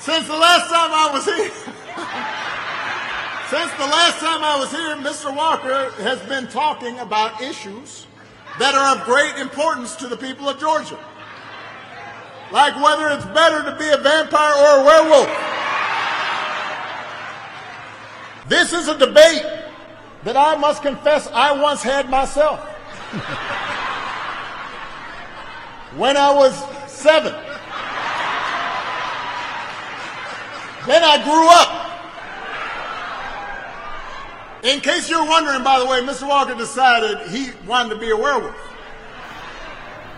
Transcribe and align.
Since 0.00 0.26
the 0.28 0.36
last 0.36 0.70
time 0.70 0.92
I 0.94 1.10
was 1.12 1.26
here, 1.26 1.50
since 3.50 3.70
the 3.72 3.84
last 3.84 4.18
time 4.18 4.42
I 4.42 4.56
was 4.58 4.70
here, 4.70 4.96
Mr. 4.96 5.36
Walker 5.36 5.90
has 6.02 6.18
been 6.22 6.48
talking 6.48 6.98
about 7.00 7.42
issues 7.42 8.06
that 8.58 8.74
are 8.74 8.96
of 8.96 9.04
great 9.04 9.36
importance 9.36 9.94
to 9.96 10.08
the 10.08 10.16
people 10.16 10.48
of 10.48 10.58
Georgia. 10.58 10.98
Like 12.50 12.74
whether 12.82 13.10
it's 13.10 13.26
better 13.26 13.62
to 13.70 13.76
be 13.76 13.90
a 13.90 13.98
vampire 13.98 14.54
or 14.54 14.80
a 14.80 14.84
werewolf. 14.86 15.28
This 18.48 18.72
is 18.72 18.88
a 18.88 18.96
debate 18.96 19.44
that 20.24 20.34
I 20.34 20.56
must 20.56 20.80
confess 20.80 21.28
I 21.28 21.52
once 21.60 21.82
had 21.82 22.08
myself. 22.08 22.58
when 25.98 26.16
I 26.16 26.32
was 26.32 26.54
seven. 26.90 27.49
Then 30.86 31.02
I 31.04 31.22
grew 31.22 31.48
up. 31.48 31.90
In 34.64 34.80
case 34.80 35.08
you're 35.08 35.24
wondering, 35.24 35.62
by 35.62 35.78
the 35.78 35.86
way, 35.86 36.00
Mr. 36.00 36.28
Walker 36.28 36.54
decided 36.54 37.18
he 37.28 37.50
wanted 37.66 37.94
to 37.94 38.00
be 38.00 38.10
a 38.10 38.16
werewolf, 38.16 38.54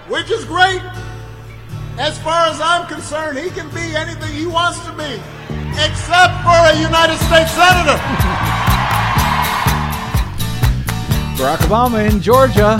which 0.08 0.30
is 0.30 0.44
great. 0.44 0.80
As 1.98 2.18
far 2.18 2.46
as 2.46 2.60
I'm 2.60 2.86
concerned, 2.86 3.38
he 3.38 3.50
can 3.50 3.68
be 3.70 3.94
anything 3.94 4.32
he 4.34 4.46
wants 4.46 4.84
to 4.86 4.92
be, 4.92 5.20
except 5.78 6.42
for 6.42 6.58
a 6.70 6.74
United 6.80 7.18
States 7.18 7.52
Senator. 7.52 7.98
Barack 11.38 11.58
Obama 11.66 12.08
in 12.08 12.20
Georgia, 12.20 12.78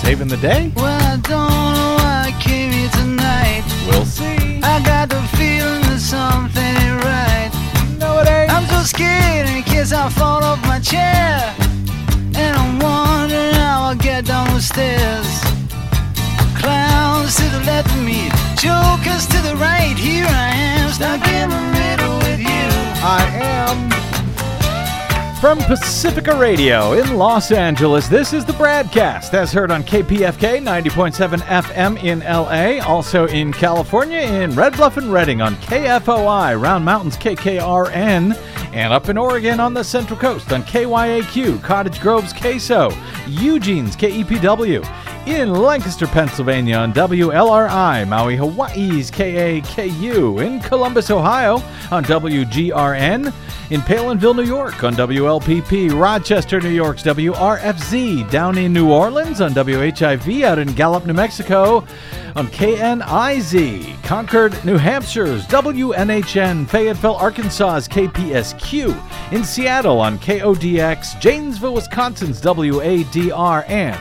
saving 0.00 0.28
the 0.28 0.38
day. 0.38 0.72
Well, 0.76 0.86
I 0.86 1.16
don't 1.16 1.28
know 1.28 1.96
why 2.00 2.34
I 2.34 2.42
came 2.42 2.72
here 2.72 2.90
tonight. 2.90 3.64
We'll 3.86 4.04
see. 4.04 4.60
I 4.62 4.82
got 4.84 5.08
the 5.08 5.22
feeling 5.36 5.82
that 5.82 6.00
something 6.00 6.81
so 8.82 8.96
scared 8.96 9.48
in 9.48 9.62
case 9.62 9.92
I 9.92 10.08
fall 10.08 10.42
off 10.42 10.60
my 10.62 10.80
chair. 10.80 11.54
And 12.34 12.56
I'm 12.56 12.78
wondering 12.78 13.54
how 13.54 13.82
I'll 13.88 13.94
get 13.94 14.26
down 14.26 14.46
the 14.54 14.60
stairs. 14.60 15.26
Clowns 16.58 17.36
to 17.36 17.44
the 17.50 17.62
left 17.64 17.90
of 17.90 18.02
me, 18.02 18.28
jokers 18.58 19.26
to 19.28 19.38
the 19.48 19.56
right. 19.56 19.96
Here 19.96 20.26
I 20.26 20.50
am, 20.54 20.90
stuck 20.90 21.26
in 21.28 21.50
the 21.50 21.62
middle 21.78 22.16
with 22.18 22.40
you. 22.40 22.68
I 23.04 23.22
am. 23.34 23.52
From 25.42 25.58
Pacifica 25.58 26.36
Radio 26.36 26.92
in 26.92 27.16
Los 27.16 27.50
Angeles, 27.50 28.06
this 28.06 28.32
is 28.32 28.44
the 28.44 28.52
BradCast 28.52 29.34
as 29.34 29.52
heard 29.52 29.72
on 29.72 29.82
KPFK 29.82 30.62
90.7 30.62 31.38
FM 31.38 32.00
in 32.04 32.20
LA, 32.20 32.80
also 32.86 33.26
in 33.26 33.52
California 33.52 34.20
in 34.20 34.54
Red 34.54 34.76
Bluff 34.76 34.98
and 34.98 35.12
Redding 35.12 35.40
on 35.40 35.56
KFOI, 35.56 36.60
Round 36.62 36.84
Mountains 36.84 37.16
KKRN, 37.16 38.38
and 38.72 38.92
up 38.92 39.08
in 39.08 39.18
Oregon 39.18 39.60
on 39.60 39.74
the 39.74 39.84
Central 39.84 40.18
Coast 40.18 40.52
on 40.52 40.62
KYAQ, 40.62 41.62
Cottage 41.62 42.00
Grove's 42.00 42.32
KSO, 42.32 42.90
Eugene's 43.26 43.96
KEPW, 43.96 44.84
in 45.26 45.52
Lancaster, 45.52 46.06
Pennsylvania 46.06 46.76
on 46.76 46.92
WLRI, 46.92 48.08
Maui, 48.08 48.34
Hawaii's 48.34 49.10
KAKU, 49.10 50.44
in 50.44 50.58
Columbus, 50.60 51.10
Ohio 51.10 51.62
on 51.92 52.04
WGRN, 52.04 53.32
in 53.70 53.80
Palenville, 53.82 54.34
New 54.34 54.42
York 54.42 54.82
on 54.82 54.94
WLPP, 54.94 55.98
Rochester, 55.98 56.60
New 56.60 56.70
York's 56.70 57.02
WRFZ, 57.04 58.28
down 58.30 58.58
in 58.58 58.72
New 58.72 58.90
Orleans 58.90 59.40
on 59.40 59.52
WHIV, 59.52 60.42
out 60.42 60.58
in 60.58 60.72
Gallup, 60.72 61.06
New 61.06 61.14
Mexico 61.14 61.84
on 62.34 62.48
KNIZ, 62.48 64.02
Concord, 64.02 64.52
New 64.64 64.76
Hampshire's 64.76 65.46
WNHN, 65.46 66.68
Fayetteville, 66.68 67.16
Arkansas's 67.16 67.86
KPSQ, 67.88 68.61
in 69.32 69.44
Seattle 69.44 70.00
on 70.00 70.18
KODX, 70.18 71.20
Janesville, 71.20 71.74
Wisconsin's 71.74 72.40
WADR, 72.40 73.68
and 73.68 74.00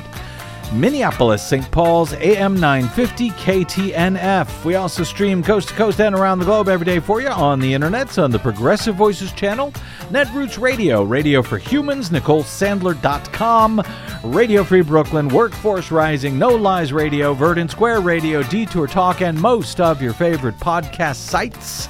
Minneapolis, 0.73 1.45
St. 1.45 1.69
Paul's 1.71 2.13
AM 2.13 2.57
950 2.57 3.31
KTNF. 3.31 4.63
We 4.63 4.75
also 4.75 5.03
stream 5.03 5.43
coast 5.43 5.69
to 5.69 5.73
coast 5.73 5.99
and 5.99 6.15
around 6.15 6.39
the 6.39 6.45
globe 6.45 6.69
every 6.69 6.85
day 6.85 6.99
for 6.99 7.21
you 7.21 7.27
on 7.27 7.59
the 7.59 7.73
internet 7.73 8.17
on 8.17 8.31
the 8.31 8.39
Progressive 8.39 8.95
Voices 8.95 9.33
channel, 9.33 9.71
Netroots 10.09 10.61
Radio, 10.61 11.03
Radio 11.03 11.41
for 11.41 11.57
Humans, 11.57 12.11
NicoleSandler.com, 12.11 13.83
Radio 14.23 14.63
Free 14.63 14.81
Brooklyn, 14.81 15.27
Workforce 15.27 15.91
Rising, 15.91 16.39
No 16.39 16.49
Lies 16.49 16.93
Radio, 16.93 17.33
Verdant 17.33 17.71
Square 17.71 18.01
Radio, 18.01 18.41
Detour 18.43 18.87
Talk, 18.87 19.21
and 19.21 19.39
most 19.39 19.81
of 19.81 20.01
your 20.01 20.13
favorite 20.13 20.57
podcast 20.57 21.17
sites. 21.17 21.89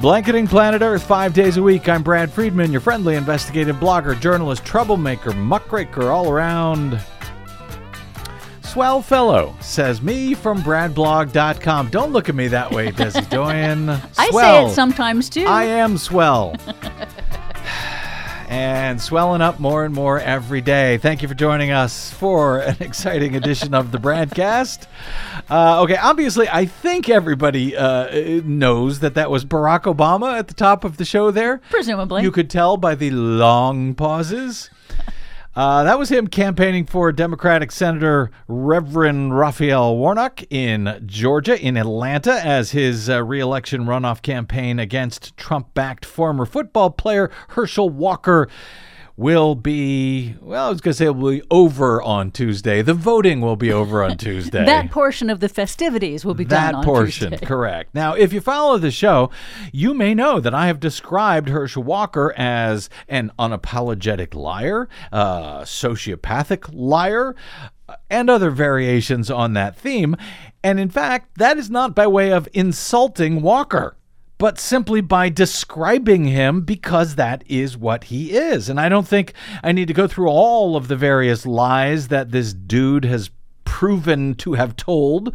Blanketing 0.00 0.46
Planet 0.46 0.82
Earth 0.82 1.02
five 1.02 1.32
days 1.32 1.56
a 1.56 1.62
week. 1.62 1.88
I'm 1.88 2.02
Brad 2.02 2.30
Friedman, 2.30 2.70
your 2.70 2.82
friendly 2.82 3.16
investigative 3.16 3.76
blogger, 3.76 4.18
journalist, 4.20 4.64
troublemaker, 4.64 5.32
muckraker, 5.32 6.10
all 6.10 6.30
around 6.30 7.00
swell 8.76 9.00
fellow, 9.00 9.54
says 9.60 10.02
me 10.02 10.34
from 10.34 10.60
bradblog.com. 10.60 11.88
Don't 11.88 12.12
look 12.12 12.28
at 12.28 12.34
me 12.34 12.46
that 12.48 12.70
way, 12.70 12.92
Desi 12.92 13.26
Doyen. 13.30 13.88
I 13.88 14.28
say 14.30 14.66
it 14.66 14.74
sometimes 14.74 15.30
too. 15.30 15.46
I 15.46 15.64
am 15.64 15.96
swell. 15.96 16.54
and 18.48 19.00
swelling 19.00 19.40
up 19.40 19.58
more 19.58 19.84
and 19.84 19.94
more 19.94 20.20
every 20.20 20.60
day. 20.60 20.98
Thank 20.98 21.22
you 21.22 21.28
for 21.28 21.34
joining 21.34 21.70
us 21.70 22.12
for 22.12 22.58
an 22.58 22.76
exciting 22.80 23.36
edition 23.36 23.74
of 23.74 23.92
the 23.92 23.98
BradCast. 23.98 24.86
Uh, 25.50 25.82
okay, 25.82 25.96
obviously, 25.96 26.48
I 26.48 26.64
think 26.66 27.08
everybody 27.08 27.76
uh, 27.76 28.40
knows 28.44 29.00
that 29.00 29.14
that 29.14 29.30
was 29.30 29.44
Barack 29.44 29.82
Obama 29.82 30.38
at 30.38 30.48
the 30.48 30.54
top 30.54 30.84
of 30.84 30.96
the 30.96 31.04
show 31.04 31.30
there. 31.30 31.60
Presumably. 31.70 32.22
You 32.22 32.30
could 32.30 32.50
tell 32.50 32.76
by 32.76 32.94
the 32.94 33.10
long 33.10 33.94
pauses. 33.94 34.70
Uh, 35.56 35.84
that 35.84 35.98
was 35.98 36.10
him 36.10 36.26
campaigning 36.26 36.84
for 36.84 37.10
Democratic 37.10 37.72
Senator 37.72 38.30
Reverend 38.46 39.38
Raphael 39.38 39.96
Warnock 39.96 40.42
in 40.50 41.02
Georgia, 41.06 41.58
in 41.58 41.78
Atlanta, 41.78 42.34
as 42.46 42.72
his 42.72 43.08
uh, 43.08 43.24
reelection 43.24 43.86
runoff 43.86 44.20
campaign 44.20 44.78
against 44.78 45.34
Trump 45.38 45.72
backed 45.72 46.04
former 46.04 46.44
football 46.44 46.90
player 46.90 47.30
Herschel 47.48 47.88
Walker 47.88 48.50
will 49.18 49.54
be, 49.54 50.34
well, 50.42 50.66
I 50.66 50.68
was 50.68 50.80
going 50.82 50.92
to 50.92 50.96
say 50.98 51.06
it 51.06 51.16
will 51.16 51.30
be 51.30 51.42
over 51.50 52.02
on 52.02 52.30
Tuesday. 52.30 52.82
The 52.82 52.92
voting 52.92 53.40
will 53.40 53.56
be 53.56 53.72
over 53.72 54.04
on 54.04 54.16
Tuesday. 54.18 54.64
that 54.64 54.90
portion 54.90 55.30
of 55.30 55.40
the 55.40 55.48
festivities 55.48 56.24
will 56.24 56.34
be 56.34 56.44
That 56.44 56.72
done 56.72 56.74
on 56.76 56.84
portion, 56.84 57.30
Tuesday. 57.30 57.46
correct. 57.46 57.94
Now, 57.94 58.12
if 58.14 58.32
you 58.34 58.40
follow 58.42 58.76
the 58.76 58.90
show, 58.90 59.30
you 59.72 59.94
may 59.94 60.14
know 60.14 60.38
that 60.40 60.54
I 60.54 60.66
have 60.66 60.80
described 60.80 61.48
Herschel 61.48 61.82
Walker 61.82 62.34
as 62.36 62.90
an 63.08 63.32
unapologetic 63.38 64.34
liar, 64.34 64.86
a 65.12 65.60
sociopathic 65.64 66.68
liar, 66.74 67.34
and 68.10 68.28
other 68.28 68.50
variations 68.50 69.30
on 69.30 69.54
that 69.54 69.76
theme. 69.76 70.16
And 70.62 70.78
in 70.78 70.90
fact, 70.90 71.38
that 71.38 71.56
is 71.56 71.70
not 71.70 71.94
by 71.94 72.06
way 72.06 72.32
of 72.32 72.48
insulting 72.52 73.40
Walker 73.40 73.96
but 74.38 74.58
simply 74.58 75.00
by 75.00 75.28
describing 75.28 76.24
him 76.24 76.62
because 76.62 77.14
that 77.14 77.42
is 77.46 77.76
what 77.76 78.04
he 78.04 78.32
is. 78.32 78.68
And 78.68 78.78
I 78.78 78.88
don't 78.88 79.08
think 79.08 79.32
I 79.62 79.72
need 79.72 79.88
to 79.88 79.94
go 79.94 80.06
through 80.06 80.28
all 80.28 80.76
of 80.76 80.88
the 80.88 80.96
various 80.96 81.46
lies 81.46 82.08
that 82.08 82.30
this 82.30 82.52
dude 82.52 83.04
has 83.04 83.30
proven 83.64 84.34
to 84.34 84.54
have 84.54 84.74
told 84.76 85.34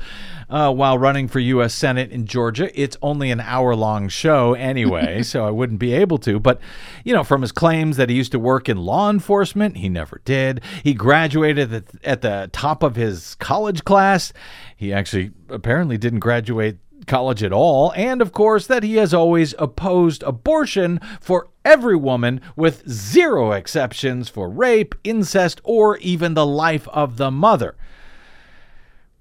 uh, 0.50 0.74
while 0.74 0.98
running 0.98 1.28
for 1.28 1.40
U.S. 1.40 1.76
Senate 1.76 2.12
in 2.12 2.26
Georgia. 2.26 2.72
It's 2.80 2.98
only 3.02 3.30
an 3.30 3.40
hour 3.40 3.76
long 3.76 4.10
show 4.10 4.56
anyway, 4.56 5.22
so 5.24 5.46
I 5.46 5.52
wouldn't 5.52 5.80
be 5.80 5.94
able 5.94 6.18
to. 6.20 6.40
But, 6.40 6.60
you 7.04 7.14
know, 7.14 7.24
from 7.24 7.42
his 7.42 7.52
claims 7.52 7.98
that 7.98 8.10
he 8.10 8.16
used 8.16 8.32
to 8.32 8.40
work 8.40 8.68
in 8.68 8.78
law 8.78 9.10
enforcement, 9.12 9.78
he 9.78 9.90
never 9.90 10.22
did. 10.26 10.62
He 10.84 10.96
graduated 10.96 11.72
at, 11.72 11.84
at 12.04 12.22
the 12.22 12.50
top 12.52 12.82
of 12.82 12.96
his 12.96 13.36
college 13.36 13.84
class. 13.84 14.34
He 14.76 14.92
actually 14.92 15.32
apparently 15.50 16.00
didn't 16.00 16.20
graduate 16.20 16.78
college 17.08 17.44
at 17.44 17.54
all, 17.54 17.94
and 17.96 18.22
of 18.22 18.32
course, 18.32 18.68
that 18.68 18.84
he 18.84 18.96
has 18.96 19.14
always 19.14 19.54
opposed 19.58 20.24
abortion 20.24 21.00
for 21.20 21.50
every 21.64 21.96
woman 21.96 22.42
with 22.56 22.88
zero 22.90 23.52
exceptions 23.52 24.30
for 24.30 24.50
rape, 24.50 24.96
incest, 25.04 25.62
or 25.64 25.98
even 25.98 26.34
the 26.34 26.46
life 26.46 26.88
of 26.90 27.18
the 27.18 27.32
mother. 27.32 27.76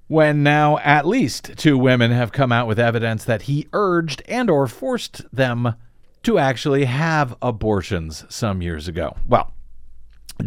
When 0.08 0.42
now 0.42 0.78
at 0.78 1.06
least 1.06 1.56
two 1.56 1.78
women 1.78 2.10
have 2.10 2.32
come 2.32 2.50
out 2.50 2.66
with 2.66 2.80
evidence 2.80 3.24
that 3.24 3.42
he 3.42 3.68
urged 3.72 4.22
and 4.26 4.50
or 4.50 4.66
forced 4.66 5.22
them 5.34 5.74
to 6.22 6.38
actually 6.38 6.84
have 6.84 7.36
abortions 7.40 8.24
some 8.28 8.60
years 8.60 8.88
ago. 8.88 9.16
Well, 9.28 9.54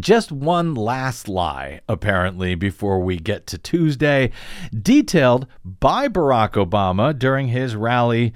just 0.00 0.32
one 0.32 0.74
last 0.74 1.28
lie, 1.28 1.80
apparently, 1.88 2.54
before 2.54 3.00
we 3.00 3.16
get 3.16 3.46
to 3.48 3.58
Tuesday, 3.58 4.30
detailed 4.72 5.46
by 5.64 6.08
Barack 6.08 6.52
Obama 6.52 7.18
during 7.18 7.48
his 7.48 7.76
rally 7.76 8.32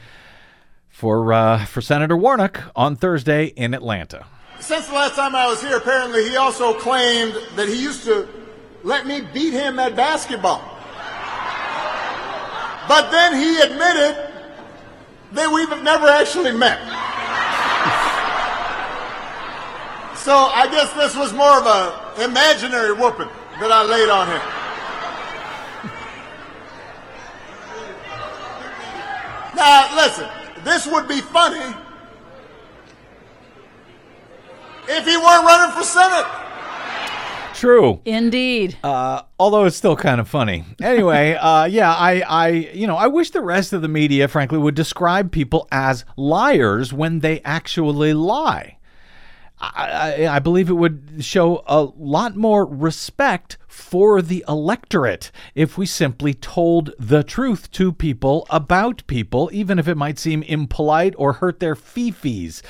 for 0.88 1.32
uh, 1.32 1.64
for 1.64 1.80
Senator 1.80 2.16
Warnock 2.16 2.72
on 2.74 2.96
Thursday 2.96 3.46
in 3.46 3.74
Atlanta. 3.74 4.26
Since 4.60 4.88
the 4.88 4.94
last 4.94 5.14
time 5.14 5.36
I 5.36 5.46
was 5.46 5.62
here, 5.62 5.76
apparently 5.76 6.28
he 6.28 6.36
also 6.36 6.74
claimed 6.74 7.34
that 7.54 7.68
he 7.68 7.80
used 7.80 8.04
to 8.04 8.28
let 8.82 9.06
me 9.06 9.20
beat 9.32 9.52
him 9.52 9.78
at 9.78 9.94
basketball. 9.94 10.62
But 12.88 13.10
then 13.10 13.36
he 13.36 13.60
admitted 13.60 14.30
that 15.32 15.52
we've 15.52 15.82
never 15.82 16.08
actually 16.08 16.52
met. 16.52 16.80
So 20.18 20.34
I 20.34 20.68
guess 20.70 20.92
this 20.92 21.16
was 21.16 21.32
more 21.32 21.58
of 21.58 21.66
a 21.66 22.24
imaginary 22.24 22.92
whooping 22.92 23.28
that 23.60 23.72
I 23.72 23.82
laid 23.84 24.08
on 24.08 24.26
him. 24.28 24.40
Now, 29.54 29.96
listen, 29.96 30.28
this 30.64 30.86
would 30.86 31.08
be 31.08 31.20
funny 31.20 31.74
if 34.88 35.04
he 35.04 35.16
weren't 35.16 35.44
running 35.44 35.76
for 35.76 35.82
Senate. 35.82 36.26
True. 37.54 38.00
Indeed. 38.04 38.76
Uh, 38.84 39.22
although 39.36 39.64
it's 39.64 39.74
still 39.74 39.96
kind 39.96 40.20
of 40.20 40.28
funny. 40.28 40.64
Anyway, 40.80 41.34
uh, 41.40 41.64
yeah, 41.64 41.92
I, 41.92 42.20
I, 42.20 42.48
you 42.48 42.86
know, 42.86 42.96
I 42.96 43.08
wish 43.08 43.30
the 43.30 43.40
rest 43.42 43.72
of 43.72 43.82
the 43.82 43.88
media, 43.88 44.28
frankly, 44.28 44.58
would 44.58 44.76
describe 44.76 45.32
people 45.32 45.66
as 45.72 46.04
liars 46.16 46.92
when 46.92 47.18
they 47.18 47.40
actually 47.40 48.14
lie. 48.14 48.77
I, 49.60 50.28
I, 50.28 50.38
believe 50.38 50.70
it 50.70 50.74
would 50.74 51.24
show 51.24 51.64
a 51.66 51.82
lot 51.82 52.36
more 52.36 52.64
respect 52.64 53.58
for 53.66 54.22
the 54.22 54.44
electorate 54.46 55.32
if 55.54 55.76
we 55.76 55.84
simply 55.84 56.32
told 56.32 56.92
the 56.98 57.24
truth 57.24 57.70
to 57.72 57.92
people 57.92 58.46
about 58.50 59.04
people, 59.08 59.50
even 59.52 59.78
if 59.80 59.88
it 59.88 59.96
might 59.96 60.18
seem 60.18 60.44
impolite 60.44 61.14
or 61.18 61.34
hurt 61.34 61.58
their 61.58 61.74
fifis. 61.74 62.62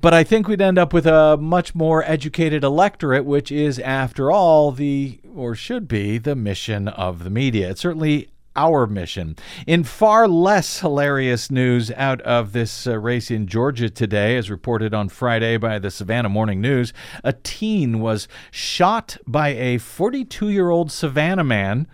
But 0.00 0.14
I 0.14 0.22
think 0.22 0.46
we'd 0.46 0.60
end 0.60 0.78
up 0.78 0.92
with 0.92 1.06
a 1.06 1.36
much 1.36 1.74
more 1.74 2.04
educated 2.04 2.62
electorate, 2.62 3.24
which 3.24 3.50
is, 3.50 3.78
after 3.78 4.30
all, 4.30 4.70
the, 4.70 5.18
or 5.34 5.54
should 5.54 5.88
be, 5.88 6.18
the 6.18 6.36
mission 6.36 6.88
of 6.88 7.24
the 7.24 7.30
media. 7.30 7.70
It's 7.70 7.80
certainly 7.80 8.28
our 8.56 8.86
mission. 8.86 9.36
In 9.66 9.84
far 9.84 10.28
less 10.28 10.80
hilarious 10.80 11.50
news 11.50 11.90
out 11.92 12.20
of 12.22 12.52
this 12.52 12.86
uh, 12.86 12.98
race 12.98 13.30
in 13.30 13.46
Georgia 13.46 13.90
today, 13.90 14.36
as 14.36 14.50
reported 14.50 14.94
on 14.94 15.08
Friday 15.08 15.56
by 15.56 15.78
the 15.78 15.90
Savannah 15.90 16.28
Morning 16.28 16.60
News, 16.60 16.92
a 17.22 17.32
teen 17.32 18.00
was 18.00 18.28
shot 18.50 19.16
by 19.26 19.48
a 19.48 19.78
42 19.78 20.50
year 20.50 20.70
old 20.70 20.90
Savannah 20.92 21.44
man 21.44 21.86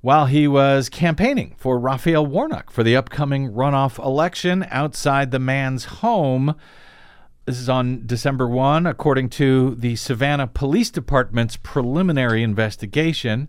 while 0.00 0.26
he 0.26 0.48
was 0.48 0.88
campaigning 0.88 1.54
for 1.56 1.78
Raphael 1.78 2.26
Warnock 2.26 2.70
for 2.70 2.82
the 2.82 2.96
upcoming 2.96 3.52
runoff 3.52 4.04
election 4.04 4.66
outside 4.68 5.30
the 5.30 5.38
man's 5.38 5.84
home. 5.84 6.56
This 7.44 7.58
is 7.58 7.68
on 7.68 8.06
December 8.06 8.48
1, 8.48 8.86
according 8.86 9.28
to 9.30 9.74
the 9.76 9.96
Savannah 9.96 10.46
Police 10.48 10.90
Department's 10.90 11.56
preliminary 11.56 12.42
investigation. 12.42 13.48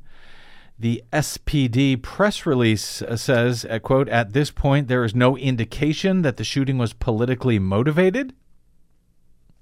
The 0.84 1.02
SPD 1.14 2.02
press 2.02 2.46
release 2.46 3.02
uh, 3.02 3.16
says, 3.16 3.66
uh, 3.70 3.80
quote, 3.80 4.10
at 4.10 4.34
this 4.34 4.52
point, 4.52 4.90
there 4.90 5.06
is 5.06 5.16
no 5.16 5.38
indication 5.38 6.24
that 6.24 6.36
the 6.36 6.44
shooting 6.44 6.78
was 6.78 6.92
politically 6.92 7.58
motivated. 7.58 8.34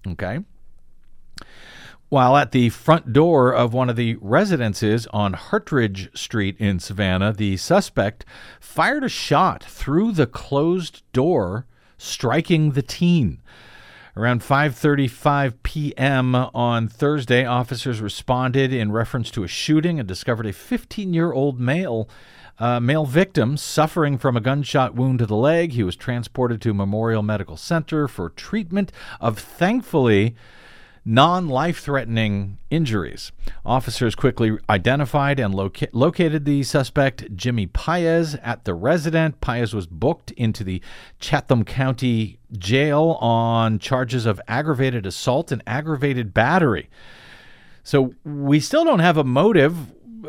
Okay. 0.07 0.39
While 2.09 2.37
at 2.37 2.53
the 2.53 2.69
front 2.69 3.13
door 3.13 3.53
of 3.53 3.71
one 3.71 3.87
of 3.87 3.97
the 3.97 4.15
residences 4.19 5.05
on 5.13 5.33
Hartridge 5.33 6.09
Street 6.17 6.55
in 6.57 6.79
Savannah, 6.79 7.33
the 7.33 7.55
suspect 7.55 8.25
fired 8.59 9.03
a 9.03 9.07
shot 9.07 9.63
through 9.63 10.13
the 10.13 10.25
closed 10.25 11.03
door, 11.13 11.67
striking 11.99 12.71
the 12.71 12.81
teen. 12.81 13.43
Around 14.17 14.41
5:35 14.41 15.53
p.m. 15.63 16.35
on 16.35 16.89
Thursday, 16.89 17.45
officers 17.45 18.01
responded 18.01 18.73
in 18.73 18.91
reference 18.91 19.31
to 19.31 19.43
a 19.43 19.47
shooting 19.47 19.99
and 19.99 20.07
discovered 20.07 20.45
a 20.45 20.51
15-year-old 20.51 21.61
male 21.61 22.09
uh, 22.59 22.81
male 22.81 23.05
victim 23.05 23.55
suffering 23.55 24.17
from 24.17 24.35
a 24.35 24.41
gunshot 24.41 24.95
wound 24.95 25.19
to 25.19 25.25
the 25.25 25.35
leg. 25.35 25.71
He 25.71 25.83
was 25.83 25.95
transported 25.95 26.61
to 26.61 26.73
Memorial 26.73 27.23
Medical 27.23 27.55
Center 27.55 28.09
for 28.09 28.29
treatment 28.29 28.91
of 29.21 29.39
thankfully 29.39 30.35
non 31.03 31.47
life 31.47 31.79
threatening 31.79 32.57
injuries. 32.69 33.31
Officers 33.65 34.15
quickly 34.15 34.57
identified 34.69 35.39
and 35.39 35.53
loca- 35.53 35.89
located 35.91 36.45
the 36.45 36.63
suspect, 36.63 37.35
Jimmy 37.35 37.67
Paez, 37.67 38.35
at 38.35 38.65
the 38.65 38.73
resident. 38.73 39.41
Paez 39.41 39.73
was 39.73 39.87
booked 39.87 40.31
into 40.31 40.63
the 40.63 40.81
Chatham 41.19 41.63
County 41.63 42.39
Jail 42.57 43.17
on 43.19 43.79
charges 43.79 44.25
of 44.25 44.39
aggravated 44.47 45.05
assault 45.05 45.51
and 45.51 45.63
aggravated 45.65 46.33
battery. 46.33 46.89
So 47.83 48.13
we 48.23 48.59
still 48.59 48.83
don't 48.83 48.99
have 48.99 49.17
a 49.17 49.23
motive 49.23 49.75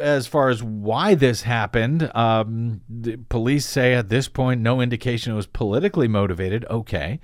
as 0.01 0.27
far 0.27 0.49
as 0.49 0.63
why 0.63 1.15
this 1.15 1.43
happened. 1.43 2.11
Um, 2.15 2.81
the 2.89 3.17
police 3.17 3.67
say 3.67 3.95
at 3.95 4.09
this 4.09 4.29
point 4.29 4.61
no 4.61 4.81
indication 4.81 5.33
it 5.33 5.37
was 5.37 5.47
politically 5.47 6.09
motivated. 6.09 6.65
Okay. 6.71 7.21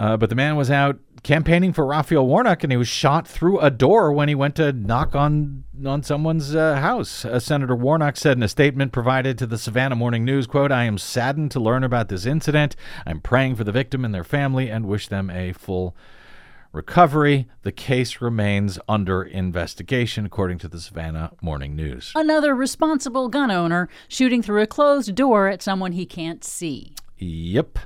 Uh, 0.00 0.16
but 0.16 0.30
the 0.30 0.36
man 0.36 0.54
was 0.54 0.70
out 0.70 0.98
campaigning 1.24 1.72
for 1.72 1.84
Raphael 1.84 2.26
Warnock, 2.26 2.62
and 2.62 2.72
he 2.72 2.76
was 2.76 2.88
shot 2.88 3.26
through 3.26 3.58
a 3.58 3.70
door 3.70 4.12
when 4.12 4.28
he 4.28 4.34
went 4.34 4.54
to 4.56 4.72
knock 4.72 5.16
on 5.16 5.64
on 5.84 6.02
someone's 6.02 6.54
uh, 6.54 6.76
house. 6.76 7.24
Uh, 7.24 7.40
Senator 7.40 7.74
Warnock 7.74 8.16
said 8.16 8.36
in 8.36 8.42
a 8.42 8.48
statement 8.48 8.92
provided 8.92 9.36
to 9.38 9.46
the 9.46 9.58
Savannah 9.58 9.96
Morning 9.96 10.24
News, 10.24 10.46
"quote 10.46 10.70
I 10.70 10.84
am 10.84 10.98
saddened 10.98 11.50
to 11.52 11.60
learn 11.60 11.82
about 11.82 12.08
this 12.08 12.26
incident. 12.26 12.76
I'm 13.06 13.20
praying 13.20 13.56
for 13.56 13.64
the 13.64 13.72
victim 13.72 14.04
and 14.04 14.14
their 14.14 14.24
family, 14.24 14.70
and 14.70 14.86
wish 14.86 15.08
them 15.08 15.30
a 15.30 15.52
full." 15.52 15.96
Recovery. 16.70 17.48
The 17.62 17.72
case 17.72 18.20
remains 18.20 18.78
under 18.86 19.22
investigation, 19.22 20.26
according 20.26 20.58
to 20.58 20.68
the 20.68 20.78
Savannah 20.78 21.32
Morning 21.40 21.74
News. 21.74 22.12
Another 22.14 22.54
responsible 22.54 23.28
gun 23.28 23.50
owner 23.50 23.88
shooting 24.06 24.42
through 24.42 24.60
a 24.60 24.66
closed 24.66 25.14
door 25.14 25.48
at 25.48 25.62
someone 25.62 25.92
he 25.92 26.04
can't 26.04 26.44
see. 26.44 26.92
Yep. 27.16 27.78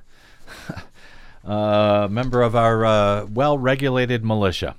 Uh, 1.44 2.08
member 2.10 2.42
of 2.42 2.54
our 2.54 2.84
uh, 2.84 3.26
well-regulated 3.26 4.24
militia. 4.24 4.76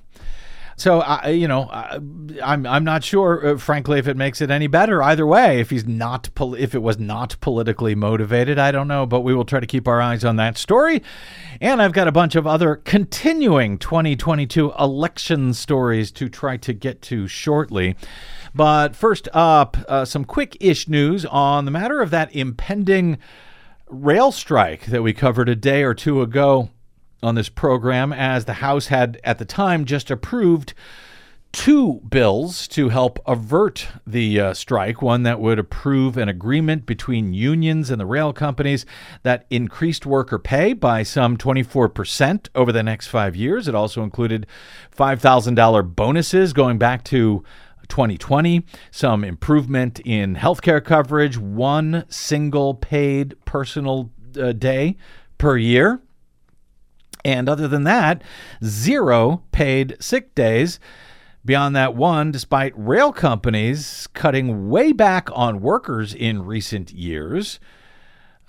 So 0.76 1.00
I, 1.00 1.28
you 1.28 1.46
know, 1.46 1.68
I, 1.70 1.98
I'm 2.42 2.66
I'm 2.66 2.84
not 2.84 3.04
sure, 3.04 3.46
uh, 3.46 3.58
frankly, 3.58 3.98
if 3.98 4.08
it 4.08 4.16
makes 4.16 4.40
it 4.40 4.50
any 4.50 4.66
better 4.66 5.02
either 5.02 5.26
way. 5.26 5.60
If 5.60 5.70
he's 5.70 5.86
not, 5.86 6.28
pol- 6.34 6.54
if 6.54 6.74
it 6.74 6.82
was 6.82 6.98
not 6.98 7.36
politically 7.40 7.94
motivated, 7.94 8.58
I 8.58 8.72
don't 8.72 8.88
know, 8.88 9.06
but 9.06 9.20
we 9.20 9.34
will 9.34 9.44
try 9.44 9.60
to 9.60 9.66
keep 9.66 9.86
our 9.86 10.00
eyes 10.00 10.24
on 10.24 10.36
that 10.36 10.58
story. 10.58 11.02
And 11.60 11.80
I've 11.80 11.92
got 11.92 12.08
a 12.08 12.12
bunch 12.12 12.34
of 12.34 12.46
other 12.46 12.76
continuing 12.76 13.78
2022 13.78 14.72
election 14.78 15.54
stories 15.54 16.10
to 16.12 16.28
try 16.28 16.56
to 16.58 16.72
get 16.72 17.02
to 17.02 17.28
shortly. 17.28 17.94
But 18.54 18.96
first 18.96 19.28
up, 19.32 19.76
uh, 19.88 20.04
some 20.04 20.24
quick-ish 20.24 20.88
news 20.88 21.24
on 21.24 21.64
the 21.64 21.70
matter 21.70 22.00
of 22.00 22.10
that 22.10 22.34
impending 22.34 23.18
rail 23.94 24.32
strike 24.32 24.86
that 24.86 25.02
we 25.02 25.12
covered 25.12 25.48
a 25.48 25.56
day 25.56 25.82
or 25.82 25.94
two 25.94 26.20
ago 26.20 26.70
on 27.22 27.34
this 27.34 27.48
program, 27.48 28.12
as 28.12 28.44
the 28.44 28.54
House 28.54 28.88
had 28.88 29.20
at 29.24 29.38
the 29.38 29.44
time 29.44 29.84
just 29.84 30.10
approved 30.10 30.74
two 31.54 32.00
bills 32.08 32.66
to 32.66 32.88
help 32.88 33.20
avert 33.26 33.86
the 34.04 34.40
uh, 34.40 34.54
strike. 34.54 35.00
One 35.00 35.22
that 35.22 35.38
would 35.38 35.60
approve 35.60 36.16
an 36.16 36.28
agreement 36.28 36.84
between 36.84 37.32
unions 37.32 37.90
and 37.90 38.00
the 38.00 38.06
rail 38.06 38.32
companies 38.32 38.84
that 39.22 39.46
increased 39.50 40.04
worker 40.04 40.38
pay 40.38 40.72
by 40.72 41.04
some 41.04 41.36
24% 41.36 42.48
over 42.56 42.72
the 42.72 42.82
next 42.82 43.06
five 43.06 43.36
years. 43.36 43.68
It 43.68 43.74
also 43.74 44.02
included 44.02 44.48
$5,000 44.96 45.94
bonuses 45.94 46.52
going 46.52 46.76
back 46.76 47.04
to 47.04 47.44
2020, 47.88 48.64
some 48.90 49.24
improvement 49.24 50.00
in 50.00 50.36
healthcare 50.36 50.84
coverage, 50.84 51.38
one 51.38 52.04
single 52.08 52.74
paid 52.74 53.34
personal 53.44 54.10
uh, 54.40 54.52
day 54.52 54.96
per 55.38 55.56
year. 55.56 56.00
And 57.24 57.48
other 57.48 57.68
than 57.68 57.84
that, 57.84 58.22
zero 58.62 59.42
paid 59.50 59.96
sick 60.00 60.34
days. 60.34 60.78
Beyond 61.44 61.76
that, 61.76 61.94
one, 61.94 62.30
despite 62.30 62.72
rail 62.76 63.12
companies 63.12 64.06
cutting 64.14 64.68
way 64.68 64.92
back 64.92 65.28
on 65.32 65.60
workers 65.60 66.14
in 66.14 66.44
recent 66.44 66.92
years 66.92 67.60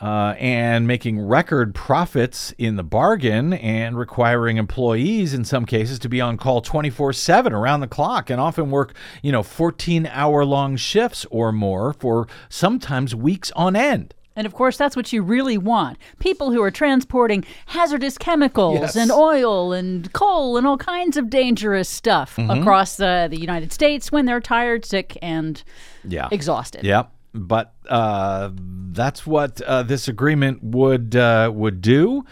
uh, 0.01 0.35
and 0.37 0.87
making 0.87 1.19
record 1.19 1.73
profits 1.73 2.53
in 2.57 2.75
the 2.75 2.83
bargain 2.83 3.53
and 3.53 3.97
requiring 3.97 4.57
employees 4.57 5.33
in 5.33 5.45
some 5.45 5.65
cases 5.65 5.99
to 5.99 6.09
be 6.09 6.19
on 6.19 6.37
call 6.37 6.61
24/7 6.61 7.51
around 7.53 7.79
the 7.79 7.87
clock 7.87 8.29
and 8.29 8.41
often 8.41 8.71
work, 8.71 8.93
you 9.23 9.31
know, 9.31 9.41
14-hour 9.41 10.43
long 10.45 10.75
shifts 10.75 11.25
or 11.31 11.51
more 11.51 11.93
for 11.93 12.27
sometimes 12.49 13.15
weeks 13.15 13.51
on 13.55 13.75
end. 13.75 14.13
And 14.37 14.45
of 14.45 14.53
course, 14.53 14.75
that's 14.75 14.97
what 14.97 15.13
you 15.13 15.21
really 15.21 15.57
want. 15.57 15.97
People 16.19 16.51
who 16.51 16.61
are 16.61 16.69
transporting 16.69 17.45
hazardous 17.67 18.17
chemicals 18.17 18.79
Yes. 18.81 18.95
and 18.97 19.09
oil 19.09 19.71
and 19.71 20.11
coal 20.11 20.57
and 20.57 20.67
all 20.67 20.77
kinds 20.77 21.15
of 21.15 21.29
dangerous 21.29 21.87
stuff 21.87 22.35
Mm-hmm. 22.35 22.51
across 22.61 22.99
uh, 22.99 23.29
the 23.29 23.39
United 23.39 23.71
States 23.71 24.11
when 24.11 24.25
they're 24.25 24.41
tired, 24.41 24.83
sick, 24.83 25.17
and 25.21 25.63
Yeah. 26.03 26.27
exhausted. 26.31 26.83
Yep. 26.83 27.11
But 27.35 27.73
uh, 27.89 28.51
that's 28.55 29.27
what 29.27 29.61
uh, 29.61 29.83
this 29.83 30.07
agreement 30.07 30.63
would 30.63 31.15
uh, 31.15 31.51
would 31.53 31.81
do. 31.81 32.25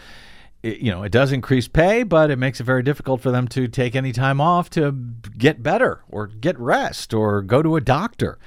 It- 0.62 0.78
you 0.78 0.90
know, 0.90 1.02
it 1.02 1.12
does 1.12 1.30
increase 1.30 1.68
pay, 1.68 2.02
but 2.04 2.30
it 2.30 2.38
makes 2.38 2.58
it 2.58 2.64
very 2.64 2.82
difficult 2.82 3.20
for 3.20 3.30
them 3.30 3.46
to 3.48 3.68
take 3.68 3.94
any 3.94 4.12
time 4.12 4.40
off 4.40 4.70
to 4.70 4.92
get 5.36 5.62
better 5.62 6.02
or 6.08 6.26
get 6.26 6.58
rest 6.58 7.12
or 7.12 7.42
go 7.42 7.62
to 7.62 7.76
a 7.76 7.80
doctor. 7.82 8.38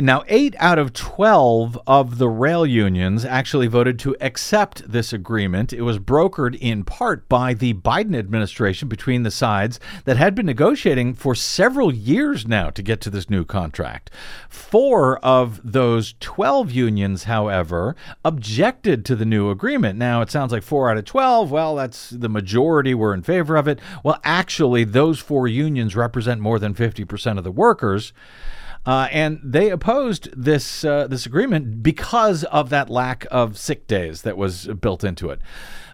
Now, 0.00 0.24
eight 0.26 0.56
out 0.58 0.80
of 0.80 0.92
12 0.92 1.78
of 1.86 2.18
the 2.18 2.28
rail 2.28 2.66
unions 2.66 3.24
actually 3.24 3.68
voted 3.68 3.96
to 4.00 4.16
accept 4.20 4.90
this 4.90 5.12
agreement. 5.12 5.72
It 5.72 5.82
was 5.82 6.00
brokered 6.00 6.58
in 6.60 6.82
part 6.82 7.28
by 7.28 7.54
the 7.54 7.74
Biden 7.74 8.18
administration 8.18 8.88
between 8.88 9.22
the 9.22 9.30
sides 9.30 9.78
that 10.04 10.16
had 10.16 10.34
been 10.34 10.46
negotiating 10.46 11.14
for 11.14 11.36
several 11.36 11.94
years 11.94 12.44
now 12.44 12.70
to 12.70 12.82
get 12.82 13.00
to 13.02 13.10
this 13.10 13.30
new 13.30 13.44
contract. 13.44 14.10
Four 14.48 15.18
of 15.18 15.60
those 15.62 16.16
12 16.18 16.72
unions, 16.72 17.24
however, 17.24 17.94
objected 18.24 19.04
to 19.04 19.14
the 19.14 19.24
new 19.24 19.48
agreement. 19.48 19.96
Now, 19.96 20.22
it 20.22 20.30
sounds 20.30 20.50
like 20.50 20.64
four 20.64 20.90
out 20.90 20.98
of 20.98 21.04
12. 21.04 21.52
Well, 21.52 21.76
that's 21.76 22.10
the 22.10 22.28
majority 22.28 22.94
were 22.94 23.14
in 23.14 23.22
favor 23.22 23.54
of 23.54 23.68
it. 23.68 23.78
Well, 24.02 24.18
actually, 24.24 24.82
those 24.82 25.20
four 25.20 25.46
unions 25.46 25.94
represent 25.94 26.40
more 26.40 26.58
than 26.58 26.74
50% 26.74 27.38
of 27.38 27.44
the 27.44 27.52
workers. 27.52 28.12
Uh, 28.86 29.08
and 29.10 29.40
they 29.42 29.70
opposed 29.70 30.28
this 30.36 30.84
uh, 30.84 31.06
this 31.06 31.24
agreement 31.24 31.82
because 31.82 32.44
of 32.44 32.68
that 32.70 32.90
lack 32.90 33.26
of 33.30 33.56
sick 33.56 33.86
days 33.86 34.22
that 34.22 34.36
was 34.36 34.66
built 34.66 35.02
into 35.04 35.30
it. 35.30 35.40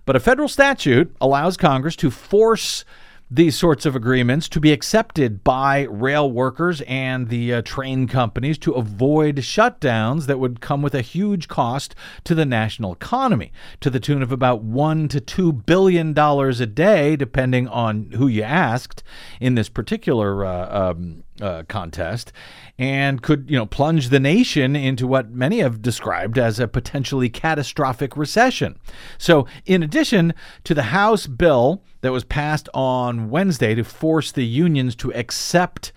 But 0.04 0.16
a 0.16 0.20
federal 0.20 0.48
statute 0.48 1.14
allows 1.20 1.56
Congress 1.56 1.94
to 1.96 2.10
force 2.10 2.84
these 3.30 3.56
sorts 3.56 3.86
of 3.86 3.94
agreements 3.94 4.48
to 4.48 4.58
be 4.58 4.72
accepted 4.72 5.44
by 5.44 5.82
rail 5.82 6.30
workers 6.30 6.80
and 6.82 7.28
the 7.28 7.54
uh, 7.54 7.62
train 7.62 8.08
companies 8.08 8.58
to 8.58 8.72
avoid 8.72 9.36
shutdowns 9.36 10.26
that 10.26 10.40
would 10.40 10.60
come 10.60 10.82
with 10.82 10.96
a 10.96 11.00
huge 11.00 11.46
cost 11.46 11.94
to 12.24 12.34
the 12.34 12.44
national 12.44 12.92
economy 12.92 13.52
to 13.80 13.88
the 13.88 14.00
tune 14.00 14.22
of 14.22 14.32
about 14.32 14.62
1 14.62 15.06
to 15.06 15.20
2 15.20 15.52
billion 15.52 16.12
dollars 16.12 16.58
a 16.58 16.66
day 16.66 17.14
depending 17.14 17.68
on 17.68 18.10
who 18.12 18.26
you 18.26 18.42
asked 18.42 19.04
in 19.40 19.54
this 19.54 19.68
particular 19.68 20.44
uh, 20.44 20.90
um, 20.90 21.22
uh, 21.40 21.62
contest 21.68 22.32
and 22.78 23.22
could 23.22 23.46
you 23.48 23.56
know 23.56 23.66
plunge 23.66 24.08
the 24.08 24.20
nation 24.20 24.74
into 24.74 25.06
what 25.06 25.30
many 25.30 25.58
have 25.58 25.82
described 25.82 26.38
as 26.38 26.58
a 26.58 26.68
potentially 26.68 27.28
catastrophic 27.28 28.16
recession. 28.16 28.78
So, 29.18 29.46
in 29.66 29.82
addition 29.82 30.34
to 30.64 30.74
the 30.74 30.84
House 30.84 31.26
bill 31.26 31.82
that 32.00 32.12
was 32.12 32.24
passed 32.24 32.68
on 32.74 33.30
Wednesday 33.30 33.74
to 33.74 33.84
force 33.84 34.32
the 34.32 34.46
unions 34.46 34.96
to 34.96 35.12
accept 35.14 35.92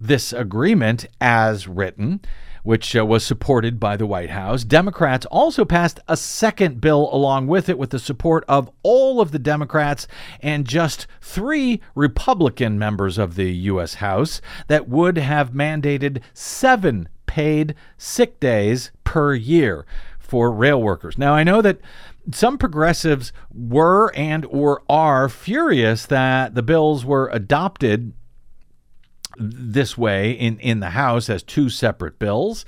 this 0.00 0.32
agreement 0.32 1.06
as 1.20 1.68
written, 1.68 2.20
which 2.64 2.96
uh, 2.96 3.06
was 3.06 3.24
supported 3.24 3.78
by 3.78 3.96
the 3.96 4.06
White 4.06 4.30
House. 4.30 4.64
Democrats 4.64 5.24
also 5.26 5.64
passed 5.64 6.00
a 6.08 6.16
second 6.16 6.80
bill 6.80 7.08
along 7.12 7.46
with 7.46 7.68
it 7.68 7.78
with 7.78 7.90
the 7.90 7.98
support 7.98 8.44
of 8.48 8.68
all 8.82 9.20
of 9.20 9.30
the 9.30 9.38
Democrats 9.38 10.08
and 10.40 10.66
just 10.66 11.06
three 11.20 11.80
Republican 11.94 12.78
members 12.78 13.18
of 13.18 13.36
the 13.36 13.52
U.S. 13.52 13.94
House 13.94 14.40
that 14.66 14.88
would 14.88 15.18
have 15.18 15.52
mandated 15.52 16.20
seven 16.32 17.08
paid 17.26 17.74
sick 17.98 18.40
days 18.40 18.90
per 19.04 19.34
year 19.34 19.84
for 20.18 20.50
rail 20.50 20.80
workers. 20.80 21.18
Now, 21.18 21.34
I 21.34 21.44
know 21.44 21.60
that 21.60 21.80
some 22.32 22.56
progressives 22.56 23.32
were 23.52 24.10
and 24.16 24.46
or 24.46 24.82
are 24.88 25.28
furious 25.28 26.06
that 26.06 26.54
the 26.54 26.62
bills 26.62 27.04
were 27.04 27.28
adopted 27.28 28.14
this 29.36 29.96
way 29.96 30.32
in, 30.32 30.58
in 30.58 30.80
the 30.80 30.90
House 30.90 31.28
as 31.28 31.42
two 31.42 31.68
separate 31.68 32.18
bills. 32.18 32.64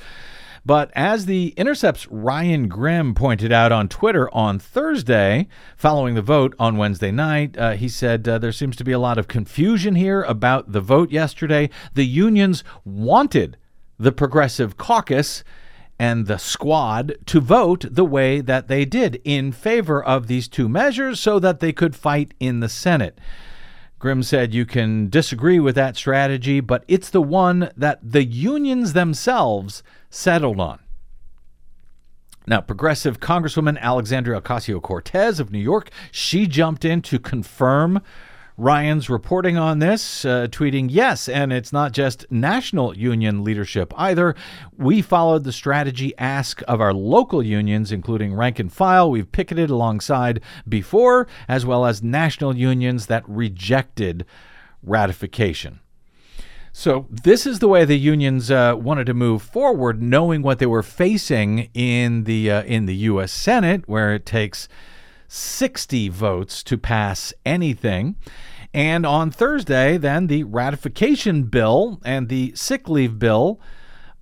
But 0.67 0.91
as 0.97 1.27
the 1.27 1.55
Intercept's 1.57 2.09
Ryan 2.09 2.67
Grim 2.67 3.15
pointed 3.15 3.53
out 3.53 3.71
on 3.71 3.89
Twitter 3.89 4.29
on 4.35 4.59
Thursday, 4.59 5.47
following 5.77 6.17
the 6.17 6.23
vote 6.23 6.57
on 6.59 6.77
Wednesday 6.77 7.13
night, 7.13 7.57
uh, 7.57 7.75
he 7.75 7.89
said 7.89 8.27
uh, 8.27 8.39
there 8.39 8.51
seems 8.51 8.75
to 8.77 8.85
be 8.85 8.91
a 8.91 8.99
lot 8.99 9.17
of 9.17 9.29
confusion 9.29 9.95
here 9.95 10.25
about 10.25 10.73
the 10.73 10.81
vote 10.81 11.13
yesterday. 11.13 11.71
The 11.95 12.05
unions 12.05 12.65
wanted 12.85 13.57
the 13.97 14.11
Progressive 14.11 14.77
Caucus 14.77 15.45
and 16.01 16.27
the 16.27 16.37
squad 16.37 17.17
to 17.27 17.41
vote 17.41 17.85
the 17.89 18.05
way 18.05 18.41
that 18.41 18.67
they 18.67 18.85
did 18.85 19.21
in 19.25 19.53
favor 19.53 20.03
of 20.03 20.27
these 20.27 20.49
two 20.49 20.69
measures 20.69 21.21
so 21.21 21.39
that 21.39 21.61
they 21.61 21.73
could 21.73 21.95
fight 21.95 22.35
in 22.41 22.59
the 22.59 22.69
Senate. 22.69 23.19
Grim 24.07 24.23
said 24.23 24.55
you 24.55 24.65
can 24.65 25.09
disagree 25.09 25.59
with 25.59 25.75
that 25.75 25.97
strategy, 25.97 26.61
but 26.61 26.85
it's 26.87 27.11
the 27.11 27.21
one 27.21 27.73
that 27.77 27.99
the 28.01 28.23
unions 28.23 28.93
themselves 28.93 29.83
settled 30.11 30.61
on. 30.61 30.79
Now, 32.47 32.61
progressive 32.61 33.19
Congresswoman 33.19 33.77
Alexandria 33.81 34.41
Ocasio 34.41 34.81
Cortez 34.81 35.41
of 35.41 35.51
New 35.51 35.59
York, 35.59 35.91
she 36.13 36.47
jumped 36.47 36.85
in 36.85 37.03
to 37.03 37.19
confirm 37.19 38.01
Ryan's 38.59 39.11
reporting 39.11 39.59
on 39.59 39.81
this, 39.81 40.25
uh, 40.25 40.47
tweeting, 40.51 40.89
Yes, 40.91 41.29
and 41.29 41.53
it's 41.53 41.75
not 41.75 41.93
just 41.93 42.25
national 42.31 42.97
union 42.97 43.45
leadership 43.45 43.93
either. 43.97 44.35
We 44.79 45.03
followed 45.03 45.45
the 45.45 45.53
strategy 45.53 46.17
ask 46.17 46.63
of 46.67 46.81
our 46.81 46.95
local 46.95 47.43
unions, 47.43 47.93
including 47.93 48.35
rank 48.35 48.59
and 48.59 48.73
file. 48.73 49.11
We've 49.11 49.31
picketed 49.31 49.69
alongside 49.69 50.41
before, 50.67 51.29
as 51.49 51.67
well 51.67 51.85
as 51.85 52.03
national 52.03 52.57
unions 52.57 53.07
that 53.07 53.29
rejected 53.29 54.25
ratification. 54.83 55.81
So, 56.73 57.07
this 57.11 57.47
is 57.47 57.59
the 57.59 57.69
way 57.69 57.85
the 57.85 57.99
unions 57.99 58.51
uh, 58.51 58.75
wanted 58.77 59.07
to 59.07 59.15
move 59.15 59.43
forward, 59.43 60.03
knowing 60.03 60.43
what 60.43 60.59
they 60.59 60.67
were 60.67 60.83
facing 60.83 61.71
in 61.73 62.25
the 62.25 62.51
uh, 62.51 62.63
in 62.65 62.85
the 62.85 62.97
U.S. 62.97 63.33
Senate, 63.33 63.89
where 63.89 64.15
it 64.15 64.27
takes 64.27 64.69
60 65.29 66.09
votes 66.09 66.63
to 66.65 66.79
pass 66.79 67.33
anything. 67.45 68.17
And 68.73 69.07
on 69.07 69.31
Thursday, 69.31 69.97
then 69.97 70.27
the 70.27 70.45
ratification 70.45 71.45
bill 71.45 72.01
and 72.05 72.29
the 72.29 72.53
sick 72.55 72.89
leave 72.89 73.19
bill 73.19 73.61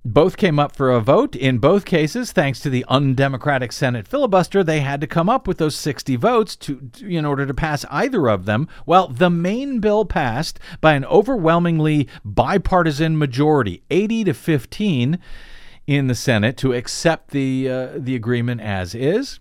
both 0.05 0.37
came 0.37 0.59
up 0.59 0.75
for 0.75 0.91
a 0.91 1.01
vote. 1.01 1.35
In 1.35 1.57
both 1.57 1.83
cases, 1.83 2.31
thanks 2.31 2.59
to 2.59 2.69
the 2.69 2.85
undemocratic 2.87 3.71
Senate 3.71 4.07
filibuster, 4.07 4.63
they 4.63 4.81
had 4.81 5.01
to 5.01 5.07
come 5.07 5.29
up 5.29 5.47
with 5.47 5.57
those 5.57 5.75
60 5.75 6.15
votes 6.15 6.55
to, 6.57 6.91
in 7.01 7.25
order 7.25 7.47
to 7.47 7.53
pass 7.53 7.85
either 7.89 8.29
of 8.29 8.45
them. 8.45 8.67
Well, 8.85 9.07
the 9.07 9.31
main 9.31 9.79
bill 9.79 10.05
passed 10.05 10.59
by 10.79 10.93
an 10.93 11.05
overwhelmingly 11.05 12.07
bipartisan 12.23 13.17
majority, 13.17 13.83
80 13.89 14.25
to 14.25 14.33
15 14.33 15.19
in 15.87 16.07
the 16.07 16.15
Senate 16.15 16.57
to 16.57 16.73
accept 16.73 17.31
the 17.31 17.69
uh, 17.69 17.87
the 17.95 18.15
agreement 18.15 18.61
as 18.61 18.95
is 18.95 19.39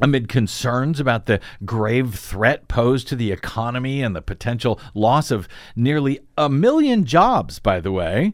amid 0.00 0.28
concerns 0.28 1.00
about 1.00 1.26
the 1.26 1.40
grave 1.64 2.14
threat 2.14 2.68
posed 2.68 3.08
to 3.08 3.16
the 3.16 3.32
economy 3.32 4.02
and 4.02 4.14
the 4.14 4.22
potential 4.22 4.78
loss 4.94 5.30
of 5.30 5.48
nearly 5.74 6.20
a 6.36 6.48
million 6.48 7.04
jobs, 7.04 7.58
by 7.58 7.80
the 7.80 7.92
way, 7.92 8.32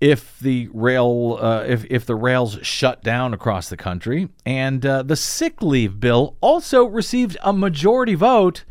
if 0.00 0.38
the 0.38 0.68
rail 0.72 1.38
uh, 1.40 1.62
if 1.66 1.84
if 1.90 2.06
the 2.06 2.14
rails 2.14 2.58
shut 2.62 3.02
down 3.02 3.34
across 3.34 3.68
the 3.68 3.76
country, 3.76 4.28
and 4.46 4.84
uh, 4.86 5.02
the 5.02 5.16
sick 5.16 5.62
leave 5.62 6.00
bill 6.00 6.36
also 6.40 6.84
received 6.84 7.36
a 7.42 7.52
majority 7.52 8.14
vote. 8.14 8.64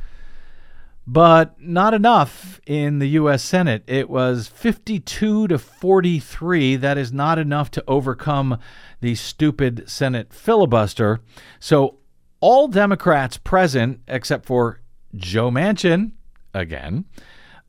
But 1.11 1.59
not 1.59 1.95
enough 1.95 2.61
in 2.67 2.99
the 2.99 3.07
U.S. 3.09 3.41
Senate. 3.41 3.83
It 3.87 4.11
was 4.11 4.47
52 4.47 5.47
to 5.47 5.57
43. 5.57 6.75
That 6.75 6.99
is 6.99 7.11
not 7.11 7.39
enough 7.39 7.71
to 7.71 7.83
overcome 7.87 8.59
the 9.01 9.15
stupid 9.15 9.89
Senate 9.89 10.31
filibuster. 10.31 11.21
So 11.59 11.97
all 12.41 12.67
Democrats 12.67 13.37
present, 13.37 14.01
except 14.07 14.45
for 14.45 14.81
Joe 15.15 15.49
Manchin, 15.49 16.11
again, 16.53 17.05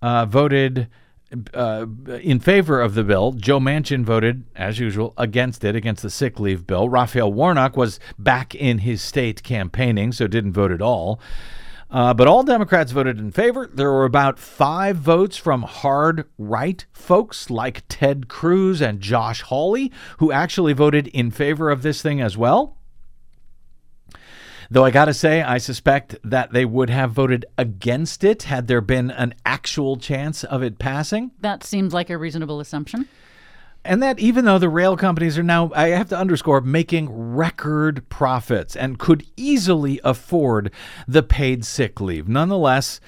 uh, 0.02 0.26
voted 0.26 0.88
uh, 1.54 1.86
in 2.20 2.40
favor 2.40 2.82
of 2.82 2.94
the 2.94 3.04
bill. 3.04 3.32
Joe 3.32 3.58
Manchin 3.58 4.04
voted, 4.04 4.44
as 4.54 4.78
usual, 4.78 5.14
against 5.16 5.64
it, 5.64 5.74
against 5.74 6.02
the 6.02 6.10
sick 6.10 6.38
leave 6.38 6.66
bill. 6.66 6.90
Raphael 6.90 7.32
Warnock 7.32 7.74
was 7.74 8.00
back 8.18 8.54
in 8.54 8.78
his 8.78 9.00
state 9.00 9.42
campaigning, 9.42 10.12
so 10.12 10.26
didn't 10.26 10.52
vote 10.52 10.72
at 10.72 10.82
all. 10.82 11.20
Uh, 11.90 12.14
but 12.14 12.28
all 12.28 12.44
Democrats 12.44 12.92
voted 12.92 13.18
in 13.18 13.32
favor. 13.32 13.66
There 13.66 13.90
were 13.90 14.04
about 14.04 14.38
five 14.38 14.96
votes 14.96 15.36
from 15.36 15.62
hard 15.62 16.24
right 16.38 16.84
folks 16.92 17.50
like 17.50 17.82
Ted 17.88 18.28
Cruz 18.28 18.80
and 18.80 19.00
Josh 19.00 19.42
Hawley, 19.42 19.90
who 20.18 20.30
actually 20.30 20.72
voted 20.72 21.08
in 21.08 21.30
favor 21.30 21.68
of 21.68 21.82
this 21.82 22.00
thing 22.00 22.20
as 22.20 22.36
well. 22.36 22.76
Though 24.72 24.84
I 24.84 24.92
got 24.92 25.06
to 25.06 25.14
say, 25.14 25.42
I 25.42 25.58
suspect 25.58 26.14
that 26.22 26.52
they 26.52 26.64
would 26.64 26.90
have 26.90 27.10
voted 27.10 27.44
against 27.58 28.22
it 28.22 28.44
had 28.44 28.68
there 28.68 28.80
been 28.80 29.10
an 29.10 29.34
actual 29.44 29.96
chance 29.96 30.44
of 30.44 30.62
it 30.62 30.78
passing. 30.78 31.32
That 31.40 31.64
seems 31.64 31.92
like 31.92 32.08
a 32.08 32.16
reasonable 32.16 32.60
assumption. 32.60 33.08
And 33.84 34.02
that 34.02 34.18
even 34.18 34.44
though 34.44 34.58
the 34.58 34.68
rail 34.68 34.96
companies 34.96 35.38
are 35.38 35.42
now, 35.42 35.70
I 35.74 35.88
have 35.88 36.08
to 36.10 36.18
underscore, 36.18 36.60
making 36.60 37.34
record 37.34 38.06
profits 38.08 38.76
and 38.76 38.98
could 38.98 39.26
easily 39.36 40.00
afford 40.04 40.70
the 41.08 41.22
paid 41.22 41.64
sick 41.64 42.00
leave, 42.00 42.28
nonetheless, 42.28 43.00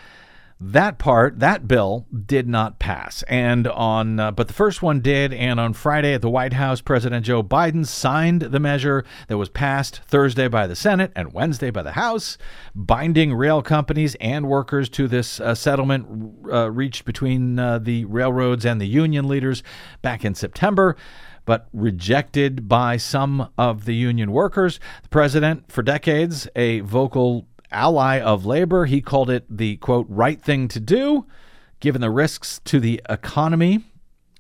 that 0.65 0.99
part, 0.99 1.41
that 1.41 1.67
bill 1.67 2.07
did 2.27 2.49
not 2.49 2.79
pass. 2.79 3.25
And 3.25 3.67
on, 3.67 4.21
uh, 4.21 4.31
but 4.31 4.47
the 4.47 4.55
first 4.55 4.81
one 4.81 5.01
did. 5.01 5.33
And 5.33 5.59
on 5.59 5.73
Friday 5.73 6.15
at 6.15 6.23
the 6.23 6.31
White 6.31 6.53
House, 6.53 6.81
President 6.81 7.27
Joe 7.27 7.43
Biden 7.43 7.85
signed 7.85 8.43
the 8.43 8.61
measure 8.61 9.05
that 9.27 9.39
was 9.39 9.49
passed 9.49 10.03
Thursday 10.07 10.47
by 10.47 10.67
the 10.69 10.77
Senate 10.77 11.11
and 11.17 11.33
Wednesday 11.33 11.71
by 11.71 11.83
the 11.83 11.93
House, 11.93 12.39
binding 12.75 13.35
rail 13.35 13.61
companies 13.61 14.15
and 14.21 14.47
workers 14.49 14.89
to 14.91 15.09
this 15.09 15.41
uh, 15.41 15.55
settlement 15.55 16.07
uh, 16.53 16.71
reached 16.71 17.05
between 17.05 17.59
uh, 17.59 17.79
the 17.79 18.05
railroads 18.05 18.65
and 18.65 18.81
the 18.81 18.87
union 18.87 19.27
leaders 19.27 19.63
back 20.01 20.25
in 20.25 20.35
September 20.35 20.97
but 21.45 21.69
rejected 21.73 22.69
by 22.69 22.97
some 22.97 23.49
of 23.59 23.85
the 23.85 23.95
union 23.95 24.31
workers. 24.31 24.79
The 25.03 25.09
president, 25.09 25.71
for 25.73 25.83
decades, 25.83 26.47
a 26.55 26.81
vocal 26.81 27.49
ally 27.73 28.21
of 28.21 28.47
labor. 28.47 28.87
He 28.87 29.01
called 29.01 29.31
it 29.31 29.45
the 29.49 29.77
quote, 29.77 30.07
right 30.09 30.41
thing 30.41 30.69
to 30.69 30.81
do, 30.81 31.27
given 31.81 32.01
the 32.01 32.11
risks 32.11 32.61
to 32.65 32.81
the 32.81 33.01
economy. 33.09 33.85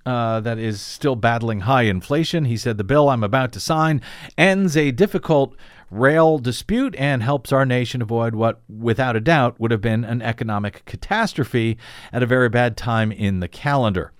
Uh, 0.04 0.40
that 0.40 0.58
is 0.58 0.80
still 0.80 1.14
battling 1.14 1.60
high 1.60 1.82
inflation. 1.82 2.46
He 2.46 2.56
said 2.56 2.76
the 2.76 2.82
bill 2.82 3.08
I'm 3.08 3.22
about 3.22 3.52
to 3.52 3.60
sign 3.60 4.02
ends 4.36 4.76
a 4.76 4.90
difficult 4.90 5.54
rail 5.92 6.38
dispute 6.38 6.96
and 6.96 7.22
helps 7.22 7.52
our 7.52 7.64
nation 7.64 8.02
avoid 8.02 8.34
what, 8.34 8.62
without 8.68 9.14
a 9.14 9.20
doubt, 9.20 9.60
would 9.60 9.70
have 9.70 9.80
been 9.80 10.04
an 10.04 10.20
economic 10.20 10.84
catastrophe 10.86 11.78
at 12.12 12.20
a 12.20 12.26
very 12.26 12.48
bad 12.48 12.76
time 12.76 13.12
in 13.12 13.38
the 13.38 13.46
calendar 13.46 14.12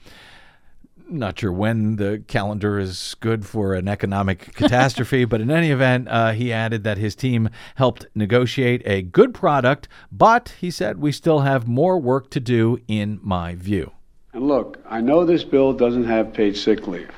not 1.08 1.38
sure 1.38 1.52
when 1.52 1.96
the 1.96 2.22
calendar 2.26 2.78
is 2.78 3.16
good 3.20 3.46
for 3.46 3.74
an 3.74 3.88
economic 3.88 4.52
catastrophe, 4.54 5.24
but 5.24 5.40
in 5.40 5.50
any 5.50 5.70
event, 5.70 6.08
uh, 6.08 6.32
he 6.32 6.52
added 6.52 6.84
that 6.84 6.98
his 6.98 7.14
team 7.14 7.48
helped 7.76 8.06
negotiate 8.14 8.82
a 8.84 9.02
good 9.02 9.34
product, 9.34 9.88
but 10.10 10.54
he 10.60 10.70
said 10.70 10.98
we 10.98 11.12
still 11.12 11.40
have 11.40 11.68
more 11.68 11.98
work 11.98 12.30
to 12.30 12.40
do, 12.40 12.78
in 12.88 13.20
my 13.22 13.54
view. 13.54 13.92
And 14.32 14.48
look, 14.48 14.78
I 14.88 15.00
know 15.00 15.24
this 15.24 15.44
bill 15.44 15.72
doesn't 15.72 16.04
have 16.04 16.32
paid 16.32 16.56
sick 16.56 16.86
leave 16.86 17.10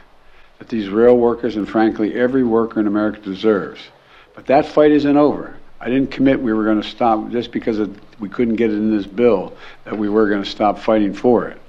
that 0.59 0.69
these 0.69 0.88
rail 0.88 1.17
workers 1.17 1.57
and 1.57 1.69
frankly 1.69 2.14
every 2.14 2.45
worker 2.45 2.81
in 2.81 2.87
America 2.87 3.21
deserves, 3.21 3.81
but 4.35 4.47
that 4.47 4.67
fight 4.67 4.91
isn't 4.93 5.17
over. 5.17 5.57
I 5.81 5.91
didn't 5.91 6.11
commit 6.11 6.41
we 6.41 6.53
were 6.53 6.64
going 6.64 6.81
to 6.81 6.88
stop 6.88 7.31
just 7.31 7.53
because 7.53 7.79
we 8.19 8.29
couldn't 8.29 8.57
get 8.57 8.71
it 8.71 8.75
in 8.75 8.97
this 8.97 9.07
bill 9.07 9.57
that 9.85 9.99
we 9.99 10.09
were 10.09 10.29
going 10.29 10.43
to 10.43 10.49
stop 10.49 10.79
fighting 10.79 11.12
for 11.12 11.49
it. 11.49 11.61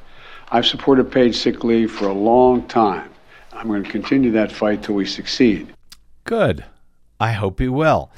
I've 0.52 0.66
supported 0.66 1.12
paid 1.12 1.36
sick 1.36 1.64
leave 1.64 1.92
for 1.92 2.08
a 2.08 2.14
long 2.14 2.68
time. 2.68 3.10
I'm 3.52 3.68
going 3.68 3.84
to 3.84 3.90
continue 3.90 4.32
that 4.32 4.52
fight 4.52 4.84
till 4.84 4.96
we 4.96 5.06
succeed. 5.06 5.74
Good. 6.24 6.66
I 7.20 7.32
hope 7.32 7.60
he 7.60 7.68
will. 7.68 8.12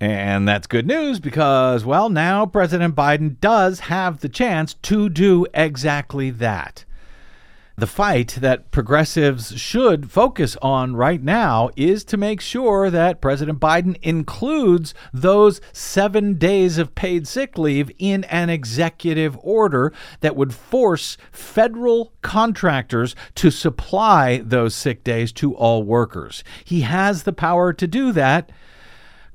And 0.00 0.46
that's 0.46 0.66
good 0.66 0.86
news 0.86 1.20
because, 1.20 1.84
well, 1.84 2.08
now 2.08 2.46
President 2.46 2.94
Biden 2.94 3.40
does 3.40 3.80
have 3.80 4.20
the 4.20 4.28
chance 4.28 4.74
to 4.74 5.08
do 5.08 5.46
exactly 5.54 6.30
that. 6.30 6.84
The 7.78 7.86
fight 7.86 8.38
that 8.40 8.70
progressives 8.70 9.60
should 9.60 10.10
focus 10.10 10.56
on 10.62 10.96
right 10.96 11.22
now 11.22 11.68
is 11.76 12.04
to 12.04 12.16
make 12.16 12.40
sure 12.40 12.88
that 12.88 13.20
President 13.20 13.60
Biden 13.60 13.98
includes 14.00 14.94
those 15.12 15.60
seven 15.74 16.38
days 16.38 16.78
of 16.78 16.94
paid 16.94 17.28
sick 17.28 17.58
leave 17.58 17.90
in 17.98 18.24
an 18.24 18.48
executive 18.48 19.36
order 19.42 19.92
that 20.20 20.34
would 20.34 20.54
force 20.54 21.18
federal 21.30 22.14
contractors 22.22 23.14
to 23.34 23.50
supply 23.50 24.38
those 24.38 24.74
sick 24.74 25.04
days 25.04 25.30
to 25.32 25.54
all 25.54 25.82
workers. 25.82 26.42
He 26.64 26.80
has 26.80 27.24
the 27.24 27.34
power 27.34 27.74
to 27.74 27.86
do 27.86 28.10
that 28.12 28.50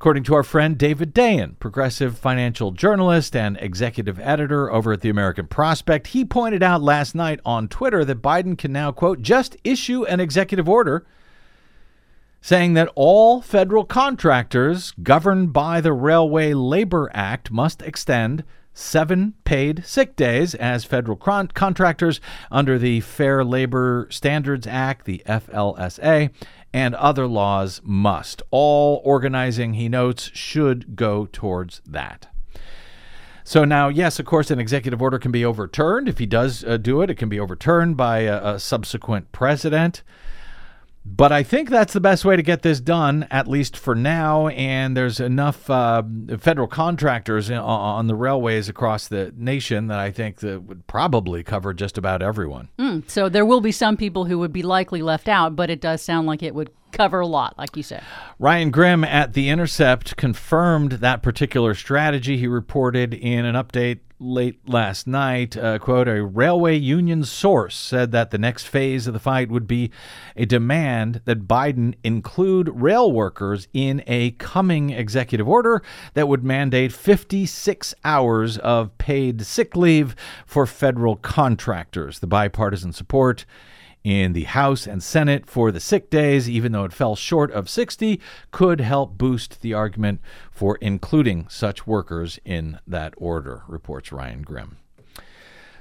According 0.01 0.23
to 0.23 0.33
our 0.33 0.41
friend 0.41 0.79
David 0.79 1.13
Dayen, 1.13 1.59
progressive 1.59 2.17
financial 2.17 2.71
journalist 2.71 3.35
and 3.35 3.55
executive 3.61 4.19
editor 4.19 4.71
over 4.71 4.93
at 4.93 5.01
the 5.01 5.11
American 5.11 5.45
Prospect, 5.45 6.07
he 6.07 6.25
pointed 6.25 6.63
out 6.63 6.81
last 6.81 7.13
night 7.13 7.39
on 7.45 7.67
Twitter 7.67 8.03
that 8.05 8.19
Biden 8.19 8.57
can 8.57 8.71
now, 8.71 8.91
quote, 8.91 9.21
just 9.21 9.57
issue 9.63 10.03
an 10.05 10.19
executive 10.19 10.67
order 10.67 11.05
saying 12.41 12.73
that 12.73 12.89
all 12.95 13.43
federal 13.43 13.85
contractors 13.85 14.91
governed 15.03 15.53
by 15.53 15.79
the 15.79 15.93
Railway 15.93 16.55
Labor 16.55 17.11
Act 17.13 17.51
must 17.51 17.83
extend 17.83 18.43
seven 18.73 19.35
paid 19.43 19.85
sick 19.85 20.15
days 20.15 20.55
as 20.55 20.83
federal 20.83 21.17
con- 21.17 21.49
contractors 21.49 22.19
under 22.49 22.79
the 22.79 23.01
Fair 23.01 23.43
Labor 23.43 24.07
Standards 24.09 24.65
Act, 24.65 25.05
the 25.05 25.21
FLSA, 25.27 26.31
and 26.73 26.95
other 26.95 27.27
laws 27.27 27.81
must. 27.83 28.41
All 28.51 29.01
organizing, 29.03 29.73
he 29.73 29.89
notes, 29.89 30.31
should 30.33 30.95
go 30.95 31.27
towards 31.31 31.81
that. 31.85 32.27
So 33.43 33.65
now, 33.65 33.89
yes, 33.89 34.19
of 34.19 34.25
course, 34.25 34.51
an 34.51 34.59
executive 34.59 35.01
order 35.01 35.19
can 35.19 35.31
be 35.31 35.43
overturned. 35.43 36.07
If 36.07 36.19
he 36.19 36.25
does 36.25 36.63
uh, 36.63 36.77
do 36.77 37.01
it, 37.01 37.09
it 37.09 37.15
can 37.15 37.27
be 37.27 37.39
overturned 37.39 37.97
by 37.97 38.19
a, 38.19 38.55
a 38.55 38.59
subsequent 38.59 39.31
president. 39.31 40.03
But 41.03 41.31
I 41.31 41.43
think 41.43 41.69
that's 41.69 41.93
the 41.93 41.99
best 41.99 42.23
way 42.25 42.35
to 42.35 42.43
get 42.43 42.61
this 42.61 42.79
done, 42.79 43.27
at 43.31 43.47
least 43.47 43.75
for 43.75 43.95
now. 43.95 44.49
And 44.49 44.95
there's 44.95 45.19
enough 45.19 45.69
uh, 45.69 46.03
federal 46.37 46.67
contractors 46.67 47.49
in, 47.49 47.57
on 47.57 48.07
the 48.07 48.15
railways 48.15 48.69
across 48.69 49.07
the 49.07 49.33
nation 49.35 49.87
that 49.87 49.99
I 49.99 50.11
think 50.11 50.37
that 50.37 50.63
would 50.63 50.85
probably 50.87 51.43
cover 51.43 51.73
just 51.73 51.97
about 51.97 52.21
everyone. 52.21 52.69
Mm, 52.77 53.09
so 53.09 53.29
there 53.29 53.45
will 53.45 53.61
be 53.61 53.71
some 53.71 53.97
people 53.97 54.25
who 54.25 54.37
would 54.39 54.53
be 54.53 54.63
likely 54.63 55.01
left 55.01 55.27
out, 55.27 55.55
but 55.55 55.69
it 55.69 55.81
does 55.81 56.01
sound 56.01 56.27
like 56.27 56.43
it 56.43 56.53
would 56.53 56.69
cover 56.91 57.19
a 57.19 57.27
lot, 57.27 57.57
like 57.57 57.75
you 57.75 57.83
said. 57.83 58.03
Ryan 58.39 58.71
Grim 58.71 59.03
at 59.03 59.33
The 59.33 59.49
Intercept 59.49 60.15
confirmed 60.17 60.93
that 60.93 61.21
particular 61.21 61.73
strategy. 61.73 62.37
He 62.37 62.47
reported 62.47 63.13
in 63.13 63.45
an 63.45 63.55
update 63.55 63.99
late 64.21 64.59
last 64.69 65.07
night. 65.07 65.57
Uh, 65.57 65.79
quote, 65.79 66.07
a 66.07 66.23
railway 66.23 66.77
union 66.77 67.23
source 67.23 67.75
said 67.75 68.11
that 68.11 68.31
the 68.31 68.37
next 68.37 68.67
phase 68.67 69.07
of 69.07 69.13
the 69.13 69.19
fight 69.19 69.49
would 69.49 69.67
be 69.67 69.91
a 70.35 70.45
demand 70.45 71.21
that 71.25 71.47
Biden 71.47 71.95
include 72.03 72.69
rail 72.73 73.11
workers 73.11 73.67
in 73.73 74.03
a 74.07 74.31
coming 74.31 74.91
executive 74.91 75.47
order 75.47 75.81
that 76.13 76.27
would 76.27 76.43
mandate 76.43 76.93
56 76.93 77.95
hours 78.05 78.57
of 78.59 78.95
paid 78.97 79.41
sick 79.45 79.75
leave 79.75 80.15
for 80.45 80.65
federal 80.65 81.15
contractors. 81.15 82.19
The 82.19 82.27
bipartisan 82.27 82.93
support 82.93 83.45
in 84.03 84.33
the 84.33 84.43
House 84.43 84.87
and 84.87 85.03
Senate 85.03 85.45
for 85.45 85.71
the 85.71 85.79
sick 85.79 86.09
days, 86.09 86.49
even 86.49 86.71
though 86.71 86.85
it 86.85 86.93
fell 86.93 87.15
short 87.15 87.51
of 87.51 87.69
60, 87.69 88.19
could 88.51 88.81
help 88.81 89.17
boost 89.17 89.61
the 89.61 89.73
argument 89.73 90.21
for 90.51 90.77
including 90.81 91.47
such 91.49 91.85
workers 91.85 92.39
in 92.43 92.79
that 92.87 93.13
order, 93.17 93.63
reports 93.67 94.11
Ryan 94.11 94.41
Grim. 94.41 94.77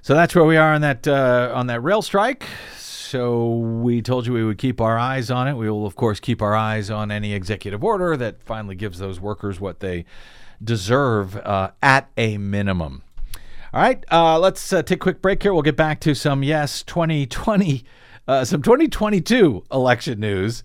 So 0.02 0.14
that's 0.14 0.34
where 0.34 0.44
we 0.44 0.56
are 0.56 0.74
on 0.74 0.80
that 0.80 1.06
uh, 1.06 1.52
on 1.54 1.66
that 1.66 1.80
rail 1.82 2.00
strike. 2.00 2.46
So 2.78 3.56
we 3.56 4.02
told 4.02 4.26
you 4.26 4.32
we 4.32 4.44
would 4.44 4.58
keep 4.58 4.80
our 4.80 4.98
eyes 4.98 5.30
on 5.30 5.48
it. 5.48 5.54
We 5.54 5.68
will, 5.68 5.84
of 5.84 5.96
course, 5.96 6.20
keep 6.20 6.40
our 6.40 6.54
eyes 6.54 6.90
on 6.90 7.10
any 7.10 7.32
executive 7.32 7.82
order 7.82 8.16
that 8.16 8.42
finally 8.42 8.76
gives 8.76 8.98
those 8.98 9.20
workers 9.20 9.60
what 9.60 9.80
they 9.80 10.04
deserve 10.62 11.36
uh, 11.36 11.72
at 11.82 12.08
a 12.16 12.38
minimum. 12.38 13.02
All 13.72 13.80
right, 13.82 14.04
uh, 14.10 14.38
let's 14.38 14.72
uh, 14.72 14.82
take 14.82 14.96
a 14.96 15.00
quick 15.00 15.20
break 15.20 15.42
here. 15.42 15.52
We'll 15.52 15.62
get 15.62 15.76
back 15.76 16.00
to 16.00 16.14
some 16.14 16.42
yes 16.42 16.82
2020 16.82 17.84
uh, 18.30 18.44
some 18.44 18.62
2022 18.62 19.64
election 19.72 20.20
news. 20.20 20.62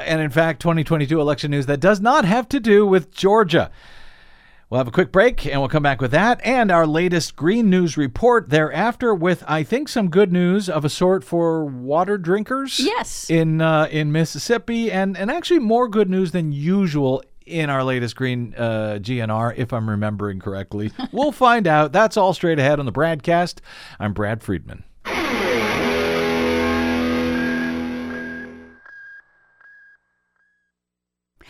And 0.00 0.20
in 0.20 0.30
fact, 0.30 0.60
2022 0.60 1.20
election 1.20 1.52
news 1.52 1.66
that 1.66 1.78
does 1.78 2.00
not 2.00 2.24
have 2.24 2.48
to 2.48 2.58
do 2.58 2.84
with 2.84 3.12
Georgia. 3.12 3.70
We'll 4.68 4.78
have 4.78 4.88
a 4.88 4.90
quick 4.90 5.12
break 5.12 5.46
and 5.46 5.60
we'll 5.60 5.68
come 5.68 5.84
back 5.84 6.00
with 6.00 6.10
that 6.10 6.40
and 6.44 6.72
our 6.72 6.84
latest 6.84 7.36
green 7.36 7.70
news 7.70 7.96
report 7.96 8.48
thereafter 8.48 9.14
with 9.14 9.44
I 9.46 9.62
think 9.62 9.88
some 9.88 10.08
good 10.08 10.32
news 10.32 10.68
of 10.68 10.84
a 10.84 10.88
sort 10.88 11.22
for 11.22 11.64
water 11.64 12.18
drinkers. 12.18 12.80
Yes. 12.80 13.30
In 13.30 13.60
uh, 13.60 13.86
in 13.92 14.10
Mississippi 14.10 14.90
and 14.90 15.16
and 15.16 15.30
actually 15.30 15.60
more 15.60 15.86
good 15.86 16.10
news 16.10 16.32
than 16.32 16.50
usual 16.50 17.22
in 17.46 17.70
our 17.70 17.84
latest 17.84 18.16
green 18.16 18.54
uh, 18.56 18.98
GNR 19.00 19.56
if 19.56 19.72
I'm 19.72 19.88
remembering 19.88 20.40
correctly. 20.40 20.90
we'll 21.12 21.30
find 21.30 21.68
out. 21.68 21.92
That's 21.92 22.16
all 22.16 22.34
straight 22.34 22.58
ahead 22.58 22.80
on 22.80 22.86
the 22.86 22.92
BradCast. 22.92 23.60
I'm 24.00 24.12
Brad 24.12 24.42
Friedman. 24.42 24.82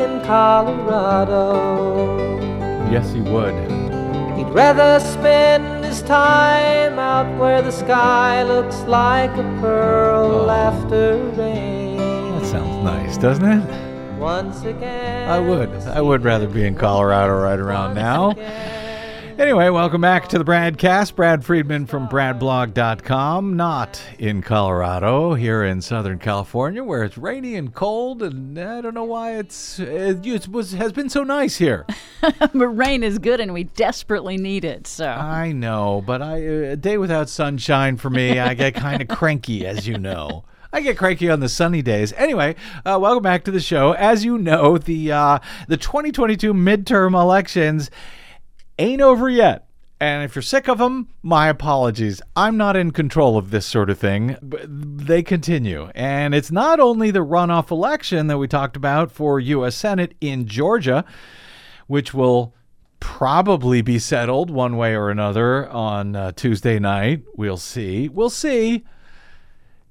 in 0.00 0.20
Colorado. 0.22 1.54
Yes, 2.90 3.12
he 3.12 3.20
would. 3.20 3.54
He'd 4.36 4.48
rather 4.50 5.00
spend 5.00 5.84
his 5.84 6.00
time 6.02 6.98
out 6.98 7.38
where 7.38 7.60
the 7.60 7.72
sky 7.72 8.42
looks 8.44 8.80
like 8.82 9.30
a 9.32 9.42
pearl 9.60 10.48
oh. 10.48 10.50
after 10.50 11.16
rain. 11.36 12.38
That 12.38 12.46
sounds 12.46 12.84
nice, 12.84 13.16
doesn't 13.18 13.44
it? 13.44 14.18
Once 14.18 14.64
again. 14.64 15.28
I 15.28 15.38
would. 15.38 15.70
I 15.88 16.00
would 16.00 16.24
rather 16.24 16.48
be 16.48 16.64
in 16.64 16.74
Colorado 16.74 17.34
right 17.34 17.58
around 17.58 17.94
now. 17.94 18.34
Anyway, 19.38 19.68
welcome 19.68 20.00
back 20.00 20.26
to 20.26 20.36
the 20.36 20.44
Bradcast. 20.44 21.14
Brad 21.14 21.44
Friedman 21.44 21.86
from 21.86 22.08
BradBlog.com. 22.08 23.54
Not 23.56 24.02
in 24.18 24.42
Colorado, 24.42 25.34
here 25.34 25.62
in 25.62 25.80
Southern 25.80 26.18
California, 26.18 26.82
where 26.82 27.04
it's 27.04 27.16
rainy 27.16 27.54
and 27.54 27.72
cold, 27.72 28.20
and 28.20 28.58
I 28.58 28.80
don't 28.80 28.94
know 28.94 29.04
why 29.04 29.36
it's 29.36 29.78
it, 29.78 30.26
it 30.26 30.48
was 30.48 30.72
has 30.72 30.92
been 30.92 31.08
so 31.08 31.22
nice 31.22 31.56
here. 31.56 31.86
but 32.52 32.66
rain 32.66 33.04
is 33.04 33.20
good 33.20 33.38
and 33.38 33.54
we 33.54 33.62
desperately 33.62 34.36
need 34.38 34.64
it. 34.64 34.88
So 34.88 35.06
I 35.06 35.52
know, 35.52 36.02
but 36.04 36.20
I 36.20 36.38
a 36.38 36.76
day 36.76 36.98
without 36.98 37.28
sunshine 37.28 37.96
for 37.96 38.10
me, 38.10 38.40
I 38.40 38.54
get 38.54 38.74
kind 38.74 39.00
of 39.00 39.06
cranky, 39.16 39.64
as 39.64 39.86
you 39.86 39.98
know. 39.98 40.42
I 40.72 40.80
get 40.80 40.98
cranky 40.98 41.30
on 41.30 41.38
the 41.38 41.48
sunny 41.48 41.80
days. 41.80 42.12
Anyway, 42.14 42.56
uh, 42.84 42.98
welcome 43.00 43.22
back 43.22 43.44
to 43.44 43.52
the 43.52 43.60
show. 43.60 43.92
As 43.92 44.24
you 44.24 44.36
know, 44.36 44.78
the 44.78 45.12
uh, 45.12 45.38
the 45.68 45.76
2022 45.76 46.52
midterm 46.52 47.14
elections 47.14 47.88
ain't 48.78 49.02
over 49.02 49.28
yet. 49.28 49.68
And 50.00 50.24
if 50.24 50.36
you're 50.36 50.42
sick 50.42 50.68
of 50.68 50.78
them, 50.78 51.08
my 51.22 51.48
apologies. 51.48 52.22
I'm 52.36 52.56
not 52.56 52.76
in 52.76 52.92
control 52.92 53.36
of 53.36 53.50
this 53.50 53.66
sort 53.66 53.90
of 53.90 53.98
thing. 53.98 54.36
But 54.40 54.62
they 54.68 55.24
continue. 55.24 55.90
And 55.94 56.34
it's 56.34 56.52
not 56.52 56.78
only 56.78 57.10
the 57.10 57.24
runoff 57.24 57.72
election 57.72 58.28
that 58.28 58.38
we 58.38 58.46
talked 58.46 58.76
about 58.76 59.10
for 59.10 59.40
U.S. 59.40 59.74
Senate 59.74 60.14
in 60.20 60.46
Georgia, 60.46 61.04
which 61.88 62.14
will 62.14 62.54
probably 63.00 63.82
be 63.82 63.98
settled 63.98 64.50
one 64.50 64.76
way 64.76 64.94
or 64.94 65.10
another 65.10 65.68
on 65.68 66.14
uh, 66.14 66.32
Tuesday 66.32 66.78
night. 66.78 67.24
We'll 67.34 67.56
see. 67.56 68.08
We'll 68.08 68.30
see. 68.30 68.84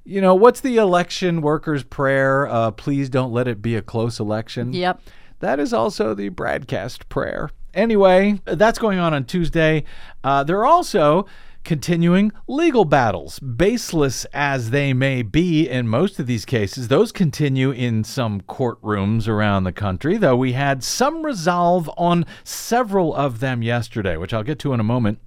You 0.06 0.22
know, 0.22 0.36
what's 0.36 0.62
the 0.62 0.78
election 0.78 1.42
workers' 1.42 1.84
prayer? 1.84 2.48
Uh, 2.48 2.72
please 2.72 3.10
don't 3.10 3.34
let 3.34 3.48
it 3.48 3.62
be 3.62 3.76
a 3.76 3.82
close 3.82 4.22
election. 4.22 4.72
Yep. 4.72 5.02
That 5.40 5.60
is 5.60 5.74
also 5.74 6.14
the 6.14 6.30
BradCast 6.30 7.10
prayer. 7.10 7.52
Anyway, 7.78 8.42
that's 8.46 8.80
going 8.80 8.98
on 8.98 9.14
on 9.14 9.24
Tuesday. 9.24 9.84
Uh, 10.24 10.44
there 10.44 10.58
are 10.58 10.66
also 10.66 11.28
continuing 11.64 12.32
legal 12.48 12.86
battles, 12.86 13.38
baseless 13.40 14.26
as 14.34 14.72
they 14.72 14.94
may 14.94 15.22
be 15.22 15.70
in 15.70 15.88
most 15.88 16.18
of 16.18 16.26
these 16.26 16.44
cases. 16.44 16.88
Those 16.88 17.12
continue 17.12 17.70
in 17.70 18.04
some 18.04 18.42
courtrooms 18.42 19.28
around 19.28 19.66
the 19.66 19.72
country, 19.72 20.18
though 20.18 20.36
we 20.36 20.54
had 20.54 20.84
some 20.84 21.24
resolve 21.24 21.88
on 21.98 22.26
several 22.44 23.14
of 23.14 23.42
them 23.42 23.62
yesterday, 23.62 24.18
which 24.18 24.34
I'll 24.34 24.42
get 24.42 24.58
to 24.60 24.74
in 24.74 24.80
a 24.80 24.84
moment. 24.84 25.20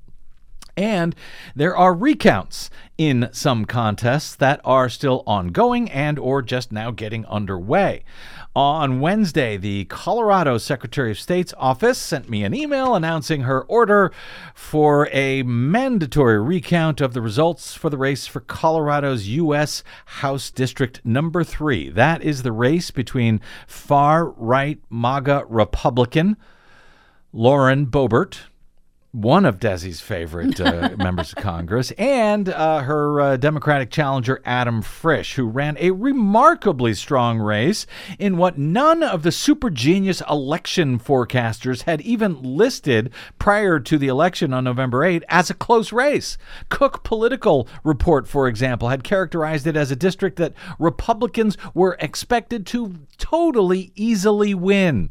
And 0.76 1.14
there 1.54 1.76
are 1.76 1.94
recounts 1.94 2.70
in 2.98 3.28
some 3.33 3.64
contests 3.64 4.35
that 4.37 4.61
are 4.62 4.88
still 4.88 5.22
ongoing 5.26 5.90
and 5.90 6.18
or 6.18 6.42
just 6.42 6.70
now 6.70 6.90
getting 6.90 7.24
underway. 7.26 8.04
On 8.54 9.00
Wednesday, 9.00 9.56
the 9.56 9.85
Colorado 9.85 10.59
Secretary 10.59 11.12
of 11.12 11.18
State's 11.20 11.54
office 11.56 11.98
sent 11.98 12.28
me 12.28 12.42
an 12.42 12.52
email 12.52 12.94
announcing 12.96 13.42
her 13.42 13.62
order 13.62 14.11
for 14.54 15.09
a 15.12 15.44
mandatory 15.44 16.38
recount 16.38 17.00
of 17.00 17.14
the 17.14 17.22
results 17.22 17.74
for 17.74 17.88
the 17.88 17.96
race 17.96 18.26
for 18.26 18.40
Colorado's 18.40 19.28
U.S. 19.28 19.85
House 20.04 20.50
District 20.50 21.00
number 21.04 21.44
three. 21.44 21.90
That 21.90 22.22
is 22.22 22.42
the 22.42 22.52
race 22.52 22.90
between 22.90 23.40
far 23.68 24.28
right 24.30 24.80
MAGA 24.90 25.44
Republican 25.48 26.37
Lauren 27.33 27.87
Boebert 27.87 28.49
one 29.12 29.44
of 29.44 29.58
Desi's 29.58 30.00
favorite 30.00 30.60
uh, 30.60 30.90
members 30.98 31.32
of 31.32 31.42
Congress, 31.42 31.90
and 31.92 32.48
uh, 32.48 32.80
her 32.80 33.20
uh, 33.20 33.36
Democratic 33.36 33.90
challenger, 33.90 34.40
Adam 34.44 34.82
Frisch, 34.82 35.34
who 35.34 35.46
ran 35.46 35.76
a 35.80 35.90
remarkably 35.90 36.94
strong 36.94 37.38
race 37.38 37.86
in 38.18 38.36
what 38.36 38.56
none 38.56 39.02
of 39.02 39.22
the 39.22 39.32
super 39.32 39.68
genius 39.68 40.22
election 40.30 40.98
forecasters 40.98 41.82
had 41.82 42.00
even 42.02 42.40
listed 42.40 43.10
prior 43.38 43.80
to 43.80 43.98
the 43.98 44.08
election 44.08 44.54
on 44.54 44.64
November 44.64 45.02
8 45.02 45.24
as 45.28 45.50
a 45.50 45.54
close 45.54 45.92
race. 45.92 46.38
Cook 46.68 47.02
Political 47.02 47.66
Report, 47.82 48.28
for 48.28 48.46
example, 48.46 48.88
had 48.90 49.02
characterized 49.02 49.66
it 49.66 49.76
as 49.76 49.90
a 49.90 49.96
district 49.96 50.36
that 50.36 50.54
Republicans 50.78 51.56
were 51.74 51.96
expected 51.98 52.64
to 52.66 52.94
totally 53.18 53.92
easily 53.96 54.54
win 54.54 55.10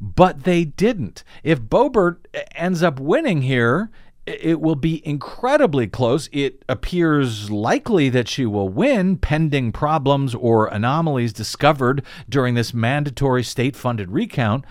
but 0.00 0.44
they 0.44 0.64
didn't. 0.64 1.22
If 1.42 1.60
Boebert 1.60 2.24
ends 2.54 2.82
up 2.82 2.98
winning 2.98 3.42
here, 3.42 3.90
it 4.26 4.60
will 4.60 4.76
be 4.76 5.06
incredibly 5.06 5.86
close. 5.86 6.28
It 6.32 6.62
appears 6.68 7.50
likely 7.50 8.08
that 8.10 8.28
she 8.28 8.46
will 8.46 8.68
win, 8.68 9.16
pending 9.16 9.72
problems 9.72 10.34
or 10.34 10.66
anomalies 10.66 11.32
discovered 11.32 12.04
during 12.28 12.54
this 12.54 12.72
mandatory 12.72 13.42
state 13.42 13.76
funded 13.76 14.10
recount. 14.10 14.64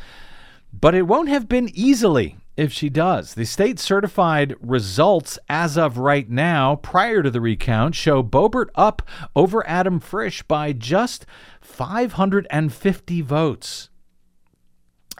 But 0.71 0.95
it 0.95 1.03
won't 1.03 1.29
have 1.29 1.49
been 1.49 1.69
easily 1.73 2.37
if 2.55 2.71
she 2.71 2.89
does. 2.89 3.33
The 3.33 3.45
state 3.45 3.79
certified 3.79 4.55
results 4.61 5.39
as 5.49 5.77
of 5.77 5.97
right 5.97 6.29
now, 6.29 6.75
prior 6.75 7.23
to 7.23 7.31
the 7.31 7.41
recount, 7.41 7.95
show 7.95 8.21
Boebert 8.21 8.69
up 8.75 9.01
over 9.35 9.67
Adam 9.67 9.99
Frisch 9.99 10.43
by 10.43 10.73
just 10.73 11.25
550 11.61 13.21
votes 13.21 13.88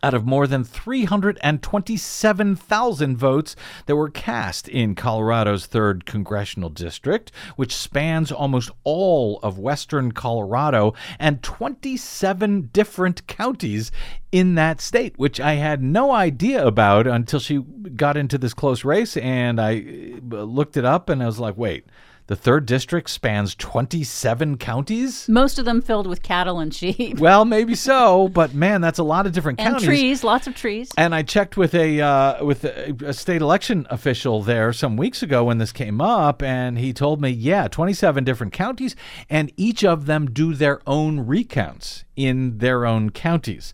out 0.04 0.14
of 0.14 0.26
more 0.26 0.48
than 0.48 0.64
327,000 0.64 3.18
votes 3.18 3.56
that 3.86 3.96
were 3.96 4.10
cast 4.10 4.68
in 4.68 4.96
Colorado's 4.96 5.68
3rd 5.68 6.06
Congressional 6.06 6.70
District, 6.70 7.32
which 7.56 7.76
spans 7.76 8.32
almost 8.32 8.72
all 8.84 9.40
of 9.44 9.60
western 9.60 10.12
Colorado 10.12 10.96
and 11.20 11.44
27 11.44 12.70
different 12.74 13.28
counties 13.28 13.92
in 14.32 14.56
that 14.56 14.82
state, 14.82 15.18
which 15.18 15.40
I 15.40 15.54
had 15.56 15.82
no 15.82 16.12
idea 16.12 16.64
about 16.66 17.08
until 17.08 17.40
she 17.40 17.58
got 17.58 18.18
into 18.18 18.38
this 18.38 18.54
close 18.54 18.86
race. 18.86 19.18
And 19.18 19.60
I 19.60 20.14
uh, 20.32 20.44
looked 20.44 20.78
it 20.78 20.86
up 20.86 21.10
and 21.10 21.24
I 21.24 21.26
was 21.26 21.40
like, 21.40 21.58
wait. 21.58 21.88
The 22.30 22.36
third 22.36 22.68
district 22.68 23.10
spans 23.10 23.56
27 23.56 24.58
counties? 24.58 25.28
Most 25.28 25.58
of 25.58 25.66
them 25.66 25.82
filled 25.82 26.06
with 26.06 26.22
cattle 26.22 26.60
and 26.60 26.72
sheep. 26.72 27.18
Well, 27.30 27.44
maybe 27.44 27.74
so, 27.74 28.28
but 28.30 28.54
man, 28.54 28.82
that's 28.82 29.00
a 29.00 29.04
lot 29.04 29.26
of 29.26 29.32
different 29.32 29.60
and 29.60 29.74
counties. 29.74 29.88
trees, 29.88 30.24
lots 30.24 30.46
of 30.46 30.54
trees. 30.54 30.92
And 30.96 31.16
I 31.16 31.24
checked 31.24 31.58
with 31.58 31.74
a 31.74 32.00
uh, 32.00 32.46
with 32.46 32.66
a, 32.66 32.96
a 33.04 33.14
state 33.14 33.42
election 33.42 33.88
official 33.90 34.44
there 34.44 34.72
some 34.74 34.96
weeks 34.96 35.24
ago 35.24 35.46
when 35.46 35.58
this 35.58 35.72
came 35.72 36.00
up, 36.00 36.44
and 36.44 36.78
he 36.78 36.94
told 36.94 37.20
me, 37.20 37.30
yeah, 37.30 37.68
27 37.68 38.24
different 38.24 38.54
counties, 38.54 38.96
and 39.28 39.52
each 39.58 39.84
of 39.84 40.06
them 40.06 40.30
do 40.30 40.54
their 40.54 40.82
own 40.86 41.22
recounts 41.22 42.04
in 42.16 42.60
their 42.60 42.86
own 42.86 43.10
counties. 43.10 43.74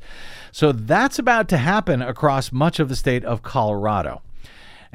So 0.54 0.72
that's 0.72 1.20
about 1.20 1.50
to 1.50 1.58
happen 1.58 2.02
across 2.02 2.54
much 2.54 2.80
of 2.80 2.88
the 2.88 2.96
state 2.96 3.26
of 3.26 3.44
Colorado. 3.44 4.22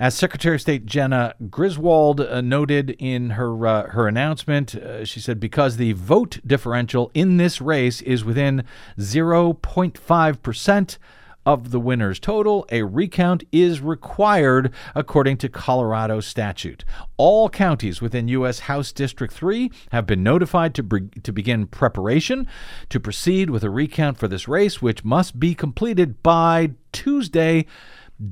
As 0.01 0.15
Secretary 0.15 0.55
of 0.55 0.63
State 0.63 0.87
Jena 0.87 1.35
Griswold 1.51 2.23
uh, 2.23 2.41
noted 2.41 2.97
in 2.99 3.31
her 3.31 3.67
uh, 3.67 3.89
her 3.89 4.09
announcement, 4.09 4.75
uh, 4.75 5.05
she 5.05 5.21
said 5.21 5.39
because 5.39 5.77
the 5.77 5.93
vote 5.93 6.39
differential 6.47 7.11
in 7.13 7.37
this 7.37 7.61
race 7.61 8.01
is 8.01 8.25
within 8.25 8.65
0.5 8.99 10.43
percent 10.43 10.99
of 11.45 11.71
the 11.71 11.79
winner's 11.79 12.19
total, 12.19 12.65
a 12.71 12.83
recount 12.83 13.45
is 13.53 13.83
required 13.83 14.73
according 14.95 15.37
to 15.37 15.51
Colorado 15.51 16.21
statute. 16.21 16.83
All 17.19 17.51
counties 17.51 18.01
within 18.01 18.29
U.S. 18.29 18.61
House 18.61 18.93
District 18.93 19.33
3 19.33 19.71
have 19.93 20.07
been 20.07 20.23
notified 20.23 20.75
to, 20.77 20.83
be- 20.83 21.09
to 21.23 21.33
begin 21.33 21.67
preparation 21.67 22.47
to 22.89 23.01
proceed 23.01 23.51
with 23.51 23.65
a 23.65 23.71
recount 23.71 24.17
for 24.17 24.29
this 24.29 24.49
race, 24.49 24.81
which 24.81 25.05
must 25.05 25.39
be 25.39 25.55
completed 25.55 26.23
by 26.23 26.71
Tuesday, 26.93 27.67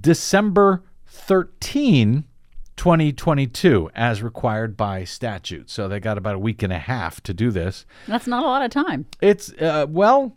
December 0.00 0.82
13, 1.08 2.24
2022, 2.76 3.90
as 3.94 4.22
required 4.22 4.76
by 4.76 5.04
statute. 5.04 5.68
So 5.70 5.88
they 5.88 6.00
got 6.00 6.18
about 6.18 6.36
a 6.36 6.38
week 6.38 6.62
and 6.62 6.72
a 6.72 6.78
half 6.78 7.20
to 7.22 7.34
do 7.34 7.50
this. 7.50 7.84
That's 8.06 8.26
not 8.26 8.44
a 8.44 8.46
lot 8.46 8.62
of 8.62 8.70
time. 8.70 9.06
It's, 9.20 9.52
uh, 9.54 9.86
well, 9.88 10.36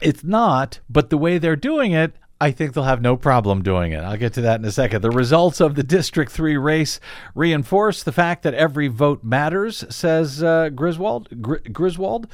it's 0.00 0.24
not, 0.24 0.80
but 0.88 1.10
the 1.10 1.18
way 1.18 1.38
they're 1.38 1.56
doing 1.56 1.92
it, 1.92 2.14
I 2.42 2.50
think 2.50 2.74
they'll 2.74 2.82
have 2.82 3.00
no 3.00 3.16
problem 3.16 3.62
doing 3.62 3.92
it. 3.92 4.00
I'll 4.00 4.16
get 4.16 4.32
to 4.32 4.40
that 4.40 4.58
in 4.58 4.66
a 4.66 4.72
second. 4.72 5.00
The 5.00 5.10
results 5.10 5.60
of 5.60 5.76
the 5.76 5.84
District 5.84 6.32
3 6.32 6.56
race 6.56 6.98
reinforce 7.36 8.02
the 8.02 8.10
fact 8.10 8.42
that 8.42 8.52
every 8.52 8.88
vote 8.88 9.22
matters, 9.22 9.84
says 9.88 10.42
uh, 10.42 10.70
Griswold. 10.70 11.40
Gr- 11.40 11.58
Griswold. 11.70 12.26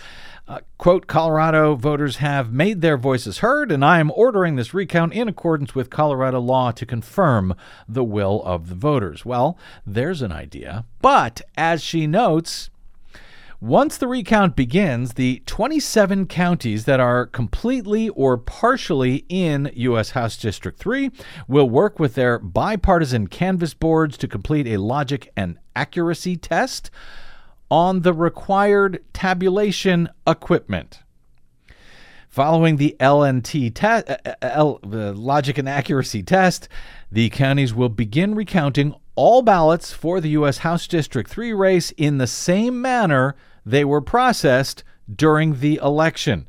Uh, 0.49 0.61
quote, 0.79 1.09
Colorado 1.09 1.75
voters 1.75 2.17
have 2.17 2.55
made 2.55 2.81
their 2.81 2.97
voices 2.97 3.41
heard, 3.41 3.71
and 3.71 3.85
I 3.85 4.01
am 4.01 4.11
ordering 4.13 4.57
this 4.57 4.73
recount 4.73 5.13
in 5.13 5.29
accordance 5.29 5.75
with 5.75 5.91
Colorado 5.91 6.41
law 6.41 6.71
to 6.71 6.87
confirm 6.87 7.55
the 7.87 8.03
will 8.03 8.43
of 8.47 8.71
the 8.71 8.75
voters. 8.75 9.27
Well, 9.27 9.59
there's 9.87 10.23
an 10.23 10.33
idea. 10.33 10.87
But 11.03 11.43
as 11.55 11.83
she 11.83 12.07
notes, 12.07 12.71
Once 13.61 13.99
the 13.99 14.07
recount 14.07 14.55
begins, 14.55 15.15
the 15.15 15.43
27 15.45 16.27
counties 16.27 16.85
that 16.85 17.01
are 17.01 17.27
completely 17.27 18.09
or 18.11 18.39
partially 18.39 19.25
in 19.29 19.69
U.S. 19.75 20.11
House 20.11 20.37
District 20.37 20.79
3 20.79 21.11
will 21.49 21.69
work 21.69 21.99
with 21.99 22.15
their 22.15 22.39
bipartisan 22.39 23.27
canvass 23.27 23.75
boards 23.75 24.17
to 24.17 24.29
complete 24.29 24.69
a 24.69 24.77
logic 24.77 25.33
and 25.37 25.59
accuracy 25.75 26.37
test 26.37 26.89
on 27.69 28.03
the 28.03 28.13
required 28.13 29.03
tabulation 29.13 30.09
equipment. 30.25 31.01
Following 32.29 32.77
the 32.77 32.95
LNT 33.01 33.83
uh, 33.83 34.35
L, 34.41 34.79
the 34.85 35.13
logic 35.13 35.59
and 35.59 35.69
accuracy 35.69 36.23
test, 36.23 36.69
the 37.11 37.29
counties 37.31 37.75
will 37.75 37.89
begin 37.89 38.37
recounting 38.37 38.95
all 39.17 39.43
ballots 39.43 39.93
for 39.93 40.21
the 40.21 40.29
U.S. 40.31 40.59
House 40.59 40.87
District 40.87 41.29
3 41.29 41.53
race 41.53 41.91
in 41.97 42.19
the 42.19 42.29
same 42.29 42.81
manner 42.81 43.35
they 43.65 43.85
were 43.85 44.01
processed 44.01 44.85
during 45.13 45.61
the 45.61 45.77
election. 45.83 46.49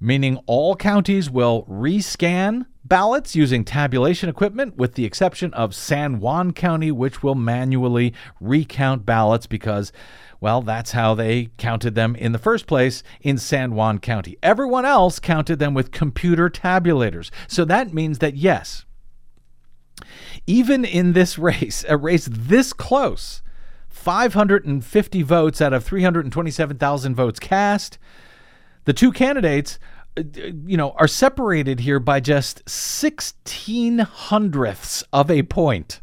Meaning 0.00 0.38
all 0.46 0.76
counties 0.76 1.30
will 1.30 1.64
rescan 1.64 2.66
ballots 2.84 3.34
using 3.34 3.64
tabulation 3.64 4.28
equipment, 4.28 4.76
with 4.76 4.94
the 4.94 5.04
exception 5.04 5.52
of 5.54 5.74
San 5.74 6.20
Juan 6.20 6.52
County, 6.52 6.92
which 6.92 7.22
will 7.22 7.34
manually 7.34 8.12
recount 8.40 9.06
ballots 9.06 9.46
because, 9.46 9.92
well, 10.40 10.60
that's 10.60 10.92
how 10.92 11.14
they 11.14 11.50
counted 11.56 11.94
them 11.94 12.14
in 12.16 12.32
the 12.32 12.38
first 12.38 12.66
place 12.66 13.02
in 13.22 13.38
San 13.38 13.74
Juan 13.74 13.98
County. 13.98 14.36
Everyone 14.42 14.84
else 14.84 15.18
counted 15.18 15.58
them 15.58 15.72
with 15.72 15.90
computer 15.90 16.50
tabulators. 16.50 17.30
So 17.48 17.64
that 17.64 17.94
means 17.94 18.18
that, 18.18 18.36
yes, 18.36 18.84
even 20.46 20.84
in 20.84 21.14
this 21.14 21.38
race, 21.38 21.84
a 21.88 21.96
race 21.96 22.28
this 22.30 22.72
close, 22.72 23.42
550 23.94 25.22
votes 25.22 25.62
out 25.62 25.72
of 25.72 25.84
327,000 25.84 27.14
votes 27.14 27.38
cast, 27.38 27.96
the 28.84 28.92
two 28.92 29.12
candidates, 29.12 29.78
uh, 30.16 30.22
you 30.66 30.76
know, 30.76 30.90
are 30.98 31.08
separated 31.08 31.80
here 31.80 32.00
by 32.00 32.18
just 32.18 32.68
16 32.68 34.00
hundredths 34.00 35.04
of 35.12 35.30
a 35.30 35.44
point. 35.44 36.00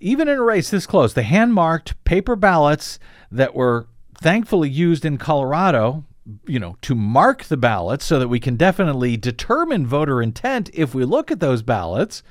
Even 0.00 0.28
in 0.28 0.38
a 0.38 0.42
race 0.42 0.70
this 0.70 0.86
close, 0.86 1.12
the 1.12 1.24
hand 1.24 1.52
marked 1.52 2.02
paper 2.04 2.36
ballots 2.36 3.00
that 3.32 3.54
were 3.54 3.88
thankfully 4.14 4.70
used 4.70 5.04
in 5.04 5.18
Colorado, 5.18 6.04
you 6.46 6.60
know, 6.60 6.76
to 6.82 6.94
mark 6.94 7.44
the 7.44 7.56
ballots 7.56 8.04
so 8.04 8.20
that 8.20 8.28
we 8.28 8.38
can 8.38 8.56
definitely 8.56 9.16
determine 9.16 9.88
voter 9.88 10.22
intent 10.22 10.70
if 10.72 10.94
we 10.94 11.04
look 11.04 11.32
at 11.32 11.40
those 11.40 11.62
ballots 11.62 12.22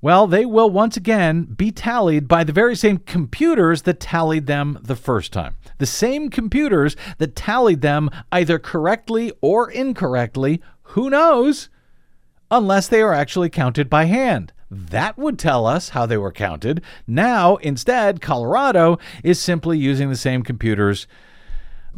well, 0.00 0.26
they 0.26 0.46
will 0.46 0.70
once 0.70 0.96
again 0.96 1.44
be 1.44 1.72
tallied 1.72 2.28
by 2.28 2.44
the 2.44 2.52
very 2.52 2.76
same 2.76 2.98
computers 2.98 3.82
that 3.82 3.98
tallied 3.98 4.46
them 4.46 4.78
the 4.82 4.94
first 4.94 5.32
time. 5.32 5.56
The 5.78 5.86
same 5.86 6.30
computers 6.30 6.96
that 7.18 7.34
tallied 7.34 7.80
them 7.80 8.10
either 8.30 8.58
correctly 8.58 9.32
or 9.40 9.70
incorrectly, 9.70 10.62
who 10.82 11.10
knows, 11.10 11.68
unless 12.50 12.86
they 12.86 13.02
are 13.02 13.12
actually 13.12 13.50
counted 13.50 13.90
by 13.90 14.04
hand. 14.04 14.52
That 14.70 15.18
would 15.18 15.38
tell 15.38 15.66
us 15.66 15.90
how 15.90 16.06
they 16.06 16.16
were 16.16 16.32
counted. 16.32 16.82
Now, 17.06 17.56
instead, 17.56 18.20
Colorado 18.20 18.98
is 19.24 19.40
simply 19.40 19.78
using 19.78 20.10
the 20.10 20.16
same 20.16 20.42
computers 20.42 21.06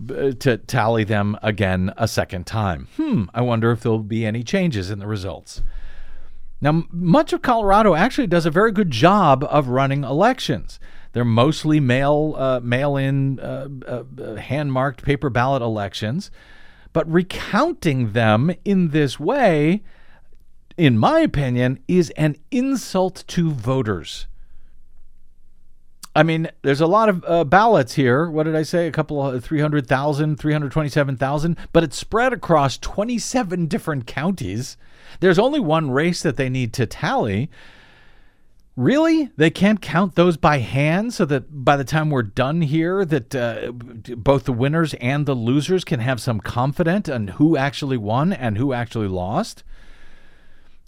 to 0.06 0.56
tally 0.56 1.04
them 1.04 1.36
again 1.42 1.92
a 1.96 2.08
second 2.08 2.46
time. 2.46 2.88
Hmm, 2.96 3.24
I 3.34 3.42
wonder 3.42 3.72
if 3.72 3.80
there'll 3.80 3.98
be 3.98 4.24
any 4.24 4.42
changes 4.42 4.90
in 4.90 5.00
the 5.00 5.06
results. 5.06 5.62
Now, 6.60 6.84
much 6.90 7.32
of 7.32 7.42
Colorado 7.42 7.94
actually 7.94 8.26
does 8.26 8.44
a 8.44 8.50
very 8.50 8.72
good 8.72 8.90
job 8.90 9.44
of 9.44 9.68
running 9.68 10.04
elections. 10.04 10.78
They're 11.12 11.24
mostly 11.24 11.80
mail 11.80 12.34
uh, 12.38 12.60
mail 12.62 12.96
in 12.96 13.40
uh, 13.40 13.68
uh, 13.86 14.34
hand 14.36 14.72
marked 14.72 15.02
paper 15.02 15.30
ballot 15.30 15.62
elections, 15.62 16.30
but 16.92 17.10
recounting 17.10 18.12
them 18.12 18.52
in 18.64 18.90
this 18.90 19.18
way, 19.18 19.82
in 20.76 20.98
my 20.98 21.20
opinion, 21.20 21.80
is 21.88 22.10
an 22.10 22.36
insult 22.50 23.24
to 23.28 23.50
voters. 23.50 24.26
I 26.14 26.24
mean, 26.24 26.48
there's 26.62 26.80
a 26.80 26.86
lot 26.86 27.08
of 27.08 27.24
uh, 27.26 27.44
ballots 27.44 27.94
here. 27.94 28.28
What 28.28 28.42
did 28.42 28.56
I 28.56 28.64
say? 28.64 28.88
A 28.88 28.92
couple 28.92 29.24
of 29.24 29.44
300,000, 29.44 30.36
327,000, 30.36 31.56
but 31.72 31.84
it's 31.84 31.96
spread 31.96 32.32
across 32.32 32.78
27 32.78 33.66
different 33.66 34.06
counties. 34.06 34.76
There's 35.18 35.38
only 35.38 35.60
one 35.60 35.90
race 35.90 36.22
that 36.22 36.36
they 36.36 36.48
need 36.48 36.72
to 36.74 36.86
tally. 36.86 37.50
Really? 38.76 39.30
They 39.36 39.50
can't 39.50 39.82
count 39.82 40.14
those 40.14 40.36
by 40.36 40.58
hand 40.58 41.12
so 41.12 41.24
that 41.26 41.64
by 41.64 41.76
the 41.76 41.84
time 41.84 42.08
we're 42.08 42.22
done 42.22 42.62
here 42.62 43.04
that 43.04 43.34
uh, 43.34 43.72
both 43.72 44.44
the 44.44 44.52
winners 44.52 44.94
and 44.94 45.26
the 45.26 45.34
losers 45.34 45.84
can 45.84 46.00
have 46.00 46.20
some 46.20 46.40
confidence 46.40 47.08
on 47.08 47.28
who 47.28 47.56
actually 47.56 47.96
won 47.96 48.32
and 48.32 48.56
who 48.56 48.72
actually 48.72 49.08
lost? 49.08 49.64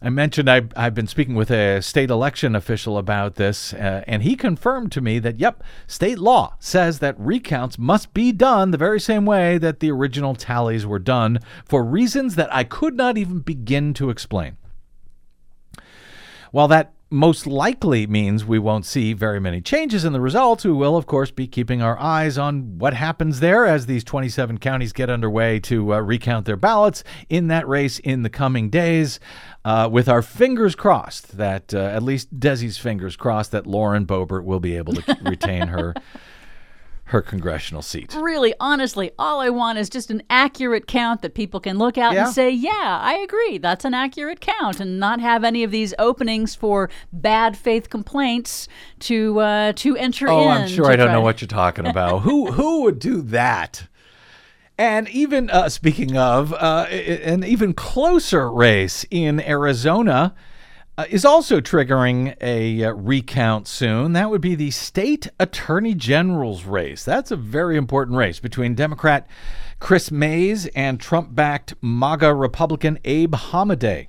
I 0.04 0.10
mentioned 0.10 0.50
I've, 0.50 0.72
I've 0.74 0.94
been 0.94 1.06
speaking 1.06 1.36
with 1.36 1.48
a 1.52 1.80
state 1.80 2.10
election 2.10 2.56
official 2.56 2.98
about 2.98 3.36
this, 3.36 3.72
uh, 3.72 4.02
and 4.08 4.24
he 4.24 4.34
confirmed 4.34 4.90
to 4.92 5.00
me 5.00 5.20
that, 5.20 5.38
yep, 5.38 5.62
state 5.86 6.18
law 6.18 6.56
says 6.58 6.98
that 6.98 7.14
recounts 7.18 7.78
must 7.78 8.12
be 8.12 8.32
done 8.32 8.72
the 8.72 8.78
very 8.78 8.98
same 8.98 9.24
way 9.24 9.58
that 9.58 9.78
the 9.78 9.92
original 9.92 10.34
tallies 10.34 10.84
were 10.84 10.98
done 10.98 11.38
for 11.64 11.84
reasons 11.84 12.34
that 12.34 12.52
I 12.52 12.64
could 12.64 12.96
not 12.96 13.16
even 13.16 13.38
begin 13.38 13.94
to 13.94 14.10
explain. 14.10 14.56
While 16.50 16.66
that 16.68 16.92
most 17.12 17.46
likely 17.46 18.06
means 18.06 18.44
we 18.44 18.58
won't 18.58 18.86
see 18.86 19.12
very 19.12 19.38
many 19.38 19.60
changes 19.60 20.04
in 20.04 20.12
the 20.12 20.20
results. 20.20 20.64
We 20.64 20.72
will, 20.72 20.96
of 20.96 21.06
course, 21.06 21.30
be 21.30 21.46
keeping 21.46 21.82
our 21.82 21.98
eyes 21.98 22.38
on 22.38 22.78
what 22.78 22.94
happens 22.94 23.40
there 23.40 23.66
as 23.66 23.86
these 23.86 24.02
27 24.02 24.58
counties 24.58 24.92
get 24.92 25.10
underway 25.10 25.60
to 25.60 25.94
uh, 25.94 26.00
recount 26.00 26.46
their 26.46 26.56
ballots 26.56 27.04
in 27.28 27.48
that 27.48 27.68
race 27.68 27.98
in 27.98 28.22
the 28.22 28.30
coming 28.30 28.70
days. 28.70 29.20
Uh, 29.64 29.88
with 29.92 30.08
our 30.08 30.22
fingers 30.22 30.74
crossed 30.74 31.36
that, 31.36 31.72
uh, 31.74 31.78
at 31.78 32.02
least 32.02 32.40
Desi's 32.40 32.78
fingers 32.78 33.14
crossed, 33.14 33.52
that 33.52 33.66
Lauren 33.66 34.06
Boebert 34.06 34.44
will 34.44 34.60
be 34.60 34.76
able 34.76 34.94
to 34.94 35.18
retain 35.22 35.68
her 35.68 35.94
her 37.12 37.22
congressional 37.22 37.80
seat. 37.80 38.14
Really, 38.18 38.52
honestly, 38.60 39.12
all 39.18 39.40
I 39.40 39.48
want 39.48 39.78
is 39.78 39.88
just 39.88 40.10
an 40.10 40.22
accurate 40.28 40.86
count 40.86 41.22
that 41.22 41.34
people 41.34 41.60
can 41.60 41.78
look 41.78 41.96
at 41.96 42.12
Yeah. 42.12 42.24
and 42.26 42.34
say, 42.34 42.50
yeah, 42.50 42.98
I 43.00 43.14
agree, 43.22 43.58
that's 43.58 43.84
an 43.84 43.94
accurate 43.94 44.40
count, 44.40 44.80
and 44.80 44.98
not 44.98 45.20
have 45.20 45.44
any 45.44 45.62
of 45.62 45.70
these 45.70 45.94
openings 45.98 46.54
for 46.54 46.90
bad 47.12 47.56
faith 47.56 47.88
complaints 47.88 48.66
to 49.00 49.38
uh, 49.40 49.72
to 49.76 49.96
enter 49.96 50.26
in. 50.26 50.32
Oh, 50.32 50.48
I'm 50.48 50.68
sure 50.68 50.86
I 50.86 50.96
don't 50.96 51.06
try 51.06 51.14
know 51.14 51.20
to- 51.20 51.24
what 51.24 51.40
you're 51.40 51.48
talking 51.48 51.86
about. 51.86 52.18
who 52.22 52.50
who 52.52 52.82
would 52.82 52.98
do 52.98 53.22
that? 53.22 53.86
And 54.78 55.08
even 55.10 55.50
uh, 55.50 55.68
speaking 55.68 56.16
of, 56.16 56.52
uh, 56.54 56.86
an 56.90 57.44
even 57.44 57.72
closer 57.74 58.50
race 58.50 59.04
in 59.10 59.38
Arizona 59.40 60.34
uh, 60.98 61.06
is 61.08 61.24
also 61.24 61.60
triggering 61.60 62.36
a 62.40 62.84
uh, 62.84 62.92
recount 62.92 63.66
soon. 63.66 64.12
That 64.12 64.30
would 64.30 64.40
be 64.40 64.54
the 64.54 64.70
state 64.70 65.28
attorney 65.40 65.94
general's 65.94 66.64
race. 66.64 67.04
That's 67.04 67.30
a 67.30 67.36
very 67.36 67.76
important 67.76 68.18
race 68.18 68.40
between 68.40 68.74
Democrat 68.74 69.26
Kris 69.80 70.10
Mayes 70.10 70.66
and 70.74 71.00
Trump 71.00 71.34
backed 71.34 71.74
MAGA 71.80 72.34
Republican 72.34 72.98
Abe 73.04 73.34
Hamadeh. 73.34 74.08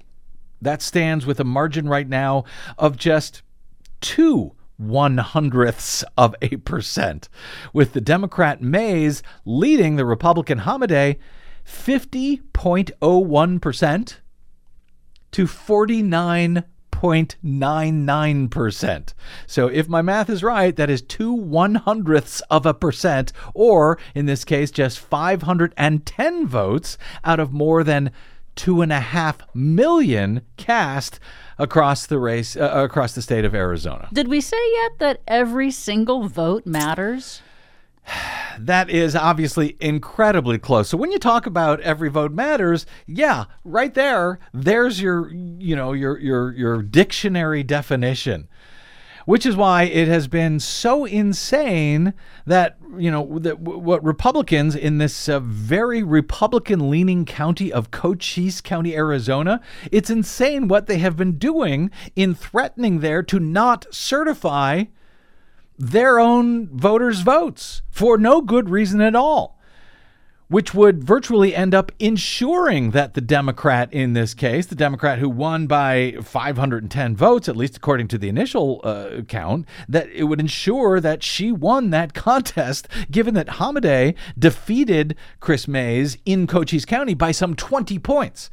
That 0.61 0.81
stands 0.81 1.25
with 1.25 1.39
a 1.39 1.45
margin 1.45 1.89
right 1.89 2.07
now 2.07 2.45
of 2.77 2.97
just 2.97 3.41
two 4.01 4.53
one 4.77 5.19
hundredths 5.19 6.03
of 6.17 6.35
a 6.41 6.57
percent, 6.57 7.29
with 7.71 7.93
the 7.93 8.01
Democrat 8.01 8.61
Mayes 8.61 9.23
leading 9.45 9.95
the 9.95 10.05
Republican 10.05 10.59
Hamadeh 10.59 11.17
50.01% 11.65 14.15
to 15.31 15.47
49.99%. 17.03 19.13
So 19.45 19.67
if 19.67 19.89
my 19.89 20.01
math 20.01 20.29
is 20.29 20.41
right, 20.41 20.73
that 20.77 20.89
is 20.89 21.01
two 21.01 21.33
one 21.33 21.75
hundredths 21.75 22.39
of 22.49 22.65
a 22.65 22.73
percent, 22.73 23.33
or 23.53 23.99
in 24.15 24.25
this 24.25 24.45
case, 24.45 24.71
just 24.71 24.99
510 24.99 26.47
votes 26.47 26.97
out 27.25 27.41
of 27.41 27.51
more 27.51 27.83
than 27.83 28.09
two 28.55 28.81
and 28.81 28.93
a 28.93 29.01
half 29.01 29.39
million 29.53 30.43
cast 30.55 31.19
across 31.59 32.05
the 32.05 32.19
race 32.19 32.55
uh, 32.55 32.71
across 32.73 33.15
the 33.15 33.21
state 33.21 33.43
of 33.43 33.53
Arizona. 33.53 34.07
Did 34.13 34.29
we 34.29 34.39
say 34.39 34.55
yet 34.73 34.99
that 34.99 35.19
every 35.27 35.71
single 35.71 36.29
vote 36.29 36.65
matters? 36.65 37.41
That 38.59 38.87
is 38.91 39.15
obviously 39.15 39.75
incredibly 39.79 40.59
close. 40.59 40.87
So 40.89 40.95
when 40.95 41.11
you 41.11 41.17
talk 41.17 41.47
about 41.47 41.81
every 41.81 42.09
vote 42.09 42.31
matters, 42.31 42.85
yeah, 43.07 43.45
right 43.63 43.91
there, 43.93 44.37
there's 44.53 45.01
your 45.01 45.31
you 45.33 45.75
know 45.75 45.91
your 45.93 46.19
your 46.19 46.53
your 46.53 46.83
dictionary 46.83 47.63
definition. 47.63 48.47
Which 49.25 49.45
is 49.45 49.55
why 49.55 49.83
it 49.83 50.07
has 50.07 50.27
been 50.27 50.59
so 50.59 51.05
insane 51.05 52.13
that 52.45 52.77
you 52.95 53.09
know 53.09 53.39
that 53.39 53.59
what 53.59 54.03
Republicans 54.03 54.75
in 54.75 54.99
this 54.99 55.27
uh, 55.27 55.39
very 55.39 56.03
Republican-leaning 56.03 57.25
county 57.25 57.73
of 57.73 57.89
Cochise 57.89 58.61
County, 58.61 58.95
Arizona, 58.95 59.61
it's 59.91 60.11
insane 60.11 60.67
what 60.67 60.85
they 60.85 60.99
have 60.99 61.17
been 61.17 61.37
doing 61.37 61.89
in 62.15 62.35
threatening 62.35 62.99
there 62.99 63.23
to 63.23 63.39
not 63.39 63.87
certify 63.91 64.83
their 65.91 66.19
own 66.19 66.67
voters' 66.67 67.21
votes 67.21 67.81
for 67.89 68.17
no 68.17 68.41
good 68.41 68.69
reason 68.69 69.01
at 69.01 69.15
all, 69.15 69.59
which 70.47 70.73
would 70.73 71.03
virtually 71.03 71.55
end 71.55 71.75
up 71.75 71.91
ensuring 71.99 72.91
that 72.91 73.15
the 73.15 73.21
Democrat 73.21 73.91
in 73.91 74.13
this 74.13 74.33
case, 74.33 74.65
the 74.65 74.75
Democrat 74.75 75.19
who 75.19 75.29
won 75.29 75.67
by 75.67 76.15
510 76.21 77.15
votes, 77.15 77.49
at 77.49 77.57
least 77.57 77.75
according 77.75 78.07
to 78.07 78.17
the 78.17 78.29
initial 78.29 78.79
uh, 78.83 79.21
count, 79.27 79.65
that 79.89 80.09
it 80.09 80.23
would 80.23 80.39
ensure 80.39 80.99
that 80.99 81.21
she 81.21 81.51
won 81.51 81.89
that 81.89 82.13
contest, 82.13 82.87
given 83.11 83.33
that 83.33 83.47
Hamadeh 83.47 84.15
defeated 84.37 85.15
Kris 85.39 85.67
Mayes 85.67 86.17
in 86.25 86.47
Cochise 86.47 86.85
County 86.85 87.13
by 87.13 87.31
some 87.31 87.55
20 87.55 87.99
points. 87.99 88.49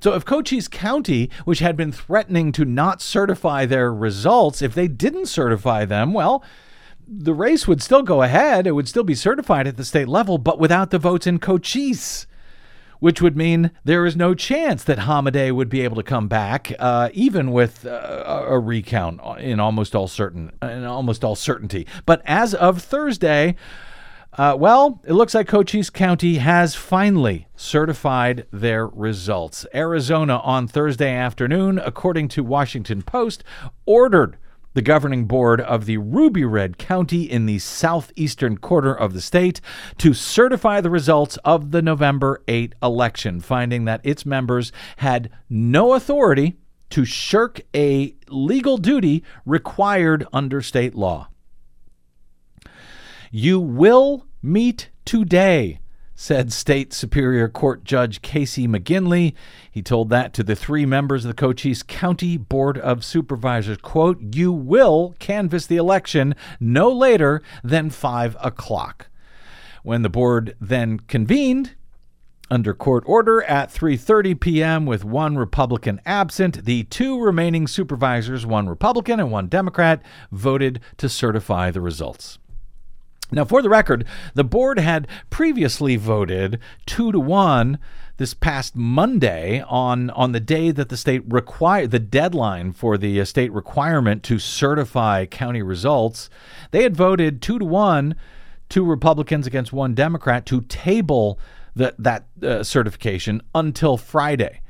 So 0.00 0.14
if 0.14 0.24
Cochise 0.24 0.68
County, 0.68 1.28
which 1.44 1.58
had 1.58 1.76
been 1.76 1.90
threatening 1.90 2.52
to 2.52 2.64
not 2.64 3.02
certify 3.02 3.66
their 3.66 3.92
results, 3.92 4.62
if 4.62 4.74
they 4.74 4.86
didn't 4.86 5.26
certify 5.26 5.84
them, 5.84 6.12
well, 6.12 6.44
the 7.08 7.34
race 7.34 7.66
would 7.66 7.82
still 7.82 8.02
go 8.02 8.22
ahead. 8.22 8.66
It 8.66 8.72
would 8.72 8.88
still 8.88 9.04
be 9.04 9.14
certified 9.14 9.66
at 9.66 9.76
the 9.76 9.84
state 9.84 10.08
level, 10.08 10.38
but 10.38 10.58
without 10.58 10.90
the 10.90 10.98
votes 10.98 11.26
in 11.26 11.38
Cochise, 11.38 12.26
which 13.00 13.22
would 13.22 13.36
mean 13.36 13.70
there 13.84 14.04
is 14.04 14.16
no 14.16 14.34
chance 14.34 14.84
that 14.84 14.98
Hamadeh 14.98 15.54
would 15.54 15.68
be 15.68 15.80
able 15.82 15.96
to 15.96 16.02
come 16.02 16.28
back, 16.28 16.72
uh, 16.78 17.08
even 17.12 17.52
with 17.52 17.86
uh, 17.86 18.44
a 18.48 18.58
recount 18.58 19.20
in 19.40 19.60
almost 19.60 19.94
all 19.94 20.08
certain, 20.08 20.52
in 20.62 20.84
almost 20.84 21.24
all 21.24 21.36
certainty. 21.36 21.86
But 22.04 22.22
as 22.26 22.54
of 22.54 22.82
Thursday, 22.82 23.54
uh, 24.36 24.56
well, 24.58 25.00
it 25.04 25.14
looks 25.14 25.34
like 25.34 25.48
Cochise 25.48 25.90
County 25.90 26.36
has 26.36 26.74
finally 26.74 27.48
certified 27.56 28.46
their 28.52 28.86
results. 28.86 29.64
Arizona 29.74 30.38
on 30.38 30.68
Thursday 30.68 31.14
afternoon, 31.14 31.78
according 31.78 32.28
to 32.28 32.44
Washington 32.44 33.02
Post, 33.02 33.42
ordered 33.86 34.36
the 34.78 34.82
governing 34.82 35.24
board 35.24 35.60
of 35.60 35.86
the 35.86 35.98
Ruby 35.98 36.44
Red 36.44 36.78
County 36.78 37.24
in 37.24 37.46
the 37.46 37.58
southeastern 37.58 38.58
quarter 38.58 38.94
of 38.94 39.12
the 39.12 39.20
state 39.20 39.60
to 39.96 40.14
certify 40.14 40.80
the 40.80 40.88
results 40.88 41.36
of 41.44 41.72
the 41.72 41.82
November 41.82 42.44
8 42.46 42.76
election, 42.80 43.40
finding 43.40 43.86
that 43.86 44.00
its 44.04 44.24
members 44.24 44.70
had 44.98 45.30
no 45.50 45.94
authority 45.94 46.58
to 46.90 47.04
shirk 47.04 47.60
a 47.74 48.14
legal 48.28 48.78
duty 48.78 49.24
required 49.44 50.24
under 50.32 50.62
state 50.62 50.94
law. 50.94 51.28
You 53.32 53.58
will 53.58 54.26
meet 54.40 54.90
today, 55.04 55.80
said 56.20 56.52
State 56.52 56.92
Superior 56.92 57.48
Court 57.48 57.84
Judge 57.84 58.22
Casey 58.22 58.66
McGinley. 58.66 59.34
He 59.70 59.82
told 59.82 60.10
that 60.10 60.34
to 60.34 60.42
the 60.42 60.56
three 60.56 60.84
members 60.84 61.24
of 61.24 61.28
the 61.28 61.40
Cochise 61.40 61.84
County 61.84 62.36
Board 62.36 62.76
of 62.76 63.04
Supervisors. 63.04 63.78
Quote, 63.78 64.34
You 64.34 64.50
will 64.50 65.14
canvass 65.20 65.66
the 65.66 65.76
election 65.76 66.34
no 66.58 66.90
later 66.90 67.40
than 67.62 67.88
5 67.88 68.36
o'clock. 68.42 69.08
When 69.84 70.02
the 70.02 70.08
board 70.08 70.56
then 70.60 70.98
convened, 70.98 71.76
under 72.50 72.74
court 72.74 73.04
order 73.06 73.44
at 73.44 73.72
3:30 73.72 74.40
p.m. 74.40 74.86
with 74.86 75.04
one 75.04 75.36
Republican 75.36 76.00
absent, 76.04 76.64
the 76.64 76.82
two 76.84 77.20
remaining 77.20 77.68
supervisors, 77.68 78.44
one 78.44 78.68
Republican 78.68 79.20
and 79.20 79.30
one 79.30 79.46
Democrat, 79.46 80.02
voted 80.32 80.80
to 80.96 81.08
certify 81.08 81.70
the 81.70 81.80
results. 81.80 82.40
Now, 83.30 83.44
for 83.44 83.60
the 83.60 83.68
record, 83.68 84.06
the 84.34 84.44
board 84.44 84.78
had 84.78 85.06
previously 85.28 85.96
voted 85.96 86.58
two 86.86 87.12
to 87.12 87.20
one 87.20 87.78
this 88.16 88.34
past 88.34 88.74
Monday 88.74 89.62
on 89.68 90.10
on 90.10 90.32
the 90.32 90.40
day 90.40 90.70
that 90.70 90.88
the 90.88 90.96
state 90.96 91.22
required 91.26 91.90
the 91.90 91.98
deadline 91.98 92.72
for 92.72 92.98
the 92.98 93.20
uh, 93.20 93.24
state 93.24 93.52
requirement 93.52 94.22
to 94.24 94.38
certify 94.38 95.24
county 95.26 95.62
results. 95.62 96.28
They 96.70 96.82
had 96.82 96.96
voted 96.96 97.40
two 97.40 97.58
to 97.58 97.64
one, 97.64 98.16
two 98.68 98.84
Republicans 98.84 99.46
against 99.46 99.72
one 99.72 99.94
Democrat 99.94 100.46
to 100.46 100.62
table 100.62 101.38
that 101.76 101.94
that 101.98 102.26
uh, 102.42 102.62
certification 102.62 103.42
until 103.54 103.96
Friday. 103.96 104.62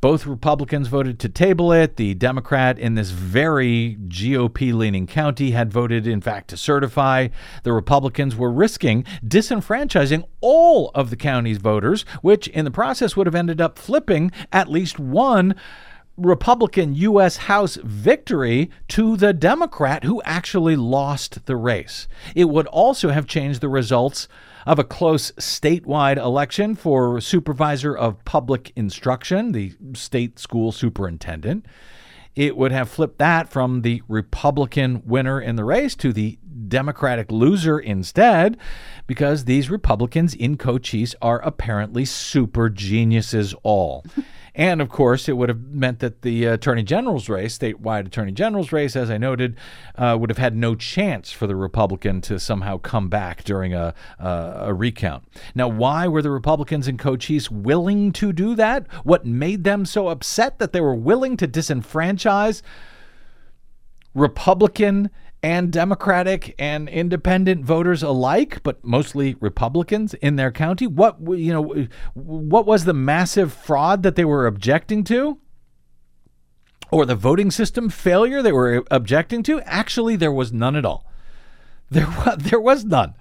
Both 0.00 0.26
Republicans 0.26 0.86
voted 0.86 1.18
to 1.18 1.28
table 1.28 1.72
it. 1.72 1.96
The 1.96 2.14
Democrat 2.14 2.78
in 2.78 2.94
this 2.94 3.10
very 3.10 3.96
GOP 4.06 4.72
leaning 4.72 5.08
county 5.08 5.50
had 5.50 5.72
voted, 5.72 6.06
in 6.06 6.20
fact, 6.20 6.48
to 6.50 6.56
certify. 6.56 7.28
The 7.64 7.72
Republicans 7.72 8.36
were 8.36 8.52
risking 8.52 9.04
disenfranchising 9.26 10.22
all 10.40 10.92
of 10.94 11.10
the 11.10 11.16
county's 11.16 11.58
voters, 11.58 12.02
which 12.22 12.46
in 12.46 12.64
the 12.64 12.70
process 12.70 13.16
would 13.16 13.26
have 13.26 13.34
ended 13.34 13.60
up 13.60 13.76
flipping 13.76 14.30
at 14.52 14.70
least 14.70 15.00
one. 15.00 15.56
Republican 16.16 16.94
U.S. 16.94 17.36
House 17.36 17.76
victory 17.82 18.70
to 18.88 19.16
the 19.16 19.32
Democrat 19.32 20.04
who 20.04 20.22
actually 20.22 20.76
lost 20.76 21.46
the 21.46 21.56
race. 21.56 22.06
It 22.36 22.46
would 22.46 22.66
also 22.68 23.10
have 23.10 23.26
changed 23.26 23.60
the 23.60 23.68
results 23.68 24.28
of 24.68 24.78
a 24.78 24.84
close 24.84 25.32
statewide 25.32 26.18
election 26.18 26.74
for 26.74 27.22
supervisor 27.22 27.96
of 27.96 28.22
public 28.26 28.70
instruction, 28.76 29.52
the 29.52 29.72
state 29.94 30.38
school 30.38 30.72
superintendent. 30.72 31.64
It 32.36 32.54
would 32.54 32.70
have 32.70 32.90
flipped 32.90 33.16
that 33.16 33.48
from 33.48 33.80
the 33.80 34.02
Republican 34.08 35.02
winner 35.06 35.40
in 35.40 35.56
the 35.56 35.64
race 35.64 35.96
to 35.96 36.12
the 36.12 36.38
Democratic 36.66 37.30
loser 37.30 37.78
instead, 37.78 38.56
because 39.06 39.44
these 39.44 39.70
Republicans 39.70 40.34
in 40.34 40.56
Cochise 40.56 41.14
are 41.22 41.40
apparently 41.40 42.04
super 42.04 42.68
geniuses 42.68 43.54
all. 43.62 44.04
And 44.58 44.82
of 44.82 44.88
course, 44.88 45.28
it 45.28 45.36
would 45.36 45.48
have 45.48 45.62
meant 45.62 46.00
that 46.00 46.22
the 46.22 46.46
attorney 46.46 46.82
general's 46.82 47.28
race, 47.28 47.56
statewide 47.56 48.06
attorney 48.06 48.32
general's 48.32 48.72
race, 48.72 48.96
as 48.96 49.08
I 49.08 49.16
noted, 49.16 49.56
uh, 49.94 50.16
would 50.18 50.30
have 50.30 50.38
had 50.38 50.56
no 50.56 50.74
chance 50.74 51.30
for 51.30 51.46
the 51.46 51.54
Republican 51.54 52.20
to 52.22 52.40
somehow 52.40 52.78
come 52.78 53.08
back 53.08 53.44
during 53.44 53.72
a, 53.72 53.94
uh, 54.18 54.54
a 54.62 54.74
recount. 54.74 55.22
Now, 55.54 55.68
why 55.68 56.08
were 56.08 56.22
the 56.22 56.32
Republicans 56.32 56.88
in 56.88 56.98
Cochise 56.98 57.48
willing 57.52 58.10
to 58.14 58.32
do 58.32 58.56
that? 58.56 58.92
What 59.04 59.24
made 59.24 59.62
them 59.62 59.86
so 59.86 60.08
upset 60.08 60.58
that 60.58 60.72
they 60.72 60.80
were 60.80 60.94
willing 60.94 61.36
to 61.36 61.46
disenfranchise 61.46 62.60
Republican 64.12 65.08
and 65.42 65.72
Democratic 65.72 66.54
and 66.58 66.88
independent 66.88 67.64
voters 67.64 68.02
alike, 68.02 68.62
but 68.62 68.84
mostly 68.84 69.36
Republicans 69.40 70.14
in 70.14 70.36
their 70.36 70.50
county. 70.50 70.86
What 70.86 71.16
you 71.20 71.52
know, 71.52 71.86
what 72.14 72.66
was 72.66 72.84
the 72.84 72.94
massive 72.94 73.52
fraud 73.52 74.02
that 74.02 74.16
they 74.16 74.24
were 74.24 74.46
objecting 74.46 75.04
to? 75.04 75.38
Or 76.90 77.04
the 77.04 77.14
voting 77.14 77.50
system 77.50 77.90
failure 77.90 78.42
they 78.42 78.52
were 78.52 78.78
uh, 78.78 78.82
objecting 78.90 79.42
to? 79.44 79.60
Actually, 79.62 80.16
there 80.16 80.32
was 80.32 80.52
none 80.52 80.74
at 80.74 80.86
all. 80.86 81.06
There 81.90 82.06
was, 82.06 82.36
there 82.38 82.60
was 82.60 82.84
none. 82.84 83.14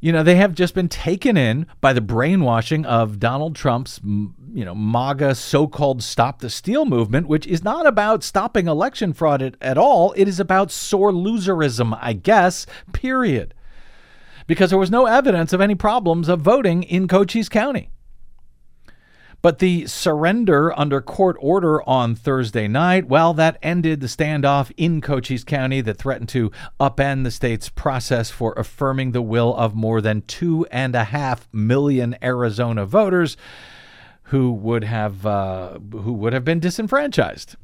You 0.00 0.12
know, 0.12 0.22
they 0.22 0.36
have 0.36 0.54
just 0.54 0.74
been 0.74 0.88
taken 0.88 1.36
in 1.36 1.66
by 1.80 1.92
the 1.92 2.00
brainwashing 2.00 2.86
of 2.86 3.18
Donald 3.18 3.56
Trump's, 3.56 4.00
you 4.04 4.64
know, 4.64 4.74
MAGA 4.74 5.34
so 5.34 5.66
called 5.66 6.04
Stop 6.04 6.38
the 6.38 6.50
Steal 6.50 6.84
movement, 6.84 7.26
which 7.26 7.48
is 7.48 7.64
not 7.64 7.84
about 7.84 8.22
stopping 8.22 8.68
election 8.68 9.12
fraud 9.12 9.42
at, 9.42 9.56
at 9.60 9.76
all. 9.76 10.12
It 10.12 10.28
is 10.28 10.38
about 10.38 10.70
sore 10.70 11.10
loserism, 11.10 11.98
I 12.00 12.12
guess, 12.12 12.64
period. 12.92 13.54
Because 14.46 14.70
there 14.70 14.78
was 14.78 14.90
no 14.90 15.06
evidence 15.06 15.52
of 15.52 15.60
any 15.60 15.74
problems 15.74 16.28
of 16.28 16.40
voting 16.40 16.84
in 16.84 17.08
Cochise 17.08 17.48
County. 17.48 17.90
But 19.40 19.60
the 19.60 19.86
surrender 19.86 20.76
under 20.78 21.00
court 21.00 21.36
order 21.38 21.80
on 21.88 22.16
Thursday 22.16 22.66
night, 22.66 23.06
well, 23.06 23.32
that 23.34 23.56
ended 23.62 24.00
the 24.00 24.08
standoff 24.08 24.72
in 24.76 25.00
Cochise 25.00 25.44
County 25.44 25.80
that 25.80 25.96
threatened 25.96 26.28
to 26.30 26.50
upend 26.80 27.22
the 27.22 27.30
state's 27.30 27.68
process 27.68 28.30
for 28.30 28.52
affirming 28.54 29.12
the 29.12 29.22
will 29.22 29.54
of 29.54 29.76
more 29.76 30.00
than 30.00 30.22
two 30.22 30.66
and 30.72 30.96
a 30.96 31.04
half 31.04 31.48
million 31.52 32.16
Arizona 32.20 32.84
voters 32.84 33.36
who 34.24 34.52
would 34.52 34.84
have 34.84 35.24
uh, 35.24 35.78
who 35.78 36.12
would 36.12 36.32
have 36.32 36.44
been 36.44 36.60
disenfranchised. 36.60 37.56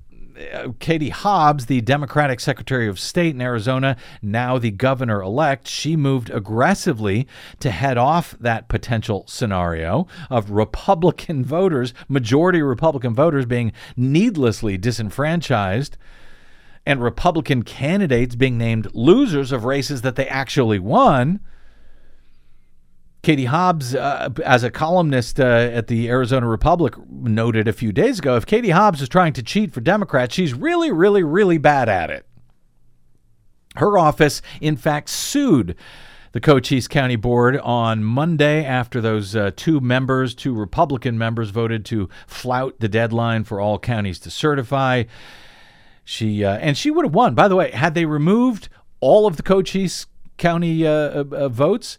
Uh, 0.53 0.73
Katie 0.81 1.11
Hobbs, 1.11 1.67
the 1.67 1.81
Democratic 1.81 2.41
Secretary 2.41 2.89
of 2.89 2.99
State 2.99 3.35
in 3.35 3.41
Arizona, 3.41 3.97
now 4.21 4.59
the 4.59 4.71
governor 4.71 5.23
elect, 5.23 5.69
she 5.69 5.97
moved 5.97 6.31
aggressively 6.31 7.29
to 7.61 7.71
head 7.71 7.97
off 7.97 8.35
that 8.41 8.69
potential 8.69 9.25
scenario 9.29 10.09
of 10.31 10.51
Republican 10.51 11.45
voters, 11.45 11.95
majority 12.09 12.63
Republican 12.63 13.15
voters, 13.15 13.47
being 13.47 13.73
needlessly 13.97 14.77
disenfranchised 14.77 15.97
and 16.87 17.03
Republican 17.03 17.63
candidates 17.63 18.35
being 18.35 18.59
named 18.59 18.89
losers 18.93 19.53
of 19.53 19.65
races 19.65 20.03
that 20.03 20.17
they 20.17 20.29
actually 20.29 20.79
won. 20.79 21.41
Katie 23.25 23.47
Hobbs, 23.47 23.95
uh, 23.95 24.29
as 24.45 24.63
a 24.63 24.71
columnist 24.71 25.41
uh, 25.41 25.45
at 25.45 25.87
the 25.87 26.09
Arizona 26.09 26.47
Republic, 26.47 26.95
noted 27.09 27.67
a 27.67 27.73
few 27.73 27.91
days 27.91 28.19
ago 28.19 28.37
if 28.37 28.47
Katie 28.47 28.71
Hobbs 28.71 29.01
is 29.01 29.09
trying 29.09 29.33
to 29.33 29.43
cheat 29.43 29.73
for 29.73 29.81
Democrats, 29.81 30.35
she's 30.35 30.55
really, 30.55 30.93
really, 30.93 31.23
really 31.23 31.59
bad 31.59 31.89
at 31.89 32.11
it. 32.11 32.27
Her 33.77 33.99
office, 33.99 34.43
in 34.61 34.77
fact, 34.77 35.09
sued 35.09 35.75
the 36.33 36.41
Cochise 36.41 36.87
County 36.87 37.17
Board 37.17 37.57
on 37.59 38.05
Monday 38.05 38.65
after 38.65 39.01
those 39.01 39.35
uh, 39.35 39.53
two 39.57 39.81
members, 39.81 40.35
two 40.35 40.53
Republican 40.53 41.17
members, 41.17 41.51
voted 41.51 41.85
to 41.87 42.09
flout 42.27 42.81
the 42.81 42.89
deadline 42.89 43.45
for 43.45 43.61
all 43.61 43.79
counties 43.79 44.19
to 44.21 44.31
certify. 44.31 45.05
She 46.05 46.45
uh, 46.45 46.59
and 46.59 46.77
she 46.77 46.91
would 46.91 47.05
have 47.05 47.15
won. 47.15 47.35
By 47.35 47.49
the 47.49 47.57
way, 47.57 47.71
had 47.71 47.95
they 47.95 48.05
removed 48.05 48.69
all 49.01 49.27
of 49.27 49.37
the 49.37 49.43
Cochise 49.43 50.07
County 50.37 50.87
uh, 50.87 50.91
uh, 50.91 51.25
uh, 51.33 51.49
votes, 51.49 51.99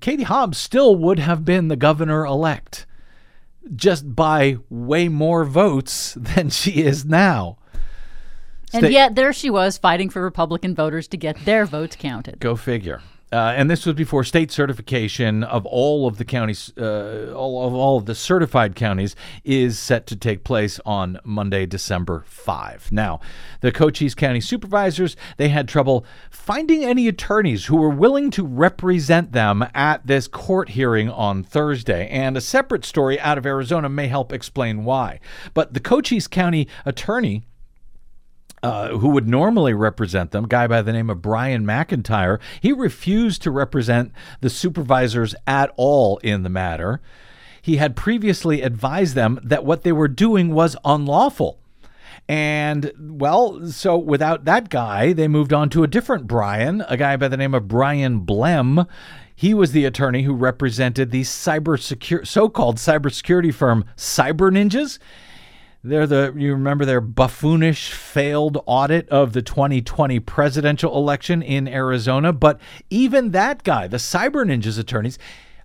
Katie 0.00 0.22
Hobbs 0.22 0.58
still 0.58 0.96
would 0.96 1.18
have 1.18 1.44
been 1.44 1.68
the 1.68 1.76
governor 1.76 2.24
elect 2.24 2.86
just 3.74 4.14
by 4.16 4.56
way 4.68 5.08
more 5.08 5.44
votes 5.44 6.14
than 6.18 6.50
she 6.50 6.82
is 6.82 7.04
now. 7.04 7.58
And 8.72 8.84
Sta- 8.84 8.92
yet 8.92 9.14
there 9.14 9.32
she 9.32 9.50
was 9.50 9.78
fighting 9.78 10.10
for 10.10 10.22
Republican 10.22 10.74
voters 10.74 11.08
to 11.08 11.16
get 11.16 11.44
their 11.44 11.66
votes 11.66 11.96
counted. 11.96 12.38
Go 12.38 12.56
figure. 12.56 13.02
Uh, 13.32 13.54
and 13.56 13.70
this 13.70 13.86
was 13.86 13.94
before 13.94 14.24
state 14.24 14.50
certification 14.50 15.44
of 15.44 15.64
all 15.66 16.06
of 16.06 16.18
the 16.18 16.24
counties, 16.24 16.72
uh, 16.76 17.32
all 17.34 17.66
of 17.66 17.74
all 17.74 17.96
of 17.96 18.06
the 18.06 18.14
certified 18.14 18.74
counties, 18.74 19.14
is 19.44 19.78
set 19.78 20.06
to 20.06 20.16
take 20.16 20.42
place 20.42 20.80
on 20.84 21.18
Monday, 21.24 21.66
December 21.66 22.24
five. 22.26 22.90
Now, 22.90 23.20
the 23.60 23.70
Cochise 23.70 24.14
County 24.14 24.40
supervisors 24.40 25.16
they 25.36 25.48
had 25.48 25.68
trouble 25.68 26.04
finding 26.30 26.84
any 26.84 27.06
attorneys 27.08 27.66
who 27.66 27.76
were 27.76 27.90
willing 27.90 28.30
to 28.32 28.44
represent 28.44 29.32
them 29.32 29.64
at 29.74 30.06
this 30.06 30.26
court 30.26 30.70
hearing 30.70 31.08
on 31.08 31.42
Thursday. 31.42 32.08
And 32.08 32.36
a 32.36 32.40
separate 32.40 32.84
story 32.84 33.20
out 33.20 33.38
of 33.38 33.46
Arizona 33.46 33.88
may 33.88 34.08
help 34.08 34.32
explain 34.32 34.84
why. 34.84 35.20
But 35.54 35.74
the 35.74 35.80
Cochise 35.80 36.26
County 36.26 36.66
attorney 36.84 37.44
uh, 38.62 38.98
who 38.98 39.08
would 39.08 39.28
normally 39.28 39.74
represent 39.74 40.30
them, 40.30 40.46
guy 40.46 40.66
by 40.66 40.82
the 40.82 40.92
name 40.92 41.10
of 41.10 41.22
Brian 41.22 41.64
McIntyre, 41.64 42.38
he 42.60 42.72
refused 42.72 43.42
to 43.42 43.50
represent 43.50 44.12
the 44.40 44.50
supervisors 44.50 45.34
at 45.46 45.72
all 45.76 46.18
in 46.18 46.42
the 46.42 46.50
matter. 46.50 47.00
He 47.62 47.76
had 47.76 47.96
previously 47.96 48.62
advised 48.62 49.14
them 49.14 49.38
that 49.42 49.64
what 49.64 49.82
they 49.82 49.92
were 49.92 50.08
doing 50.08 50.52
was 50.52 50.76
unlawful. 50.84 51.58
And 52.28 52.92
well, 52.98 53.66
so 53.66 53.96
without 53.96 54.44
that 54.44 54.68
guy, 54.68 55.12
they 55.12 55.26
moved 55.26 55.52
on 55.52 55.68
to 55.70 55.82
a 55.82 55.88
different 55.88 56.26
Brian, 56.26 56.82
a 56.88 56.96
guy 56.96 57.16
by 57.16 57.28
the 57.28 57.36
name 57.36 57.54
of 57.54 57.68
Brian 57.68 58.20
Blehm. 58.20 58.86
He 59.34 59.54
was 59.54 59.72
the 59.72 59.84
attorney 59.84 60.22
who 60.22 60.34
represented 60.34 61.10
the 61.10 61.22
cyber 61.22 61.80
secure, 61.80 62.24
so-called 62.24 62.76
cybersecurity 62.76 63.54
firm 63.54 63.84
Cyber 63.96 64.50
Ninjas. 64.52 64.98
They're 65.82 66.06
the 66.06 66.34
you 66.36 66.52
remember 66.52 66.84
their 66.84 67.00
buffoonish 67.00 67.90
failed 67.92 68.62
audit 68.66 69.08
of 69.08 69.32
the 69.32 69.40
2020 69.42 70.20
presidential 70.20 70.94
election 70.96 71.40
in 71.42 71.66
Arizona, 71.66 72.32
but 72.34 72.60
even 72.90 73.30
that 73.30 73.62
guy, 73.64 73.86
the 73.88 73.96
Cyber 73.96 74.44
Ninjas 74.44 74.78
attorneys 74.78 75.18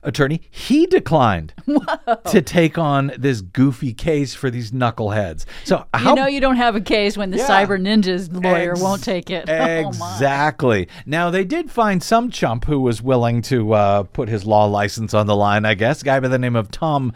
attorney, 0.04 0.40
he 0.52 0.86
declined 0.86 1.52
to 2.30 2.42
take 2.42 2.78
on 2.78 3.12
this 3.18 3.42
goofy 3.42 3.92
case 3.92 4.34
for 4.36 4.50
these 4.52 4.72
knuckleheads. 4.72 5.46
So 5.66 5.86
how 5.94 6.12
you 6.12 6.16
know 6.16 6.28
you 6.28 6.40
don't 6.40 6.58
have 6.58 6.76
a 6.76 6.82
case 6.82 7.18
when 7.18 7.32
the 7.32 7.38
Yeah. 7.38 7.48
cyber 7.48 7.82
ninjas 7.82 8.32
lawyer 8.32 8.74
Ex- 8.74 8.82
won't 8.82 9.04
take 9.04 9.30
it. 9.32 9.50
Oh. 9.50 9.88
Exactly. 9.88 10.88
now 11.08 11.30
they 11.32 11.44
did 11.44 11.72
find 11.72 12.02
some 12.04 12.30
chump 12.30 12.66
who 12.66 12.80
was 12.80 13.02
willing 13.02 13.42
to 13.44 13.74
uh, 13.74 14.04
put 14.04 14.30
his 14.30 14.46
law 14.46 14.66
license 14.66 15.14
on 15.14 15.26
the 15.28 15.36
line. 15.36 15.66
I 15.66 15.74
guess 15.74 16.02
a 16.04 16.06
guy 16.06 16.20
by 16.20 16.28
the 16.28 16.38
name 16.40 16.56
of 16.56 16.70
Tom. 16.72 17.12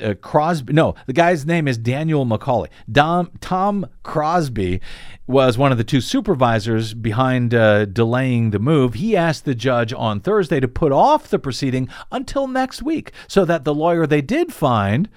Uh, 0.00 0.14
Crosby, 0.14 0.72
no, 0.72 0.94
the 1.06 1.12
guy's 1.12 1.44
name 1.44 1.66
is 1.66 1.76
Daniel 1.76 2.24
McCauley. 2.24 2.68
Dom, 2.90 3.30
Tom 3.40 3.86
Crosby 4.02 4.80
was 5.26 5.58
one 5.58 5.72
of 5.72 5.78
the 5.78 5.84
two 5.84 6.00
supervisors 6.00 6.94
behind 6.94 7.52
uh, 7.52 7.84
delaying 7.84 8.50
the 8.50 8.58
move. 8.58 8.94
He 8.94 9.16
asked 9.16 9.44
the 9.44 9.54
judge 9.54 9.92
on 9.92 10.20
Thursday 10.20 10.60
to 10.60 10.68
put 10.68 10.92
off 10.92 11.28
the 11.28 11.38
proceeding 11.38 11.88
until 12.12 12.46
next 12.46 12.82
week 12.82 13.12
so 13.26 13.44
that 13.44 13.64
the 13.64 13.74
lawyer 13.74 14.06
they 14.06 14.22
did 14.22 14.52
find, 14.52 15.08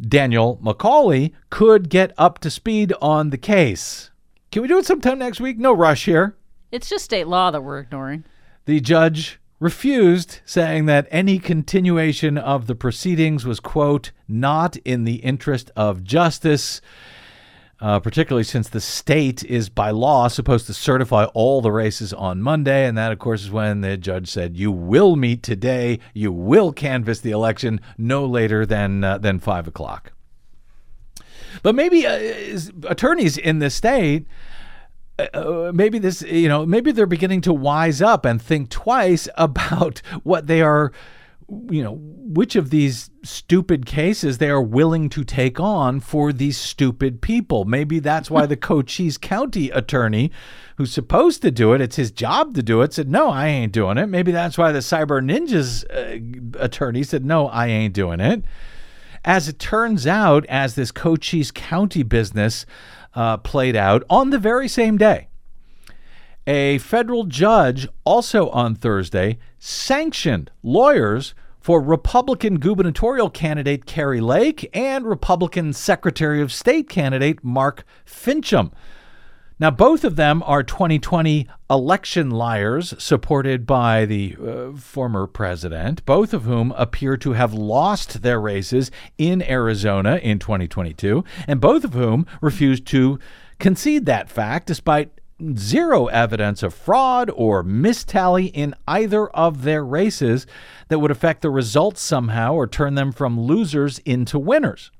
Daniel 0.00 0.58
McCauley, 0.62 1.32
could 1.50 1.88
get 1.88 2.12
up 2.16 2.38
to 2.40 2.50
speed 2.50 2.92
on 3.02 3.30
the 3.30 3.38
case. 3.38 4.10
Can 4.50 4.62
we 4.62 4.68
do 4.68 4.78
it 4.78 4.86
sometime 4.86 5.18
next 5.18 5.40
week? 5.40 5.58
No 5.58 5.72
rush 5.72 6.06
here. 6.06 6.36
It's 6.72 6.88
just 6.88 7.04
state 7.04 7.28
law 7.28 7.50
that 7.50 7.62
we're 7.62 7.80
ignoring. 7.80 8.24
The 8.64 8.80
judge 8.80 9.40
refused, 9.60 10.40
saying 10.44 10.86
that 10.86 11.06
any 11.10 11.38
continuation 11.38 12.38
of 12.38 12.66
the 12.66 12.74
proceedings 12.74 13.44
was, 13.44 13.60
quote, 13.60 14.10
not 14.26 14.76
in 14.78 15.04
the 15.04 15.16
interest 15.16 15.70
of 15.76 16.02
justice. 16.02 16.80
Uh, 17.82 17.98
particularly 17.98 18.44
since 18.44 18.68
the 18.68 18.80
state 18.80 19.42
is 19.44 19.70
by 19.70 19.90
law 19.90 20.28
supposed 20.28 20.66
to 20.66 20.74
certify 20.74 21.24
all 21.32 21.62
the 21.62 21.72
races 21.72 22.12
on 22.12 22.42
Monday. 22.42 22.84
And 22.84 22.98
that, 22.98 23.10
of 23.10 23.18
course, 23.18 23.44
is 23.44 23.50
when 23.50 23.80
the 23.80 23.96
judge 23.96 24.28
said, 24.28 24.54
You 24.54 24.70
will 24.70 25.16
meet 25.16 25.42
today. 25.42 25.98
You 26.12 26.30
will 26.30 26.74
canvass 26.74 27.20
the 27.20 27.30
election 27.30 27.80
no 27.96 28.26
later 28.26 28.66
than, 28.66 29.02
uh, 29.02 29.16
than 29.16 29.38
5 29.38 29.66
o'clock. 29.66 30.12
But 31.62 31.74
maybe 31.74 32.06
uh, 32.06 32.58
attorneys 32.86 33.38
in 33.38 33.60
the 33.60 33.70
state 33.70 34.26
uh, 35.34 35.72
maybe 35.74 35.98
this 35.98 36.22
you 36.22 36.48
know 36.48 36.64
maybe 36.66 36.92
they're 36.92 37.06
beginning 37.06 37.40
to 37.42 37.52
wise 37.52 38.00
up 38.00 38.24
and 38.24 38.40
think 38.40 38.70
twice 38.70 39.28
about 39.36 40.02
what 40.22 40.46
they 40.46 40.62
are 40.62 40.92
you 41.68 41.82
know 41.82 41.98
which 42.00 42.54
of 42.54 42.70
these 42.70 43.10
stupid 43.24 43.84
cases 43.84 44.38
they 44.38 44.48
are 44.48 44.62
willing 44.62 45.08
to 45.08 45.24
take 45.24 45.58
on 45.58 45.98
for 45.98 46.32
these 46.32 46.56
stupid 46.56 47.20
people. 47.20 47.64
Maybe 47.64 47.98
that's 47.98 48.30
why 48.30 48.46
the 48.46 48.56
cochise 48.68 49.18
county 49.18 49.68
attorney 49.70 50.30
who's 50.76 50.92
supposed 50.92 51.42
to 51.42 51.50
do 51.50 51.72
it 51.72 51.80
it's 51.80 51.96
his 51.96 52.10
job 52.10 52.54
to 52.54 52.62
do 52.62 52.80
it 52.80 52.94
said 52.94 53.10
no 53.10 53.30
i 53.30 53.48
ain't 53.48 53.72
doing 53.72 53.98
it. 53.98 54.06
Maybe 54.06 54.30
that's 54.32 54.56
why 54.56 54.70
the 54.70 54.78
cyber 54.78 55.20
ninjas 55.20 55.84
uh, 55.90 56.62
attorney 56.62 57.02
said 57.02 57.24
no 57.24 57.48
i 57.48 57.66
ain't 57.66 57.94
doing 57.94 58.20
it. 58.20 58.44
As 59.22 59.48
it 59.48 59.58
turns 59.58 60.06
out, 60.06 60.46
as 60.46 60.76
this 60.76 60.90
Cochise 60.90 61.50
County 61.50 62.02
business 62.02 62.64
uh, 63.14 63.36
played 63.38 63.76
out 63.76 64.04
on 64.08 64.30
the 64.30 64.38
very 64.38 64.68
same 64.68 64.96
day, 64.96 65.28
a 66.46 66.78
federal 66.78 67.24
judge 67.24 67.88
also 68.04 68.48
on 68.50 68.74
Thursday 68.74 69.38
sanctioned 69.58 70.50
lawyers 70.62 71.34
for 71.60 71.80
Republican 71.80 72.58
gubernatorial 72.58 73.28
candidate 73.28 73.84
Kari 73.84 74.20
Lake 74.20 74.68
and 74.72 75.04
Republican 75.04 75.72
Secretary 75.72 76.40
of 76.40 76.52
State 76.52 76.88
candidate 76.88 77.44
Mark 77.44 77.84
Finchem. 78.06 78.72
Now, 79.60 79.70
both 79.70 80.04
of 80.04 80.16
them 80.16 80.42
are 80.46 80.62
2020 80.62 81.46
election 81.68 82.30
liars 82.30 82.94
supported 82.96 83.66
by 83.66 84.06
the 84.06 84.34
uh, 84.42 84.72
former 84.74 85.26
president, 85.26 86.02
both 86.06 86.32
of 86.32 86.44
whom 86.44 86.72
appear 86.78 87.18
to 87.18 87.32
have 87.34 87.52
lost 87.52 88.22
their 88.22 88.40
races 88.40 88.90
in 89.18 89.42
Arizona 89.42 90.16
in 90.16 90.38
2022, 90.38 91.22
and 91.46 91.60
both 91.60 91.84
of 91.84 91.92
whom 91.92 92.24
refused 92.40 92.86
to 92.86 93.18
concede 93.58 94.06
that 94.06 94.30
fact 94.30 94.66
despite 94.66 95.10
zero 95.54 96.06
evidence 96.06 96.62
of 96.62 96.72
fraud 96.72 97.30
or 97.34 97.62
mistally 97.62 98.50
in 98.54 98.74
either 98.88 99.28
of 99.28 99.64
their 99.64 99.84
races 99.84 100.46
that 100.88 101.00
would 101.00 101.10
affect 101.10 101.42
the 101.42 101.50
results 101.50 102.00
somehow 102.00 102.54
or 102.54 102.66
turn 102.66 102.94
them 102.94 103.12
from 103.12 103.38
losers 103.38 103.98
into 104.00 104.38
winners. 104.38 104.90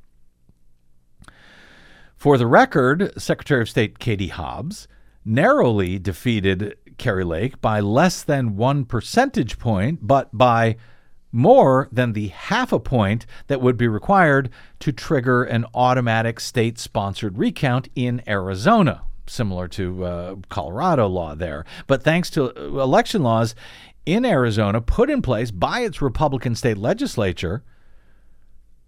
For 2.21 2.37
the 2.37 2.47
record, 2.47 3.19
Secretary 3.19 3.63
of 3.63 3.71
State 3.71 3.99
Katie 3.99 4.29
Hobbs 4.29 4.87
narrowly 5.25 5.99
defeated 5.99 6.77
Kari 6.99 7.25
Lake 7.25 7.63
by 7.63 7.81
less 7.81 8.23
than 8.23 8.59
one 8.59 8.85
percentage 8.85 9.59
point, 9.59 10.01
but 10.03 10.29
by 10.31 10.77
more 11.33 11.89
than 11.91 12.13
the 12.13 12.29
half 12.29 12.75
a 12.75 12.79
point 12.79 13.25
that 13.47 13.63
would 13.63 13.79
be 13.79 13.89
required 13.89 14.51
to 14.81 14.93
trigger 14.93 15.45
an 15.45 15.65
automatic 15.75 16.41
state 16.41 16.79
sponsored 16.79 17.39
recount 17.39 17.89
in 17.95 18.21
Arizona, 18.29 19.01
similar 19.27 19.67
to 19.69 20.05
uh, 20.05 20.37
Colorado 20.51 21.07
law 21.07 21.35
there. 21.35 21.65
But 21.87 22.03
thanks 22.03 22.29
to 22.33 22.51
election 22.51 23.23
laws 23.23 23.55
in 24.05 24.27
Arizona 24.27 24.83
put 24.83 25.09
in 25.09 25.23
place 25.23 25.51
by 25.51 25.81
its 25.81 26.03
Republican 26.03 26.55
state 26.55 26.77
legislature, 26.77 27.63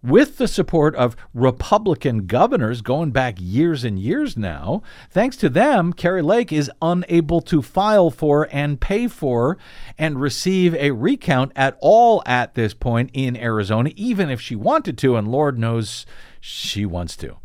with 0.02 0.38
the 0.38 0.48
support 0.48 0.94
of 0.96 1.16
Republican 1.32 2.26
governors 2.26 2.80
going 2.80 3.10
back 3.10 3.36
years 3.38 3.84
and 3.84 3.98
years 3.98 4.36
now. 4.36 4.82
Thanks 5.10 5.36
to 5.36 5.48
them, 5.48 5.92
Kari 5.92 6.22
Lake 6.22 6.52
is 6.52 6.70
unable 6.80 7.40
to 7.42 7.62
file 7.62 8.10
for 8.10 8.48
and 8.50 8.80
pay 8.80 9.06
for 9.06 9.58
and 9.96 10.20
receive 10.20 10.74
a 10.74 10.90
recount 10.90 11.52
at 11.54 11.76
all 11.80 12.22
at 12.26 12.54
this 12.54 12.74
point 12.74 13.10
in 13.12 13.36
Arizona, 13.36 13.90
even 13.94 14.28
if 14.28 14.40
she 14.40 14.56
wanted 14.56 14.98
to, 14.98 15.16
and 15.16 15.28
Lord 15.28 15.58
knows 15.58 16.04
she 16.40 16.84
wants 16.84 17.16
to. 17.18 17.36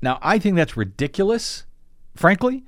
Now, 0.00 0.18
I 0.22 0.38
think 0.38 0.56
that's 0.56 0.76
ridiculous, 0.76 1.64
frankly. 2.14 2.64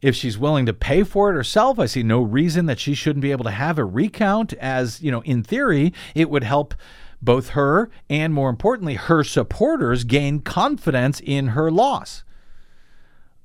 If 0.00 0.14
she's 0.14 0.38
willing 0.38 0.66
to 0.66 0.72
pay 0.72 1.02
for 1.02 1.30
it 1.30 1.34
herself, 1.34 1.80
I 1.80 1.86
see 1.86 2.04
no 2.04 2.22
reason 2.22 2.66
that 2.66 2.78
she 2.78 2.94
shouldn't 2.94 3.22
be 3.22 3.32
able 3.32 3.44
to 3.44 3.50
have 3.50 3.78
a 3.78 3.84
recount, 3.84 4.52
as, 4.54 5.02
you 5.02 5.10
know, 5.10 5.22
in 5.22 5.42
theory, 5.42 5.92
it 6.14 6.30
would 6.30 6.44
help 6.44 6.74
both 7.20 7.50
her 7.50 7.90
and, 8.08 8.32
more 8.32 8.50
importantly, 8.50 8.94
her 8.94 9.24
supporters 9.24 10.04
gain 10.04 10.40
confidence 10.40 11.20
in 11.20 11.48
her 11.48 11.70
loss 11.70 12.24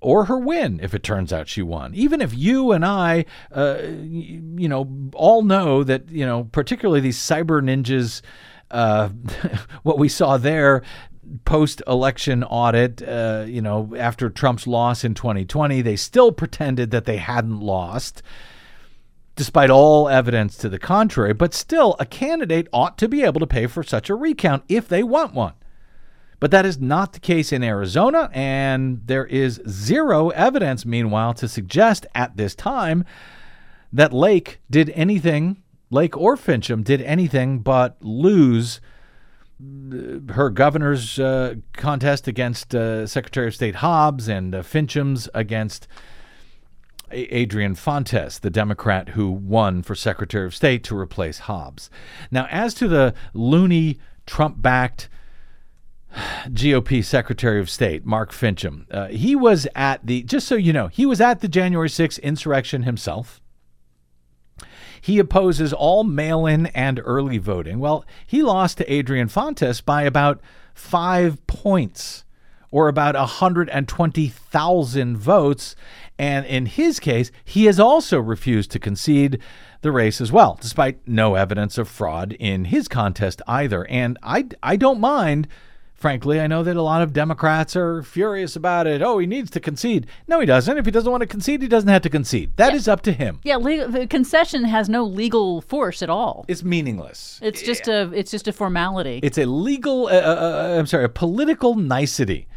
or 0.04 0.26
her 0.26 0.38
win 0.38 0.80
if 0.84 0.94
it 0.94 1.02
turns 1.02 1.32
out 1.32 1.48
she 1.48 1.62
won. 1.62 1.96
Even 1.96 2.22
if 2.22 2.36
you 2.36 2.72
and 2.72 2.86
I, 2.86 3.26
uh, 3.52 3.78
you 3.82 4.68
know, 4.68 5.10
all 5.16 5.42
know 5.42 5.84
that, 5.84 6.10
you 6.10 6.26
know, 6.26 6.44
particularly 6.52 7.00
these 7.00 7.18
cyber 7.18 7.62
ninjas, 7.64 8.22
uh, 8.70 9.10
what 9.84 9.98
we 9.98 10.10
saw 10.10 10.38
there 10.38 10.84
post 11.46 11.82
election 11.88 12.44
audit, 12.44 13.02
uh, 13.02 13.46
you 13.48 13.62
know, 13.62 13.94
after 13.98 14.30
Trump's 14.30 14.68
loss 14.68 15.04
in 15.04 15.14
2020, 15.14 15.82
they 15.82 15.96
still 15.96 16.32
pretended 16.32 16.92
that 16.92 17.06
they 17.06 17.18
hadn't 17.18 17.60
lost, 17.60 18.22
despite 19.36 19.70
all 19.70 20.08
evidence 20.08 20.58
to 20.58 20.70
the 20.70 20.80
contrary. 20.80 21.34
But 21.34 21.54
still, 21.54 21.96
a 22.00 22.06
candidate 22.06 22.68
ought 22.72 22.98
to 23.00 23.08
be 23.08 23.24
able 23.24 23.40
to 23.40 23.48
pay 23.48 23.68
for 23.68 23.84
such 23.84 24.10
a 24.10 24.16
recount 24.16 24.64
if 24.70 24.88
they 24.88 25.04
want 25.04 25.34
one. 25.34 25.54
But 26.40 26.52
that 26.52 26.66
is 26.66 26.80
not 26.80 27.14
the 27.14 27.20
case 27.20 27.54
in 27.54 27.64
Arizona, 27.64 28.30
and 28.34 29.02
there 29.06 29.26
is 29.26 29.62
zero 29.68 30.30
evidence, 30.30 30.86
meanwhile, 30.86 31.34
to 31.36 31.48
suggest 31.48 32.06
at 32.14 32.36
this 32.36 32.54
time 32.54 33.06
that 33.94 34.12
Lake 34.12 34.60
did 34.70 34.90
anything, 34.90 35.62
Lake 35.90 36.18
or 36.18 36.36
Finchem 36.36 36.84
did 36.84 37.02
anything 37.02 37.60
but 37.60 37.96
lose 38.02 38.82
her 40.32 40.50
governor's 40.50 41.18
uh, 41.20 41.56
contest 41.74 42.28
against 42.28 42.76
uh, 42.76 43.08
Secretary 43.08 43.48
of 43.48 43.56
State 43.56 43.76
Hobbs 43.76 44.28
and 44.28 44.54
uh, 44.54 44.64
Finchem's 44.64 45.30
against 45.34 45.88
Adrian 47.14 47.76
Fontes, 47.76 48.40
the 48.40 48.50
Democrat 48.50 49.10
who 49.10 49.32
won 49.32 49.82
for 49.82 49.96
Secretary 49.96 50.46
of 50.46 50.56
State 50.56 50.84
to 50.86 50.98
replace 50.98 51.40
Hobbs. 51.40 51.90
Now, 52.32 52.48
as 52.50 52.74
to 52.76 52.88
the 52.88 53.14
loony 53.34 54.00
Trump 54.26 54.62
backed 54.62 55.10
GOP 56.48 57.04
Secretary 57.04 57.60
of 57.60 57.70
State, 57.70 58.06
Mark 58.06 58.32
Finchem, 58.32 58.86
uh, 58.92 59.08
he 59.08 59.36
was 59.36 59.68
at 59.76 60.06
the, 60.06 60.24
just 60.24 60.48
so 60.48 60.56
you 60.56 60.74
know, 60.74 60.88
he 60.88 61.06
was 61.06 61.22
at 61.22 61.42
the 61.42 61.48
January 61.48 61.90
6th 61.90 62.22
insurrection 62.22 62.84
himself. 62.84 63.42
He 65.02 65.20
opposes 65.20 65.74
all 65.74 66.06
mail 66.06 66.46
in 66.46 66.68
and 66.68 67.02
early 67.04 67.38
voting. 67.38 67.80
Well, 67.80 68.06
he 68.26 68.42
lost 68.42 68.78
to 68.78 68.92
Adrian 68.92 69.28
Fontes 69.28 69.82
by 69.82 70.04
about 70.04 70.40
five 70.74 71.46
points 71.46 72.24
or 72.74 72.88
about 72.88 73.14
120,000 73.14 75.18
votes. 75.18 75.76
And 76.24 76.46
in 76.46 76.68
his 76.68 77.02
case, 77.02 77.32
he 77.44 77.66
has 77.66 77.82
also 77.82 78.18
refused 78.18 78.72
to 78.72 78.80
concede 78.80 79.40
the 79.82 79.92
race 79.92 80.22
as 80.22 80.32
well, 80.32 80.58
despite 80.62 81.06
no 81.06 81.36
evidence 81.36 81.78
of 81.78 81.90
fraud 81.90 82.32
in 82.40 82.66
his 82.66 82.88
contest 82.88 83.42
either. 83.46 83.86
And 83.90 84.18
I, 84.24 84.46
I 84.64 84.78
don't 84.78 85.02
mind 85.02 85.50
Frankly, 85.96 86.42
I 86.42 86.48
know 86.48 86.64
that 86.64 86.76
a 86.76 86.82
lot 86.82 87.02
of 87.02 87.14
Democrats 87.14 87.78
are 87.78 88.04
furious 88.04 88.58
about 88.58 88.88
it. 88.88 89.02
Oh, 89.02 89.20
he 89.20 89.26
needs 89.26 89.50
to 89.52 89.62
concede. 89.62 90.06
No, 90.28 90.42
he 90.42 90.46
doesn't. 90.46 90.78
If 90.78 90.84
he 90.84 90.92
doesn't 90.92 91.10
want 91.10 91.22
to 91.22 91.28
concede, 91.28 91.62
he 91.62 91.70
doesn't 91.70 91.88
have 91.88 92.02
to 92.02 92.10
concede. 92.10 92.52
That 92.58 92.74
Yeah. 92.74 92.76
is 92.76 92.90
up 92.90 93.04
to 93.04 93.14
him. 93.14 93.40
Yeah, 93.44 93.56
legal, 93.56 93.88
the 93.88 94.06
concession 94.06 94.66
has 94.66 94.90
no 94.90 95.06
legal 95.06 95.62
force 95.62 96.04
at 96.04 96.10
all. 96.10 96.44
It's 96.50 96.62
meaningless. 96.62 97.40
It's 97.42 97.62
just 97.62 97.88
a 97.88 98.12
it's 98.14 98.32
just 98.32 98.50
a 98.50 98.52
formality. 98.52 99.22
It's 99.24 99.38
a 99.38 99.46
legal, 99.46 100.08
uh, 100.08 100.10
uh, 100.10 100.14
uh, 100.16 100.76
I'm 100.78 100.88
sorry, 100.88 101.06
a 101.06 101.10
political 101.10 101.76
nicety. 101.76 102.48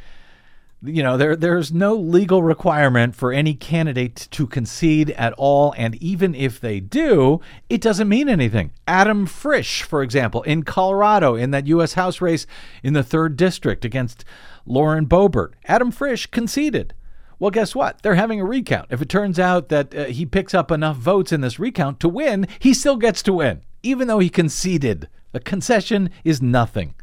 You 0.87 1.03
know, 1.03 1.17
there 1.17 1.35
there's 1.35 1.73
no 1.73 1.95
legal 1.95 2.43
requirement 2.43 3.17
for 3.17 3.33
any 3.33 3.55
candidate 3.55 4.29
to 4.31 4.47
concede 4.47 5.11
at 5.13 5.33
all, 5.35 5.75
and 5.77 5.95
even 5.97 6.35
if 6.35 6.61
they 6.61 6.81
do, 6.81 7.41
it 7.69 7.81
doesn't 7.81 8.09
mean 8.09 8.29
anything. 8.29 8.71
Adam 8.87 9.27
Frisch, 9.27 9.83
for 9.83 10.03
example, 10.03 10.43
in 10.43 10.63
Colorado, 10.63 11.35
in 11.35 11.51
that 11.51 11.67
U.S. 11.67 11.95
House 11.95 12.21
race 12.21 12.47
in 12.83 12.93
the 12.93 13.03
third 13.03 13.37
district 13.37 13.85
against 13.85 14.25
Lauren 14.65 15.07
Boebert, 15.07 15.53
Adam 15.65 15.91
Frisch 15.91 16.27
conceded. 16.27 16.95
Well, 17.39 17.51
guess 17.51 17.75
what? 17.75 18.03
They're 18.03 18.15
having 18.15 18.41
a 18.41 18.47
recount. 18.47 18.87
If 18.91 19.03
it 19.03 19.09
turns 19.09 19.39
out 19.39 19.69
that 19.69 19.95
uh, 19.95 20.05
he 20.05 20.25
picks 20.25 20.55
up 20.55 20.71
enough 20.71 20.97
votes 20.97 21.33
in 21.33 21.43
this 21.43 21.59
recount 21.59 22.01
to 22.01 22.09
win, 22.09 22.47
he 22.59 22.73
still 22.73 22.97
gets 22.97 23.23
to 23.25 23.33
win, 23.33 23.63
even 23.83 24.09
though 24.09 24.21
he 24.21 24.31
conceded. 24.31 25.09
A 25.35 25.41
concession 25.41 26.11
is 26.25 26.41
nothing. 26.41 26.95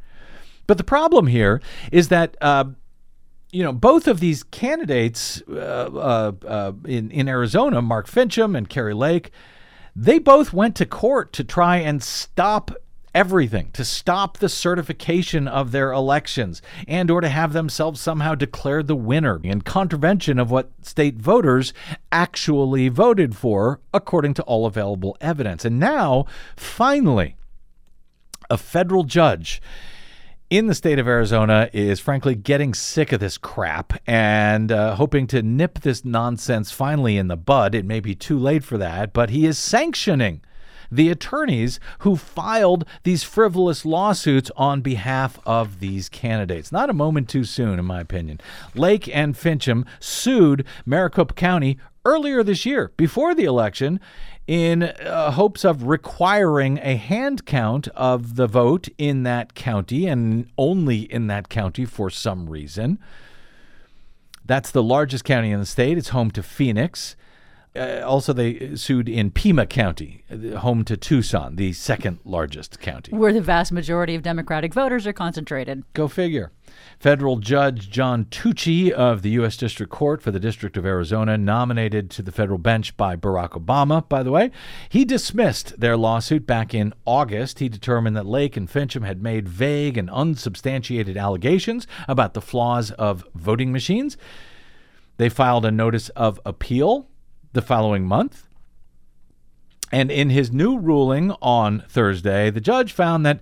But 0.65 0.77
the 0.77 0.84
problem 0.84 1.27
here 1.27 1.61
is 1.91 2.07
that 2.07 2.36
uh, 2.41 2.65
you 3.54 3.64
know 3.64 3.72
both 3.72 4.08
of 4.08 4.20
these 4.20 4.43
candidates 4.43 5.41
uh, 5.47 5.54
uh, 5.54 6.32
uh, 6.45 6.72
in 6.86 7.12
in 7.12 7.30
Arizona, 7.30 7.82
Mark 7.82 8.08
Finchem 8.08 8.58
and 8.58 8.68
Kari 8.68 8.95
Lake, 8.95 9.32
they 9.95 10.20
both 10.20 10.51
went 10.51 10.76
to 10.78 10.86
court 10.86 11.32
to 11.34 11.43
try 11.43 11.78
and 11.78 12.04
stop 12.04 12.72
everything 13.16 13.70
to 13.74 13.86
stop 13.86 14.39
the 14.39 14.49
certification 14.49 15.47
of 15.47 15.72
their 15.72 15.91
elections 15.91 16.64
and 16.88 17.12
or 17.12 17.22
to 17.22 17.30
have 17.30 17.54
themselves 17.54 18.01
somehow 18.01 18.34
declared 18.34 18.88
the 18.88 18.95
winner 18.95 19.39
in 19.43 19.62
contravention 19.62 20.39
of 20.39 20.49
what 20.49 20.72
state 20.82 21.18
voters 21.18 21.74
actually 22.12 22.89
voted 22.89 23.36
for 23.36 23.80
according 23.93 24.34
to 24.34 24.41
all 24.43 24.66
available 24.66 25.16
evidence. 25.22 25.64
And 25.64 25.80
now 25.80 26.26
finally 26.56 27.36
a 28.49 28.58
federal 28.58 29.04
judge 29.04 29.62
in 30.54 30.68
the 30.68 30.76
state 30.76 30.99
of 30.99 31.08
Arizona 31.08 31.68
is 31.74 31.99
frankly 31.99 32.36
getting 32.36 32.76
sick 32.76 33.12
of 33.12 33.20
this 33.20 33.39
crap 33.39 33.99
and 34.06 34.72
uh, 34.72 34.93
hoping 34.93 35.26
to 35.26 35.41
nip 35.41 35.80
this 35.80 36.06
nonsense 36.06 36.70
finally 36.70 37.18
in 37.18 37.28
the 37.28 37.36
bud. 37.36 37.74
It 37.74 37.86
may 37.86 37.99
be 37.99 38.14
too 38.14 38.38
late 38.38 38.64
for 38.64 38.78
that, 38.78 39.14
but 39.14 39.32
he 39.32 39.47
is 39.47 39.58
sanctioning 39.58 40.41
the 40.91 41.10
attorneys 41.10 41.80
who 41.99 42.16
filed 42.16 42.86
these 43.01 43.24
frivolous 43.24 43.84
lawsuits 43.84 44.51
on 44.56 44.82
behalf 44.82 45.39
of 45.43 45.80
these 45.80 46.08
candidates. 46.08 46.72
Not 46.72 46.91
a 46.91 46.93
moment 46.93 47.30
too 47.30 47.45
soon, 47.45 47.80
in 47.80 47.86
my 47.86 47.99
opinion. 47.99 48.39
Lake 48.76 49.10
and 49.12 49.34
Finchem 49.34 49.88
sued 49.99 50.66
Maricopa 50.86 51.34
County 51.34 51.80
earlier 52.06 52.43
this 52.43 52.64
year, 52.64 52.91
before 52.95 53.34
the 53.34 53.45
election, 53.45 53.99
in 54.46 54.84
uh, 54.84 55.32
hopes 55.32 55.64
of 55.64 55.84
requiring 55.84 56.78
a 56.80 56.96
hand 56.96 57.46
count 57.46 57.88
of 57.89 58.36
the 58.36 58.48
vote 58.48 58.89
in 58.98 59.24
that 59.24 59.54
county 59.54 60.06
and 60.06 60.50
only 60.58 61.00
in 61.00 61.28
that 61.28 61.50
county 61.50 61.86
for 61.86 62.10
some 62.10 62.50
reason. 62.50 63.00
That's 64.46 64.72
the 64.72 64.84
largest 64.84 65.24
county 65.24 65.52
in 65.52 65.60
the 65.60 65.66
state. 65.66 65.98
It's 65.98 66.10
home 66.10 66.32
to 66.32 66.44
Phoenix. 66.44 67.16
Uh, 67.76 68.01
also, 68.05 68.34
they 68.34 68.76
sued 68.76 69.09
in 69.09 69.32
Pima 69.32 69.65
County, 69.65 70.24
home 70.57 70.84
to 70.86 70.95
Tucson, 70.95 71.55
the 71.55 71.74
second 71.74 72.19
largest 72.24 72.80
county. 72.80 73.11
where 73.15 73.34
the 73.34 73.41
vast 73.41 73.71
majority 73.71 74.13
of 74.13 74.21
Democratic 74.21 74.74
voters 74.76 75.07
are 75.07 75.13
concentrated. 75.13 75.84
Go 75.93 76.07
figure. 76.07 76.51
Federal 76.99 77.38
Judge 77.38 77.89
John 77.89 78.26
Tuchi 78.26 78.91
of 78.91 79.24
the 79.24 79.32
U.S. 79.32 79.57
District 79.57 79.91
Court 79.91 80.21
for 80.21 80.30
the 80.30 80.39
District 80.39 80.78
of 80.78 80.86
Arizona, 80.86 81.36
nominated 81.38 82.11
to 82.11 82.21
the 82.21 82.32
federal 82.32 82.59
bench 82.59 82.95
by 82.95 83.15
Barack 83.15 83.49
Obama, 83.51 84.07
by 84.07 84.21
the 84.21 84.32
way, 84.32 84.51
he 84.89 85.03
dismissed 85.03 85.80
their 85.80 85.97
lawsuit 85.97 86.45
back 86.45 86.74
in 86.76 86.93
August. 87.05 87.57
He 87.59 87.69
determined 87.69 88.15
that 88.15 88.26
Lake 88.28 88.55
and 88.55 88.69
Finchem 88.69 89.03
had 89.03 89.21
made 89.21 89.49
vague 89.49 89.97
and 89.97 90.09
unsubstantiated 90.11 91.17
allegations 91.17 91.88
about 92.07 92.36
the 92.36 92.41
flaws 92.41 92.91
of 92.91 93.26
voting 93.34 93.71
machines. 93.71 94.15
They 95.17 95.30
filed 95.30 95.65
a 95.65 95.71
notice 95.71 96.09
of 96.09 96.39
appeal 96.45 97.07
the 97.54 97.62
following 97.62 98.06
month. 98.06 98.47
And 99.91 100.12
in 100.12 100.30
his 100.32 100.51
new 100.51 100.78
ruling 100.78 101.32
on 101.41 101.84
Thursday, 101.88 102.49
the 102.49 102.62
judge 102.62 102.91
found 102.91 103.26
that 103.26 103.41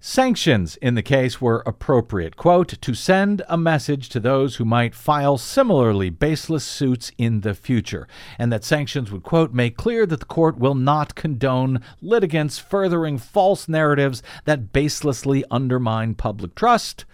sanctions 0.00 0.76
in 0.76 0.94
the 0.94 1.02
case 1.02 1.40
were 1.40 1.62
appropriate. 1.66 2.36
Quote, 2.36 2.68
to 2.80 2.94
send 2.94 3.42
a 3.48 3.58
message 3.58 4.08
to 4.10 4.20
those 4.20 4.56
who 4.56 4.64
might 4.64 4.94
file 4.94 5.36
similarly 5.36 6.08
baseless 6.08 6.64
suits 6.64 7.10
in 7.18 7.40
the 7.40 7.52
future, 7.52 8.06
and 8.38 8.52
that 8.52 8.62
sanctions 8.62 9.10
would, 9.10 9.24
quote, 9.24 9.52
make 9.52 9.76
clear 9.76 10.06
that 10.06 10.20
the 10.20 10.26
court 10.26 10.56
will 10.56 10.76
not 10.76 11.16
condone 11.16 11.80
litigants 12.00 12.60
furthering 12.60 13.18
false 13.18 13.68
narratives 13.68 14.22
that 14.44 14.72
baselessly 14.72 15.42
undermine 15.50 16.14
public 16.14 16.54
trust 16.54 17.04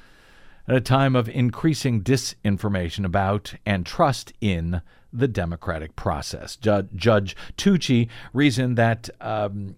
at 0.68 0.76
a 0.76 0.80
time 0.80 1.16
of 1.16 1.28
increasing 1.28 2.02
disinformation 2.02 3.04
about 3.04 3.54
and 3.64 3.86
trust 3.86 4.32
in 4.42 4.82
the 5.14 5.28
democratic 5.28 5.96
process. 5.96 6.56
Ju- 6.56 6.88
Judge 6.94 7.36
Tuchi 7.56 8.08
reasoned 8.32 8.76
that 8.76 9.08
um, 9.20 9.76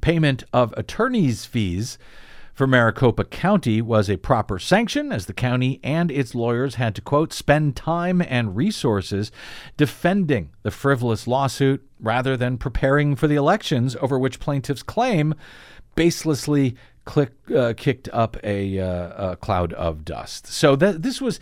payment 0.00 0.44
of 0.52 0.72
attorney's 0.76 1.44
fees 1.44 1.98
for 2.54 2.66
Maricopa 2.68 3.24
County 3.24 3.82
was 3.82 4.08
a 4.08 4.16
proper 4.16 4.60
sanction, 4.60 5.10
as 5.10 5.26
the 5.26 5.32
county 5.32 5.80
and 5.82 6.10
its 6.10 6.36
lawyers 6.36 6.76
had 6.76 6.94
to, 6.94 7.02
quote, 7.02 7.32
spend 7.32 7.74
time 7.74 8.22
and 8.22 8.56
resources 8.56 9.32
defending 9.76 10.50
the 10.62 10.70
frivolous 10.70 11.26
lawsuit 11.26 11.84
rather 11.98 12.36
than 12.36 12.56
preparing 12.56 13.16
for 13.16 13.26
the 13.26 13.34
elections 13.34 13.96
over 13.96 14.18
which 14.18 14.38
plaintiffs 14.38 14.84
claim 14.84 15.34
baselessly 15.96 16.76
click, 17.04 17.32
uh, 17.54 17.74
kicked 17.76 18.08
up 18.12 18.36
a, 18.44 18.78
uh, 18.78 19.32
a 19.32 19.36
cloud 19.36 19.72
of 19.72 20.04
dust. 20.04 20.46
So 20.46 20.76
that 20.76 21.02
this 21.02 21.20
was 21.20 21.40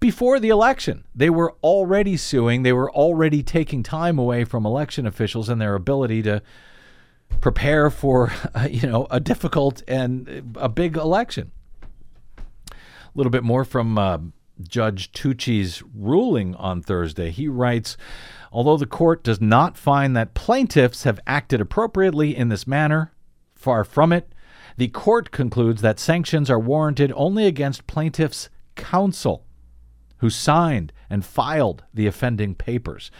before 0.00 0.38
the 0.38 0.48
election. 0.48 1.04
They 1.14 1.30
were 1.30 1.54
already 1.62 2.16
suing. 2.16 2.62
They 2.62 2.72
were 2.72 2.92
already 2.92 3.42
taking 3.42 3.82
time 3.82 4.18
away 4.18 4.44
from 4.44 4.66
election 4.66 5.06
officials 5.06 5.48
and 5.48 5.60
their 5.60 5.74
ability 5.74 6.22
to 6.22 6.42
prepare 7.40 7.90
for, 7.90 8.32
uh, 8.54 8.68
you 8.70 8.88
know, 8.88 9.06
a 9.10 9.20
difficult 9.20 9.82
and 9.88 10.54
a 10.56 10.68
big 10.68 10.96
election. 10.96 11.50
A 12.70 12.74
little 13.14 13.30
bit 13.30 13.44
more 13.44 13.64
from 13.64 13.96
uh, 13.96 14.18
Judge 14.66 15.12
Tuchi's 15.12 15.82
ruling 15.94 16.54
on 16.56 16.82
Thursday. 16.82 17.30
He 17.30 17.48
writes, 17.48 17.96
although 18.52 18.76
the 18.76 18.86
court 18.86 19.24
does 19.24 19.40
not 19.40 19.76
find 19.76 20.16
that 20.16 20.34
plaintiffs 20.34 21.04
have 21.04 21.20
acted 21.26 21.60
appropriately 21.60 22.36
in 22.36 22.48
this 22.48 22.66
manner, 22.66 23.12
far 23.54 23.84
from 23.84 24.12
it. 24.12 24.32
The 24.76 24.88
court 24.88 25.30
concludes 25.30 25.82
that 25.82 26.00
sanctions 26.00 26.50
are 26.50 26.58
warranted 26.58 27.12
only 27.14 27.46
against 27.46 27.86
plaintiffs' 27.86 28.50
counsel 28.74 29.44
who 30.24 30.30
signed 30.30 30.90
and 31.10 31.22
filed 31.22 31.84
the 31.92 32.06
offending 32.06 32.54
papers. 32.54 33.10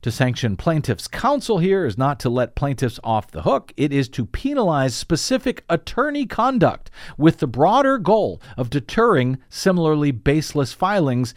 To 0.00 0.10
sanction 0.10 0.56
plaintiffs' 0.56 1.06
counsel 1.06 1.58
here 1.58 1.86
is 1.86 1.96
not 1.96 2.18
to 2.18 2.28
let 2.28 2.56
plaintiffs 2.56 2.98
off 3.04 3.30
the 3.30 3.42
hook, 3.42 3.72
it 3.76 3.92
is 3.92 4.08
to 4.08 4.26
penalize 4.26 4.92
specific 4.92 5.62
attorney 5.68 6.26
conduct 6.26 6.90
with 7.16 7.38
the 7.38 7.46
broader 7.46 7.96
goal 7.96 8.42
of 8.56 8.70
deterring 8.70 9.38
similarly 9.50 10.10
baseless 10.10 10.72
filings 10.72 11.32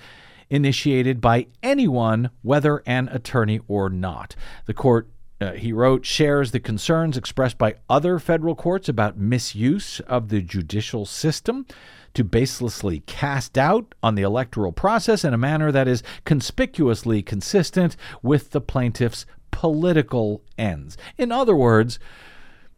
initiated 0.49 1.22
by 1.22 1.45
anyone, 1.62 2.32
whether 2.41 2.82
an 2.88 3.08
attorney 3.10 3.60
or 3.68 3.91
not. 3.91 4.36
The 4.66 4.74
court 4.74 5.08
uh, 5.39 5.51
he 5.51 5.72
wrote, 5.72 6.03
shares 6.03 6.49
the 6.49 6.60
concerns 6.60 7.16
expressed 7.16 7.60
by 7.60 7.76
other 7.89 8.18
federal 8.18 8.56
courts 8.56 8.89
about 8.89 9.20
misuse 9.20 9.99
of 10.08 10.30
the 10.30 10.41
judicial 10.41 11.06
system 11.06 11.68
to 12.16 12.24
baselessly 12.24 13.05
cast 13.05 13.53
doubt 13.53 13.93
on 14.01 14.16
the 14.16 14.24
electoral 14.24 14.72
process 14.72 15.24
in 15.24 15.34
a 15.34 15.38
manner 15.38 15.72
that 15.72 15.88
is 15.88 16.03
conspicuously 16.26 17.22
consistent 17.22 17.95
with 18.22 18.51
the 18.51 18.61
plaintiff's 18.61 19.26
political 19.51 20.41
ends. 20.57 20.97
In 21.18 21.32
other 21.32 21.55
words, 21.55 21.99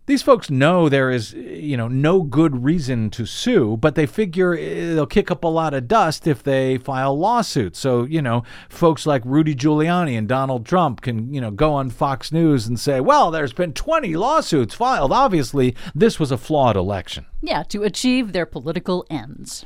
these 0.08 0.24
folks 0.24 0.50
know 0.50 0.88
there 0.88 1.12
is, 1.12 1.34
you 1.34 1.76
know, 1.76 1.90
no 1.90 2.22
good 2.22 2.64
reason 2.64 3.10
to 3.12 3.26
sue, 3.26 3.76
but 3.78 3.96
they 3.96 4.06
figure 4.06 4.56
eh, 4.58 4.96
they'll 4.96 5.06
kick 5.06 5.30
up 5.30 5.44
a 5.44 5.48
lot 5.48 5.74
of 5.74 5.88
dust 5.88 6.26
if 6.26 6.42
they 6.42 6.78
file 6.78 7.18
lawsuits. 7.18 7.78
So, 7.78 8.04
you 8.04 8.22
know, 8.22 8.44
folks 8.70 9.06
like 9.06 9.22
Rudy 9.26 9.54
Giuliani 9.54 10.18
and 10.18 10.28
Donald 10.28 10.66
Trump 10.66 11.02
can, 11.02 11.34
you 11.34 11.42
know, 11.42 11.52
go 11.52 11.74
on 11.74 11.90
Fox 11.90 12.32
News 12.32 12.68
and 12.68 12.80
say, 12.80 13.02
well, 13.02 13.32
there's 13.32 13.54
been 13.54 13.74
20 13.74 14.16
lawsuits 14.16 14.74
filed. 14.74 15.12
Obviously, 15.12 15.76
this 15.94 16.20
was 16.20 16.32
a 16.32 16.38
flawed 16.38 16.78
election. 16.78 17.26
Yeah, 17.42 17.64
to 17.64 17.84
achieve 17.84 18.32
their 18.32 18.46
political 18.46 19.06
ends. 19.10 19.66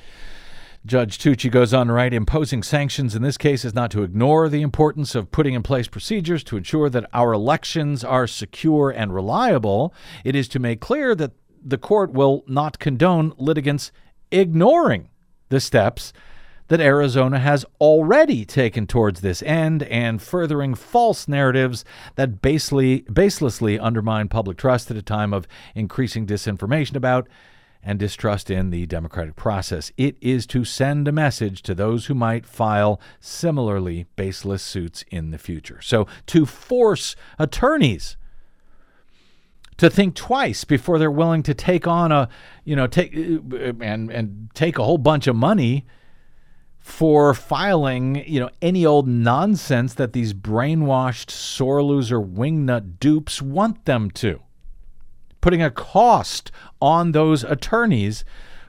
Judge 0.84 1.19
Tuchi 1.19 1.51
goes 1.51 1.75
on 1.75 1.88
to 1.88 1.93
write 1.93 2.11
imposing 2.11 2.63
sanctions 2.63 3.15
in 3.15 3.21
this 3.21 3.38
case 3.38 3.63
is 3.63 3.75
not 3.75 3.91
to 3.91 4.01
ignore 4.01 4.49
the 4.49 4.63
importance 4.63 5.13
of 5.13 5.32
putting 5.32 5.53
in 5.53 5.61
place 5.61 5.88
procedures 5.88 6.43
to 6.45 6.57
ensure 6.57 6.89
that 6.89 7.07
our 7.13 7.34
elections 7.34 8.03
are 8.03 8.25
secure 8.25 8.89
and 8.89 9.13
reliable. 9.13 9.93
It 10.23 10.36
is 10.36 10.47
to 10.49 10.59
make 10.59 10.82
clear 10.82 11.13
that 11.15 11.34
the 11.63 11.77
court 11.77 12.11
will 12.13 12.43
not 12.47 12.79
condone 12.79 13.34
litigants 13.38 13.91
ignoring 14.32 15.09
the 15.49 15.59
steps 15.59 16.13
that 16.69 16.79
Arizona 16.79 17.38
has 17.38 17.63
already 17.79 18.43
taken 18.43 18.88
towards 18.88 19.21
this 19.21 19.43
end 19.43 19.84
and 19.84 20.19
furthering 20.19 20.73
false 20.73 21.27
narratives 21.27 21.86
that 22.15 22.41
basely, 22.41 23.01
baselessly 23.01 23.77
undermine 23.79 24.29
public 24.29 24.57
trust 24.57 24.89
at 24.89 24.97
a 24.97 25.01
time 25.03 25.32
of 25.32 25.47
increasing 25.75 26.25
disinformation 26.25 26.95
about 26.95 27.27
and 27.84 27.99
distrust 27.99 28.49
in 28.49 28.69
the 28.69 28.86
democratic 28.86 29.36
process. 29.36 29.91
It 29.97 30.17
is 30.21 30.45
to 30.47 30.63
send 30.63 31.07
a 31.07 31.11
message 31.11 31.61
to 31.63 31.75
those 31.75 32.05
who 32.05 32.13
might 32.13 32.45
file 32.45 32.99
similarly 33.19 34.05
baseless 34.15 34.61
suits 34.61 35.03
in 35.09 35.32
the 35.32 35.38
future. 35.38 35.82
So, 35.82 36.07
to 36.27 36.45
force 36.45 37.15
attorneys 37.39 38.17
to 39.77 39.89
think 39.89 40.13
twice 40.15 40.63
before 40.63 40.99
they're 40.99 41.09
willing 41.09 41.41
to 41.43 41.55
take 41.55 41.88
on 41.88 42.11
a, 42.11 42.29
you 42.63 42.75
know, 42.75 42.86
take 42.86 43.15
uh, 43.15 43.73
and 43.82 44.11
and 44.11 44.51
take 44.53 44.77
a 44.77 44.84
whole 44.84 44.99
bunch 44.99 45.25
of 45.25 45.36
money 45.36 45.86
for 46.77 47.34
filing, 47.34 48.23
you 48.27 48.39
know, 48.39 48.49
any 48.61 48.86
old 48.86 49.07
nonsense 49.07 49.93
that 49.95 50.13
these 50.13 50.34
brainwashed 50.34 51.29
sore 51.29 51.82
loser 51.84 52.19
wingnut 52.19 52.99
dupes 52.99 53.41
want 53.41 53.86
them 53.86 54.11
to 54.11 54.41
putting 55.42 55.62
a 55.62 55.72
cost 55.72 56.52
on 56.82 57.12
those 57.12 57.44
attorneys 57.44 58.24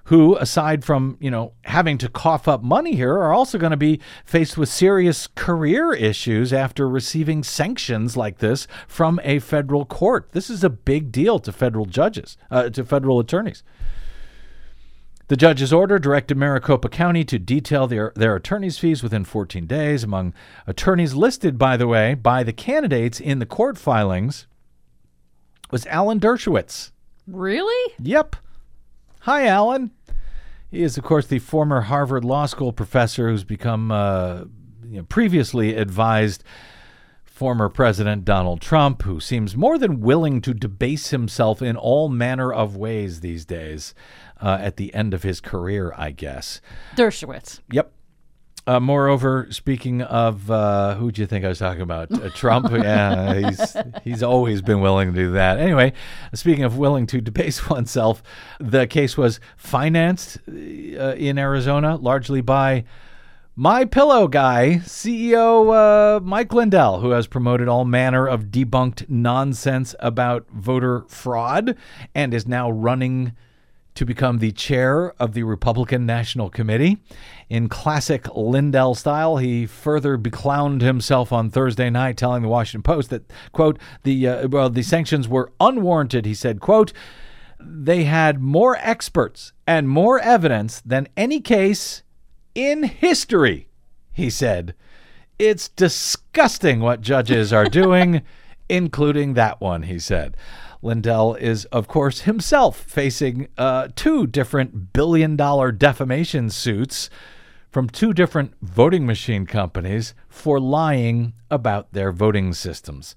who 0.05 0.37
aside 0.37 0.85
from 0.85 1.17
you 1.21 1.31
know 1.31 1.53
having 1.65 1.97
to 1.99 2.09
cough 2.09 2.49
up 2.49 2.63
money 2.63 2.95
here 2.95 3.15
are 3.15 3.33
also 3.33 3.59
going 3.59 3.71
to 3.71 3.77
be 3.77 4.01
faced 4.25 4.59
with 4.59 4.69
serious 4.69 5.29
career 5.29 5.93
issues 5.93 6.53
after 6.53 6.89
receiving 6.89 7.43
sanctions 7.43 8.17
like 8.17 8.39
this 8.39 8.67
from 8.89 9.21
a 9.23 9.39
federal 9.39 9.85
court 9.85 10.29
this 10.33 10.51
is 10.51 10.65
a 10.65 10.71
big 10.71 11.13
deal 11.13 11.39
to 11.39 11.53
federal 11.53 11.87
judges 11.87 12.37
uh, 12.51 12.69
to 12.69 12.85
federal 12.85 13.21
attorneys 13.21 13.63
the 15.29 15.37
judge's 15.37 15.73
order 15.73 15.99
directed 15.99 16.37
Maricopa 16.37 16.91
County 16.91 17.25
to 17.25 17.39
detail 17.39 17.87
their, 17.87 18.13
their 18.15 18.37
attorney's 18.37 18.79
fees 18.79 19.03
within 19.03 19.25
14 19.25 19.67
days. 19.67 20.05
Among 20.05 20.35
attorneys 20.67 21.15
listed, 21.15 21.57
by 21.57 21.79
the 21.79 21.87
way, 21.87 22.13
by 22.13 22.43
the 22.43 22.53
candidates 22.53 23.19
in 23.19 23.39
the 23.39 23.47
court 23.47 23.79
filings 23.79 24.47
was 25.73 25.87
Alan 25.87 26.21
Dershowitz. 26.21 26.93
Really? 27.27 27.95
Yep. 27.99 28.37
Hi, 29.21 29.47
Alan. 29.47 29.91
He 30.71 30.83
is, 30.83 30.97
of 30.99 31.05
course, 31.05 31.27
the 31.27 31.39
former 31.39 31.83
Harvard 31.83 32.25
Law 32.25 32.47
School 32.47 32.73
professor 32.73 33.29
who's 33.29 33.43
become 33.43 33.91
uh, 33.91 34.45
you 34.87 34.99
know, 34.99 35.03
previously 35.05 35.75
advised 35.75 36.45
former 37.25 37.69
President 37.69 38.25
Donald 38.25 38.61
Trump, 38.61 39.03
who 39.03 39.19
seems 39.19 39.57
more 39.57 39.79
than 39.79 40.01
willing 40.01 40.41
to 40.43 40.53
debase 40.53 41.09
himself 41.09 41.63
in 41.63 41.77
all 41.77 42.09
manner 42.09 42.53
of 42.53 42.77
ways 42.77 43.21
these 43.21 43.45
days 43.45 43.95
uh, 44.41 44.59
at 44.61 44.77
the 44.77 44.93
end 44.95 45.15
of 45.15 45.23
his 45.23 45.41
career, 45.41 45.95
I 45.97 46.11
guess. 46.11 46.61
Dershowitz. 46.97 47.61
Yep. 47.71 47.93
Uh, 48.65 48.79
moreover, 48.79 49.49
speaking 49.51 50.03
of 50.03 50.49
uh, 50.49 50.95
who 50.95 51.11
do 51.11 51.21
you 51.21 51.27
think 51.27 51.45
I 51.45 51.49
was 51.49 51.59
talking 51.59 51.83
about? 51.83 52.13
Uh, 52.13 52.31
Trump. 52.31 52.71
yeah, 52.73 53.35
he's 53.35 53.77
he's 54.05 54.23
always 54.23 54.63
been 54.63 54.81
willing 54.81 55.13
to 55.13 55.19
do 55.19 55.33
that. 55.33 55.59
Anyway, 55.59 55.93
speaking 56.33 56.63
of 56.63 56.79
willing 56.79 57.07
to 57.09 57.21
debase 57.21 57.69
oneself, 57.71 58.23
the 58.61 58.87
case 58.87 59.17
was 59.17 59.41
financed 59.57 60.39
uh, 60.49 60.53
in 61.17 61.39
Arizona 61.39 61.97
largely 61.97 62.41
by 62.41 62.85
my 63.57 63.85
Pillow 63.85 64.29
guy, 64.29 64.81
CEO 64.85 66.17
uh, 66.17 66.21
Mike 66.21 66.55
Lindell, 66.55 67.01
who 67.01 67.11
has 67.11 67.27
promoted 67.27 67.69
all 67.69 67.85
manner 67.85 68.27
of 68.27 68.45
debunked 68.45 69.11
nonsense 69.11 69.95
about 70.01 70.49
voter 70.51 71.05
fraud 71.09 71.77
and 72.15 72.33
is 72.33 72.47
now 72.47 72.71
running 72.71 73.35
to 73.95 74.07
become 74.07 74.39
the 74.39 74.53
chair 74.53 75.13
of 75.21 75.35
the 75.35 75.43
Republican 75.43 76.07
National 76.07 76.49
Committee. 76.49 76.99
In 77.49 77.69
classic 77.69 78.27
Lindell 78.35 78.95
style, 78.95 79.37
he 79.37 79.67
further 79.67 80.17
beclowned 80.17 80.81
himself 80.81 81.33
on 81.33 81.51
Thursday 81.51 81.91
night, 81.91 82.17
telling 82.17 82.43
the 82.43 82.49
Washington 82.49 82.83
Post 82.83 83.11
that, 83.11 83.31
quote, 83.53 83.79
the, 84.03 84.27
uh, 84.27 84.49
well, 84.49 84.71
the 84.71 84.83
sanctions 84.83 85.29
were 85.29 85.53
unwarranted. 85.61 86.25
He 86.25 86.35
said, 86.35 86.61
quote, 86.61 86.93
they 87.61 88.05
had 88.05 88.41
more 88.41 88.77
experts 88.81 89.53
and 89.67 89.89
more 89.89 90.19
evidence 90.19 90.81
than 90.81 91.09
any 91.17 91.41
case 91.41 92.03
in 92.55 92.85
history, 92.85 93.69
he 94.13 94.31
said. 94.31 94.75
It's 95.39 95.69
disgusting 95.69 96.81
what 96.81 97.01
judges 97.01 97.53
are 97.53 97.67
doing, 97.67 98.23
including 98.69 99.35
that 99.35 99.61
one, 99.61 99.83
he 99.83 99.99
said. 99.99 100.37
Lindell 100.83 101.35
is, 101.37 101.65
of 101.67 101.87
course, 101.87 102.23
himself 102.23 102.77
facing 102.77 103.49
uh, 103.57 103.89
two 103.95 104.27
different 104.27 104.93
billion 104.93 105.37
dollar 105.37 105.71
defamation 105.71 106.51
suits 106.51 107.09
from 107.71 107.89
two 107.89 108.13
different 108.13 108.53
voting 108.61 109.07
machine 109.07 109.47
companies 109.47 110.13
for 110.29 110.61
lying 110.61 111.33
about 111.51 111.93
their 111.93 112.13
voting 112.13 112.53
systems. 112.53 113.15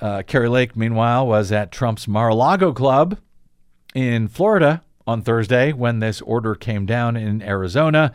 Uh, 0.00 0.22
Kari 0.26 0.48
Lake, 0.48 0.76
meanwhile, 0.76 1.26
was 1.26 1.52
at 1.52 1.72
Trump's 1.72 2.06
Mar 2.06 2.28
a 2.28 2.34
Lago 2.34 2.72
Club 2.72 3.18
in 3.94 4.28
Florida 4.28 4.82
on 5.06 5.22
Thursday 5.22 5.72
when 5.72 5.98
this 5.98 6.20
order 6.22 6.54
came 6.54 6.86
down 6.86 7.16
in 7.16 7.42
Arizona. 7.42 8.12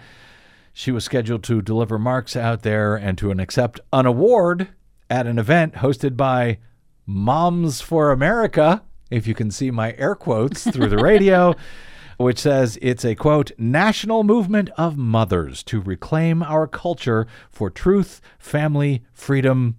She 0.74 0.92
was 0.92 1.04
scheduled 1.04 1.44
to 1.44 1.62
deliver 1.62 2.00
marks 2.00 2.36
out 2.36 2.62
there 2.64 2.96
and 2.96 3.18
to 3.18 3.32
accept 3.32 3.80
an 3.92 4.06
award 4.06 4.70
at 5.10 5.28
an 5.28 5.38
event 5.38 5.76
hosted 5.76 6.16
by 6.16 6.60
Moms 7.06 7.82
for 7.82 8.12
America, 8.12 8.84
if 9.10 9.28
you 9.28 9.34
can 9.34 9.52
see 9.52 9.72
my 9.72 9.94
air 9.98 10.16
quotes 10.16 10.64
through 10.70 10.90
the 10.90 10.98
radio, 10.98 11.56
which 12.18 12.40
says 12.40 12.78
it's 12.82 13.04
a 13.04 13.16
quote, 13.16 13.52
national 13.58 14.24
movement 14.24 14.70
of 14.78 14.98
mothers 14.98 15.64
to 15.64 15.82
reclaim 15.82 16.44
our 16.44 16.68
culture 16.68 17.28
for 17.50 17.70
truth, 17.70 18.22
family, 18.38 19.04
freedom, 19.14 19.78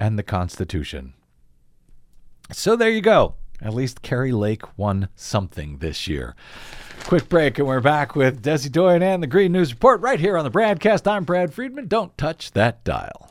and 0.00 0.18
the 0.18 0.22
Constitution. 0.22 1.14
So 2.52 2.76
there 2.76 2.90
you 2.90 3.00
go. 3.00 3.34
At 3.60 3.74
least 3.74 4.02
Kari 4.02 4.32
Lake 4.32 4.62
won 4.76 5.08
something 5.14 5.78
this 5.78 6.08
year. 6.08 6.34
Quick 7.04 7.28
break, 7.28 7.58
and 7.58 7.66
we're 7.68 7.80
back 7.80 8.14
with 8.14 8.42
Desi 8.42 8.70
Doyen 8.70 9.02
and 9.02 9.22
the 9.22 9.26
Green 9.26 9.52
News 9.52 9.72
Report 9.72 10.00
right 10.00 10.20
here 10.20 10.36
on 10.36 10.44
the 10.44 10.50
BradCast. 10.50 11.10
I'm 11.10 11.24
Brad 11.24 11.54
Friedman. 11.54 11.86
Don't 11.86 12.16
touch 12.18 12.50
that 12.52 12.84
dial. 12.84 13.30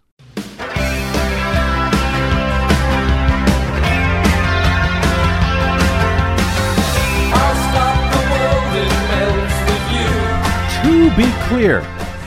Be 11.21 11.31
clear, 11.41 11.81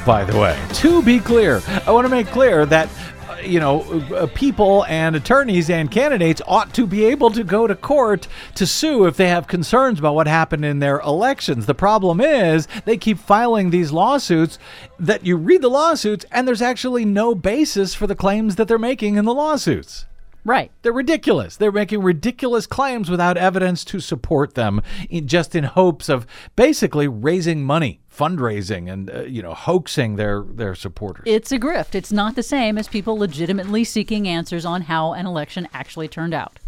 by 0.06 0.22
the 0.22 0.38
way, 0.38 0.56
to 0.74 1.02
be 1.02 1.18
clear, 1.18 1.60
I 1.84 1.90
want 1.90 2.04
to 2.04 2.08
make 2.08 2.28
clear 2.28 2.64
that. 2.66 2.88
uh, 3.28 3.38
You 3.42 3.58
know, 3.58 3.80
uh, 4.14 4.26
people 4.34 4.84
and 4.88 5.16
attorneys 5.16 5.68
and 5.68 5.90
candidates 5.90 6.40
ought 6.46 6.72
to 6.74 6.86
be 6.86 7.04
able 7.06 7.30
to 7.32 7.42
go 7.42 7.66
to 7.66 7.74
court 7.74 8.28
to 8.54 8.66
sue 8.66 9.04
if 9.06 9.16
they 9.16 9.28
have 9.28 9.48
concerns 9.48 9.98
about 9.98 10.14
what 10.14 10.28
happened 10.28 10.64
in 10.64 10.78
their 10.78 11.00
elections. 11.00 11.66
The 11.66 11.74
problem 11.74 12.20
is 12.20 12.68
they 12.84 12.96
keep 12.96 13.18
filing 13.18 13.70
these 13.70 13.90
lawsuits 13.90 14.58
that 15.00 15.26
you 15.26 15.36
read 15.36 15.60
the 15.62 15.68
lawsuits 15.68 16.24
and 16.30 16.46
there's 16.46 16.62
actually 16.62 17.04
no 17.04 17.34
basis 17.34 17.94
for 17.94 18.06
the 18.06 18.14
claims 18.14 18.54
that 18.56 18.68
they're 18.68 18.78
making 18.78 19.16
in 19.16 19.24
the 19.24 19.34
lawsuits. 19.34 20.06
Right. 20.44 20.70
They're 20.82 20.92
ridiculous. 20.92 21.56
They're 21.56 21.72
making 21.72 22.02
ridiculous 22.02 22.66
claims 22.66 23.10
without 23.10 23.36
evidence 23.36 23.84
to 23.86 24.00
support 24.00 24.54
them, 24.54 24.82
in, 25.08 25.26
just 25.26 25.54
in 25.54 25.64
hopes 25.64 26.08
of 26.08 26.26
basically 26.54 27.08
raising 27.08 27.64
money, 27.64 28.00
fundraising, 28.14 28.92
and 28.92 29.10
uh, 29.10 29.22
you 29.22 29.42
know 29.42 29.54
hoaxing 29.54 30.16
their 30.16 30.42
their 30.42 30.74
supporters. 30.74 31.24
It's 31.26 31.50
a 31.50 31.58
grift. 31.58 31.94
It's 31.94 32.12
not 32.12 32.34
the 32.34 32.42
same 32.42 32.76
as 32.76 32.88
people 32.88 33.16
legitimately 33.16 33.84
seeking 33.84 34.28
answers 34.28 34.66
on 34.66 34.82
how 34.82 35.14
an 35.14 35.26
election 35.26 35.66
actually 35.72 36.08
turned 36.08 36.34
out. 36.34 36.60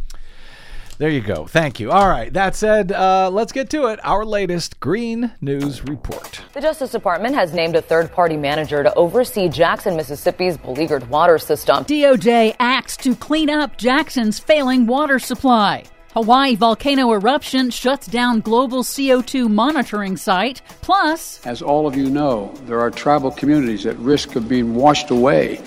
There 0.98 1.10
you 1.10 1.20
go. 1.20 1.46
Thank 1.46 1.80
you. 1.80 1.90
All 1.90 2.08
right. 2.08 2.32
That 2.32 2.54
said, 2.54 2.92
uh, 2.92 3.30
let's 3.30 3.52
get 3.52 3.70
to 3.70 3.86
it. 3.86 4.00
Our 4.02 4.24
latest 4.24 4.80
Green 4.80 5.32
News 5.40 5.82
report. 5.84 6.40
The 6.52 6.60
Justice 6.60 6.92
Department 6.92 7.34
has 7.34 7.52
named 7.52 7.76
a 7.76 7.82
third 7.82 8.12
party 8.12 8.36
manager 8.36 8.82
to 8.82 8.92
oversee 8.94 9.48
Jackson, 9.48 9.96
Mississippi's 9.96 10.56
beleaguered 10.56 11.08
water 11.08 11.38
system. 11.38 11.84
DOJ 11.84 12.56
acts 12.58 12.96
to 12.98 13.14
clean 13.14 13.50
up 13.50 13.76
Jackson's 13.76 14.38
failing 14.38 14.86
water 14.86 15.18
supply. 15.18 15.84
Hawaii 16.14 16.56
volcano 16.56 17.12
eruption 17.12 17.68
shuts 17.68 18.06
down 18.06 18.40
global 18.40 18.82
CO2 18.82 19.50
monitoring 19.50 20.16
site. 20.16 20.62
Plus, 20.80 21.44
As 21.44 21.60
all 21.60 21.86
of 21.86 21.94
you 21.94 22.08
know, 22.08 22.54
there 22.64 22.80
are 22.80 22.90
tribal 22.90 23.30
communities 23.30 23.84
at 23.84 23.98
risk 23.98 24.34
of 24.34 24.48
being 24.48 24.74
washed 24.74 25.10
away 25.10 25.60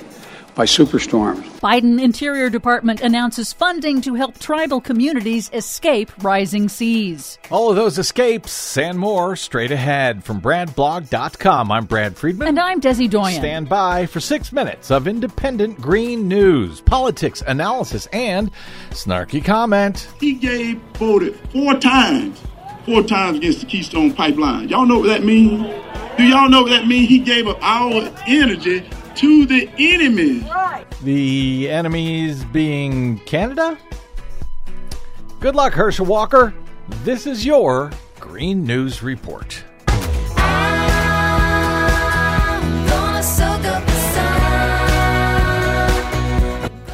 by 0.59 0.65
superstorms. 0.65 1.45
Biden 1.61 2.03
Interior 2.03 2.49
Department 2.49 2.99
announces 2.99 3.53
funding 3.53 4.01
to 4.01 4.15
help 4.15 4.37
tribal 4.39 4.81
communities 4.81 5.49
escape 5.53 6.11
rising 6.21 6.67
seas. 6.67 7.39
All 7.49 7.69
of 7.69 7.77
those 7.77 7.97
escapes 7.97 8.77
and 8.77 8.99
more 8.99 9.37
straight 9.37 9.71
ahead 9.71 10.21
from 10.21 10.41
BradBlog.com. 10.41 11.71
I'm 11.71 11.85
Brad 11.85 12.17
Friedman. 12.17 12.49
And 12.49 12.59
I'm 12.59 12.81
Desi 12.81 13.09
Doyen. 13.09 13.39
Stand 13.39 13.69
by 13.69 14.05
for 14.05 14.19
six 14.19 14.51
minutes 14.51 14.91
of 14.91 15.07
independent 15.07 15.79
green 15.79 16.27
news, 16.27 16.81
politics, 16.81 17.41
analysis, 17.47 18.07
and 18.07 18.51
snarky 18.89 19.41
comment. 19.41 20.09
he 20.19 20.33
gave 20.33 20.77
voted 20.95 21.39
four 21.53 21.75
times, 21.75 22.37
four 22.85 23.01
times 23.03 23.37
against 23.37 23.61
the 23.61 23.65
Keystone 23.65 24.11
Pipeline. 24.11 24.67
Y'all 24.67 24.85
know 24.85 24.99
what 24.99 25.07
that 25.07 25.23
means? 25.23 25.61
Do 26.17 26.25
y'all 26.25 26.49
know 26.49 26.63
what 26.63 26.71
that 26.71 26.85
means? 26.85 27.07
He 27.07 27.19
gave 27.19 27.47
up 27.47 27.59
our 27.61 28.13
energy 28.27 28.83
to 29.19 29.45
the 29.45 29.69
enemy. 29.77 30.49
The 31.03 31.69
enemies 31.69 32.45
being 32.45 33.19
Canada? 33.25 33.77
Good 35.41 35.55
luck, 35.55 35.73
Herschel 35.73 36.05
Walker. 36.05 36.53
This 37.03 37.27
is 37.27 37.45
your 37.45 37.91
Green 38.21 38.63
News 38.63 39.03
Report. 39.03 39.61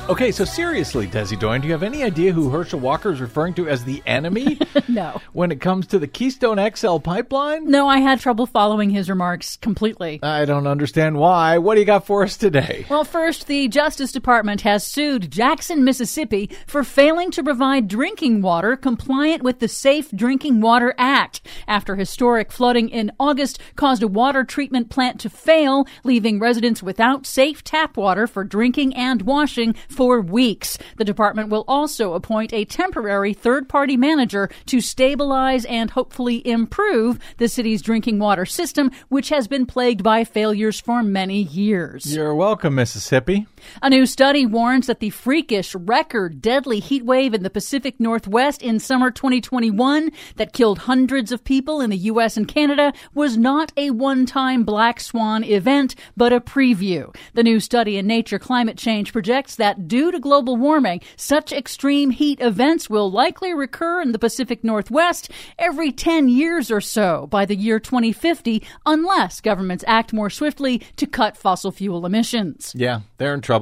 Okay, 0.08 0.32
so 0.32 0.46
seriously, 0.46 1.08
Desi 1.08 1.38
Doyen, 1.40 1.62
do 1.62 1.68
you 1.68 1.74
have 1.74 1.82
any 1.82 2.04
idea 2.04 2.32
who 2.32 2.52
Herschel 2.52 2.80
Walker 2.80 3.12
is 3.12 3.20
referring 3.20 3.56
to 3.56 3.68
as 3.68 3.84
the 3.86 4.04
enemy 4.06 4.60
No. 4.88 5.20
when 5.34 5.52
it 5.52 5.60
comes 5.60 5.88
to 5.88 5.98
the 5.98 6.06
Keystone 6.08 6.60
XL 6.76 6.98
pipeline? 7.00 7.66
No, 7.72 7.88
I 7.88 7.98
had 7.98 8.20
trouble 8.20 8.46
following 8.46 8.92
his 8.92 9.10
remarks 9.10 9.58
completely. 9.58 10.20
I 10.22 10.46
don't 10.46 10.68
understand 10.68 11.18
why. 11.18 11.58
What 11.58 11.74
do 11.74 11.80
you 11.80 11.88
got 11.88 12.06
for 12.06 12.22
us 12.22 12.38
today? 12.38 12.86
Well, 12.88 13.04
first, 13.04 13.48
the 13.48 13.68
Justice 13.68 14.12
Department 14.12 14.62
has 14.62 14.84
sued 14.86 15.32
Jackson, 15.32 15.84
Mississippi 15.84 16.52
for 16.68 16.84
failing 16.84 17.32
to 17.32 17.44
provide 17.44 17.88
drinking 17.88 18.44
water 18.44 18.76
compliant 18.78 19.42
with 19.42 19.58
the 19.58 19.68
Safe 19.68 20.12
Drinking 20.12 20.62
Water 20.62 20.94
Act 21.00 21.42
after 21.68 21.96
historic 21.96 22.52
flooding 22.52 22.90
in 22.90 23.12
August 23.20 23.60
caused 23.76 24.04
a 24.04 24.08
water 24.08 24.44
treatment 24.44 24.92
plant 24.92 25.20
to 25.22 25.32
fail, 25.32 25.88
leaving 26.04 26.40
residents 26.40 26.84
without 26.84 27.26
safe 27.26 27.64
tap 27.64 27.98
water 27.98 28.28
for 28.28 28.44
drinking 28.44 28.94
and 28.96 29.24
washing 29.24 29.74
for 29.96 30.20
weeks. 30.20 30.78
The 30.98 31.06
department 31.06 31.50
will 31.50 31.64
also 31.68 32.14
appoint 32.14 32.54
a 32.54 32.66
temporary 32.66 33.34
third 33.34 33.70
party 33.70 33.96
manager 33.96 34.50
to 34.68 34.82
stabilize 34.82 35.66
and 35.66 35.90
hopefully 35.90 36.46
improve 36.46 37.18
the 37.38 37.48
city's 37.48 37.82
drinking 37.82 38.20
water 38.20 38.46
system, 38.46 38.92
which 39.10 39.30
has 39.30 39.48
been 39.48 39.66
plagued 39.66 40.04
by 40.04 40.24
failures 40.24 40.80
for 40.80 41.02
many 41.02 41.42
years. 41.42 42.14
You're 42.14 42.36
welcome, 42.36 42.76
Mississippi. 42.76 43.48
A 43.82 43.90
new 43.90 44.06
study 44.06 44.46
warns 44.46 44.88
that 44.88 45.00
the 45.00 45.10
freakish, 45.10 45.76
record 45.76 46.42
deadly 46.42 46.80
heat 46.80 47.06
wave 47.06 47.34
in 47.34 47.44
the 47.44 47.50
Pacific 47.50 48.00
Northwest 48.00 48.62
in 48.62 48.80
summer 48.80 49.12
2021 49.12 50.12
that 50.38 50.54
killed 50.54 50.80
hundreds 50.80 51.32
of 51.32 51.44
people 51.44 51.82
in 51.82 51.90
the 51.90 51.98
U.S. 51.98 52.38
and 52.38 52.48
Canada 52.48 52.94
was 53.14 53.38
not 53.38 53.72
a 53.78 53.92
one 53.92 54.26
time 54.26 54.64
black 54.64 55.00
swan 55.00 55.44
event, 55.44 55.96
but 56.16 56.34
a 56.34 56.40
preview. 56.40 57.16
The 57.34 57.44
new 57.44 57.60
study 57.60 57.98
in 57.98 58.08
Nature 58.08 58.40
Climate 58.40 58.78
Change 58.78 59.12
projects 59.12 59.56
that 59.56 59.88
due 59.88 60.12
to 60.12 60.20
global 60.20 60.56
warming, 60.58 61.02
such 61.16 61.52
extreme 61.52 62.12
heat 62.12 62.40
events 62.42 62.90
will 62.90 63.12
likely 63.12 63.54
recur 63.54 64.02
in 64.02 64.12
the 64.12 64.20
Pacific 64.20 64.64
Northwest 64.64 65.32
every 65.58 65.92
10 65.92 66.30
years 66.30 66.72
or 66.72 66.82
so 66.82 67.28
by 67.28 67.46
the 67.46 67.56
year 67.56 67.80
2050, 67.80 68.64
unless 68.86 69.42
governments 69.42 69.84
act 69.88 70.14
more 70.14 70.30
swiftly 70.30 70.80
to 70.98 71.06
cut 71.08 71.38
fossil 71.38 71.72
fuel 71.72 72.06
emissions. 72.06 72.74
Yeah, 72.76 73.02
they're 73.18 73.34
in 73.34 73.42
trouble. 73.42 73.55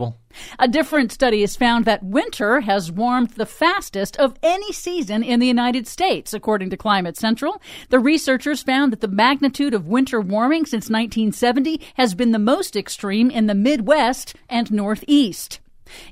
A 0.59 0.67
different 0.67 1.11
study 1.11 1.41
has 1.41 1.55
found 1.55 1.85
that 1.85 2.03
winter 2.03 2.61
has 2.61 2.91
warmed 2.91 3.31
the 3.31 3.45
fastest 3.45 4.17
of 4.17 4.35
any 4.41 4.71
season 4.71 5.23
in 5.23 5.39
the 5.39 5.47
United 5.47 5.87
States, 5.87 6.33
according 6.33 6.69
to 6.71 6.77
Climate 6.77 7.17
Central. 7.17 7.61
The 7.89 7.99
researchers 7.99 8.63
found 8.63 8.91
that 8.91 9.01
the 9.01 9.07
magnitude 9.07 9.73
of 9.73 9.87
winter 9.87 10.19
warming 10.19 10.65
since 10.65 10.89
1970 10.89 11.81
has 11.95 12.15
been 12.15 12.31
the 12.31 12.39
most 12.39 12.75
extreme 12.75 13.29
in 13.29 13.47
the 13.47 13.55
Midwest 13.55 14.35
and 14.49 14.71
Northeast. 14.71 15.59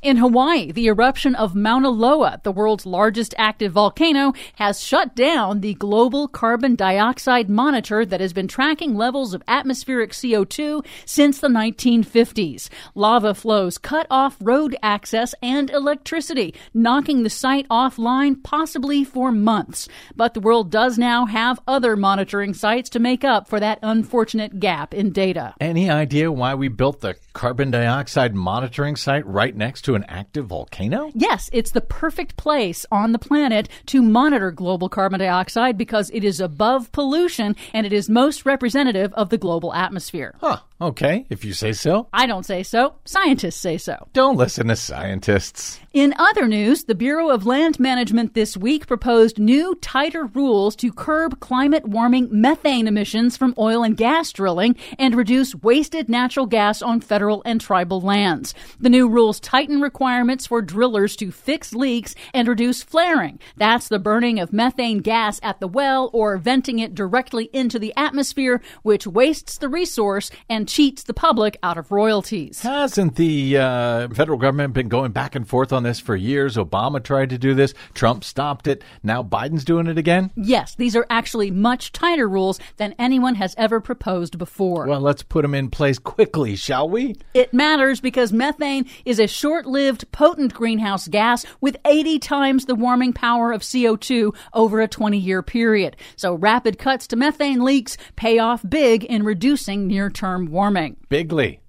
In 0.02 0.18
Hawaii, 0.18 0.72
the 0.72 0.88
eruption 0.88 1.36
of 1.36 1.56
Mauna 1.56 1.90
Loa, 1.90 2.42
the 2.44 2.52
world's 2.52 2.86
largest 2.86 3.34
active 3.38 3.72
volcano, 3.74 4.34
has 4.56 4.84
shut 4.84 5.16
down 5.16 5.62
the 5.62 5.76
global 5.76 6.28
carbon 6.28 6.76
dioxide 6.76 7.50
monitor 7.50 8.06
that 8.06 8.22
has 8.22 8.34
been 8.34 8.48
tracking 8.48 8.96
levels 8.96 9.34
of 9.34 9.44
atmospheric 9.48 10.12
CO2 10.12 10.86
since 11.06 11.40
the 11.40 11.48
1950s. 11.48 12.70
Lava 12.96 13.34
flows 13.34 13.78
cut 13.78 14.08
off 14.10 14.38
road 14.42 14.76
access 14.84 15.34
and 15.42 15.70
electricity, 15.70 16.54
knocking 16.74 17.24
the 17.24 17.30
site 17.30 17.68
offline 17.70 18.42
possibly 18.44 19.04
for 19.04 19.32
months. 19.32 19.88
But 20.16 20.34
the 20.34 20.40
world 20.40 20.70
does 20.70 20.98
now 20.98 21.26
have 21.26 21.60
other 21.68 21.96
monitoring 21.96 22.54
sites 22.54 22.90
to 22.92 23.00
make 23.00 23.24
up 23.24 23.48
for 23.48 23.60
that 23.60 23.80
unfortunate 23.82 24.60
gap 24.60 24.94
in 24.94 25.12
data. 25.12 25.54
Any 25.60 25.90
idea 25.90 26.32
why 26.32 26.56
we 26.56 26.68
built 26.68 27.02
the 27.02 27.16
carbon 27.34 27.72
dioxide 27.72 28.36
monitoring 28.36 28.96
site 28.96 29.26
right 29.26 29.56
next 29.56 29.71
to 29.82 29.96
an 29.96 30.04
active 30.10 30.48
volcano? 30.48 31.12
Yes, 31.16 31.50
it's 31.54 31.72
the 31.72 31.80
perfect 31.80 32.36
place 32.36 32.86
on 32.92 33.12
the 33.12 33.20
planet 33.20 33.70
to 33.86 34.02
monitor 34.02 34.52
global 34.52 34.90
carbon 34.90 35.20
dioxide 35.20 35.78
because 35.78 36.10
it 36.14 36.24
is 36.24 36.42
above 36.42 36.92
pollution 36.92 37.56
and 37.74 37.86
it 37.86 37.94
is 37.94 38.10
most 38.10 38.46
representative 38.46 39.14
of 39.14 39.30
the 39.30 39.38
global 39.38 39.74
atmosphere. 39.74 40.36
Huh. 40.42 40.60
Okay, 40.82 41.28
if 41.30 41.46
you 41.46 41.54
say 41.54 41.74
so. 41.74 42.08
I 42.12 42.26
don't 42.26 42.46
say 42.46 42.64
so. 42.64 42.96
Scientists 43.06 43.58
say 43.58 43.78
so. 43.78 44.08
Don't 44.14 44.36
listen 44.36 44.68
to 44.70 44.76
scientists. 44.76 45.80
In 45.94 46.16
other 46.18 46.48
news, 46.48 46.86
the 46.86 46.96
Bureau 46.96 47.30
of 47.30 47.46
Land 47.46 47.80
Management 47.80 48.34
this 48.34 48.58
week 48.58 48.88
proposed 48.88 49.38
new, 49.38 49.76
tighter 49.76 50.26
rules 50.26 50.76
to 50.78 50.92
curb 50.92 51.40
climate 51.40 51.86
warming 51.86 52.30
methane 52.32 52.88
emissions 52.88 53.38
from 53.38 53.54
oil 53.60 53.84
and 53.84 53.96
gas 53.96 54.32
drilling 54.32 54.76
and 54.98 55.14
reduce 55.14 55.54
wasted 55.54 56.10
natural 56.10 56.48
gas 56.48 56.82
on 56.82 57.00
federal 57.00 57.44
and 57.46 57.62
tribal 57.62 58.02
lands. 58.02 58.56
The 58.80 58.90
new 58.90 59.08
rules 59.08 59.40
tighten 59.40 59.82
requirements 59.82 60.48
for 60.48 60.64
drillers 60.64 61.16
to 61.18 61.30
fix 61.30 61.74
leaks 61.74 62.16
and 62.34 62.48
reduce 62.48 62.82
flaring. 62.82 63.38
That's 63.58 63.90
the 63.90 64.00
burning 64.00 64.40
of 64.40 64.54
methane 64.54 65.00
gas 65.00 65.40
at 65.44 65.60
the 65.60 65.68
well 65.68 66.10
or 66.14 66.38
venting 66.38 66.80
it 66.80 66.96
directly 66.96 67.50
into 67.54 67.78
the 67.78 67.94
atmosphere, 67.96 68.62
which 68.82 69.06
wastes 69.06 69.60
the 69.60 69.70
resource 69.70 70.32
and 70.50 70.71
cheats 70.72 71.04
the 71.04 71.14
public 71.14 71.58
out 71.64 71.78
of 71.78 71.92
royalties. 71.92 72.62
Hasn't 72.62 73.16
the 73.18 73.58
uh, 73.58 74.08
federal 74.14 74.38
government 74.38 74.74
been 74.74 74.88
going 74.88 75.12
back 75.12 75.36
and 75.36 75.46
forth 75.46 75.74
on 75.74 75.84
this 75.84 76.00
for 76.00 76.16
years? 76.16 76.56
Obama 76.56 77.04
tried 77.04 77.30
to 77.32 77.38
do 77.38 77.54
this. 77.54 77.74
Trump 77.94 78.24
stopped 78.24 78.68
it. 78.68 78.82
Now 79.04 79.22
Biden's 79.22 79.66
doing 79.66 79.88
it 79.88 79.98
again? 79.98 80.32
Yes, 80.36 80.76
these 80.76 80.96
are 80.96 81.06
actually 81.10 81.52
much 81.52 81.92
tighter 81.92 82.28
rules 82.28 82.58
than 82.78 82.96
anyone 82.98 83.36
has 83.36 83.54
ever 83.58 83.82
proposed 83.82 84.38
before. 84.38 84.88
Well, 84.88 85.02
let's 85.02 85.24
put 85.24 85.42
them 85.42 85.54
in 85.54 85.70
place 85.70 86.00
quickly, 86.00 86.56
shall 86.56 86.88
we? 86.88 87.18
It 87.34 87.54
matters 87.54 88.00
because 88.00 88.32
methane 88.32 88.86
is 89.04 89.20
a 89.20 89.28
short 89.28 89.66
lived, 89.66 90.10
potent 90.14 90.54
greenhouse 90.54 91.10
gas 91.10 91.46
with 91.60 91.76
80 91.84 92.20
times 92.20 92.66
the 92.66 92.76
warming 92.76 93.12
power 93.12 93.52
of 93.52 93.62
CO2 93.62 94.34
over 94.54 94.80
a 94.80 94.88
20 94.88 95.18
year 95.18 95.44
period. 95.44 95.98
So 96.16 96.34
rapid 96.34 96.80
cuts 96.80 97.08
to 97.08 97.18
methane 97.18 97.62
leaks 97.62 97.98
pay 98.16 98.40
off 98.40 98.64
big 98.68 99.04
in 99.04 99.24
reducing 99.24 99.88
near 99.88 100.10
term 100.10 100.46
warming. 100.46 100.61
Bigly. 101.10 101.60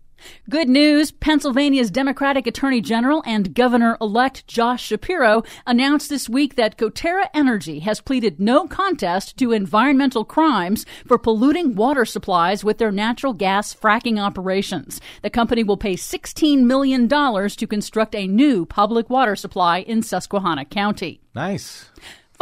Good 0.50 0.68
news 0.68 1.12
Pennsylvania's 1.12 1.90
Democratic 1.90 2.46
Attorney 2.46 2.82
General 2.82 3.22
and 3.24 3.54
Governor 3.54 3.96
elect 4.02 4.46
Josh 4.46 4.84
Shapiro 4.84 5.42
announced 5.66 6.10
this 6.10 6.28
week 6.28 6.56
that 6.56 6.76
Coterra 6.76 7.26
Energy 7.32 7.78
has 7.78 8.02
pleaded 8.02 8.38
no 8.38 8.66
contest 8.66 9.38
to 9.38 9.52
environmental 9.52 10.26
crimes 10.26 10.84
for 11.06 11.18
polluting 11.18 11.74
water 11.74 12.04
supplies 12.04 12.62
with 12.64 12.76
their 12.76 12.92
natural 12.92 13.32
gas 13.32 13.74
fracking 13.74 14.20
operations. 14.20 15.00
The 15.22 15.30
company 15.30 15.64
will 15.64 15.78
pay 15.78 15.94
$16 15.94 16.58
million 16.58 17.08
to 17.08 17.66
construct 17.66 18.14
a 18.14 18.26
new 18.26 18.66
public 18.66 19.08
water 19.08 19.36
supply 19.36 19.78
in 19.78 20.02
Susquehanna 20.02 20.66
County. 20.66 21.20
Nice. 21.34 21.86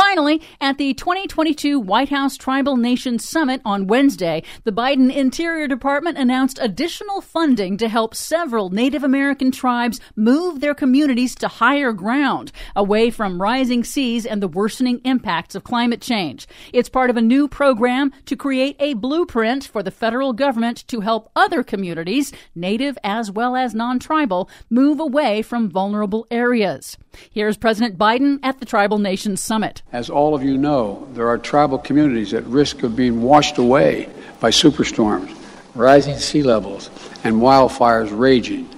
Finally, 0.01 0.41
at 0.63 0.79
the 0.79 0.95
2022 0.95 1.79
White 1.79 2.09
House 2.09 2.39
Tribal 2.39 2.79
Nations 2.79 3.23
Summit 3.23 3.61
on 3.67 3.87
Wednesday, 3.87 4.43
the 4.65 4.73
Biden 4.73 5.15
Interior 5.15 5.69
Department 5.69 6.17
announced 6.17 6.59
additional 6.61 7.21
funding 7.21 7.77
to 7.77 7.87
help 7.87 8.15
several 8.15 8.71
Native 8.71 9.05
American 9.05 9.51
tribes 9.51 10.01
move 10.17 10.61
their 10.61 10.75
communities 10.75 11.35
to 11.35 11.49
higher 11.49 11.93
ground, 11.93 12.51
away 12.75 13.11
from 13.11 13.43
rising 13.43 13.85
seas 13.85 14.25
and 14.25 14.43
the 14.43 14.49
worsening 14.49 15.03
impacts 15.05 15.55
of 15.55 15.65
climate 15.65 16.01
change. 16.01 16.49
It's 16.73 16.89
part 16.89 17.11
of 17.11 17.19
a 17.19 17.23
new 17.23 17.47
program 17.47 18.11
to 18.25 18.37
create 18.37 18.77
a 18.81 18.95
blueprint 18.95 19.65
for 19.65 19.83
the 19.83 19.91
federal 19.91 20.33
government 20.33 20.89
to 20.89 21.01
help 21.01 21.31
other 21.37 21.63
communities, 21.63 22.33
Native 22.55 22.97
as 23.05 23.31
well 23.31 23.55
as 23.55 23.75
non 23.75 23.99
tribal, 23.99 24.49
move 24.71 24.99
away 24.99 25.43
from 25.43 25.69
vulnerable 25.69 26.27
areas. 26.31 26.97
Here's 27.31 27.57
President 27.57 27.99
Biden 27.99 28.39
at 28.43 28.61
the 28.61 28.67
Tribal 28.67 28.99
Nations 28.99 29.43
Summit. 29.43 29.83
As 29.93 30.09
all 30.09 30.36
of 30.36 30.45
you 30.45 30.57
know, 30.57 31.09
there 31.14 31.28
are 31.28 31.36
tribal 31.36 31.78
communities 31.78 32.32
at 32.32 32.45
risk 32.45 32.84
of 32.84 32.95
being 32.95 33.22
washed 33.22 33.59
away 33.59 34.09
by 34.38 34.51
superstorms, 34.51 35.36
rising 35.74 36.16
sea 36.16 36.45
levels, 36.45 36.91
and 37.24 37.36
wildfires 37.36 38.16
raging. 38.16 38.68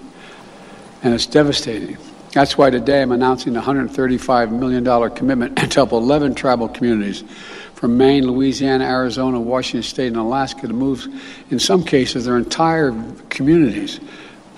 And 1.03 1.13
it's 1.13 1.27
devastating. 1.27 1.99
That's 2.33 2.57
why 2.57 2.71
today 2.71 3.03
I'm 3.03 3.13
announcing 3.13 3.55
a 3.57 3.61
$135 3.61 4.59
million 4.59 5.11
commitment 5.11 5.59
to 5.71 5.75
help 5.75 5.93
11 5.93 6.35
tribal 6.35 6.69
communities 6.69 7.25
from 7.75 7.99
Maine, 7.99 8.27
Louisiana, 8.27 8.85
Arizona, 8.85 9.39
Washington 9.39 9.83
State, 9.83 10.07
and 10.07 10.17
Alaska 10.17 10.67
to 10.67 10.73
move, 10.73 11.07
in 11.51 11.59
some 11.59 11.85
cases, 11.85 12.25
their 12.25 12.39
entire 12.39 12.95
communities 13.29 14.01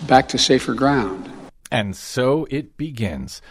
back 0.07 0.29
to 0.29 0.39
safer 0.39 0.75
ground. 0.75 1.29
And 1.73 1.97
so 1.97 2.47
it 2.49 2.77
begins. 2.77 3.43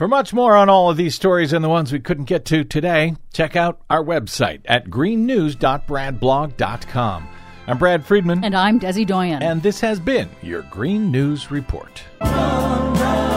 For 0.00 0.08
much 0.08 0.32
more 0.32 0.56
on 0.56 0.70
all 0.70 0.88
of 0.88 0.96
these 0.96 1.14
stories 1.14 1.52
and 1.52 1.62
the 1.62 1.68
ones 1.68 1.92
we 1.92 2.00
couldn't 2.00 2.24
get 2.24 2.46
to 2.46 2.64
today, 2.64 3.16
check 3.34 3.54
out 3.54 3.82
our 3.90 4.02
website 4.02 4.62
at 4.64 4.86
greennews.bradblog.com. 4.86 7.28
I'm 7.66 7.76
Brad 7.76 8.06
Friedman. 8.06 8.42
And 8.42 8.56
I'm 8.56 8.80
Desi 8.80 9.06
Doyen. 9.06 9.42
And 9.42 9.62
this 9.62 9.78
has 9.80 10.00
been 10.00 10.30
your 10.40 10.62
Green 10.62 11.10
News 11.10 11.50
Report. 11.50 12.02
I 12.22 12.92
like 12.94 13.29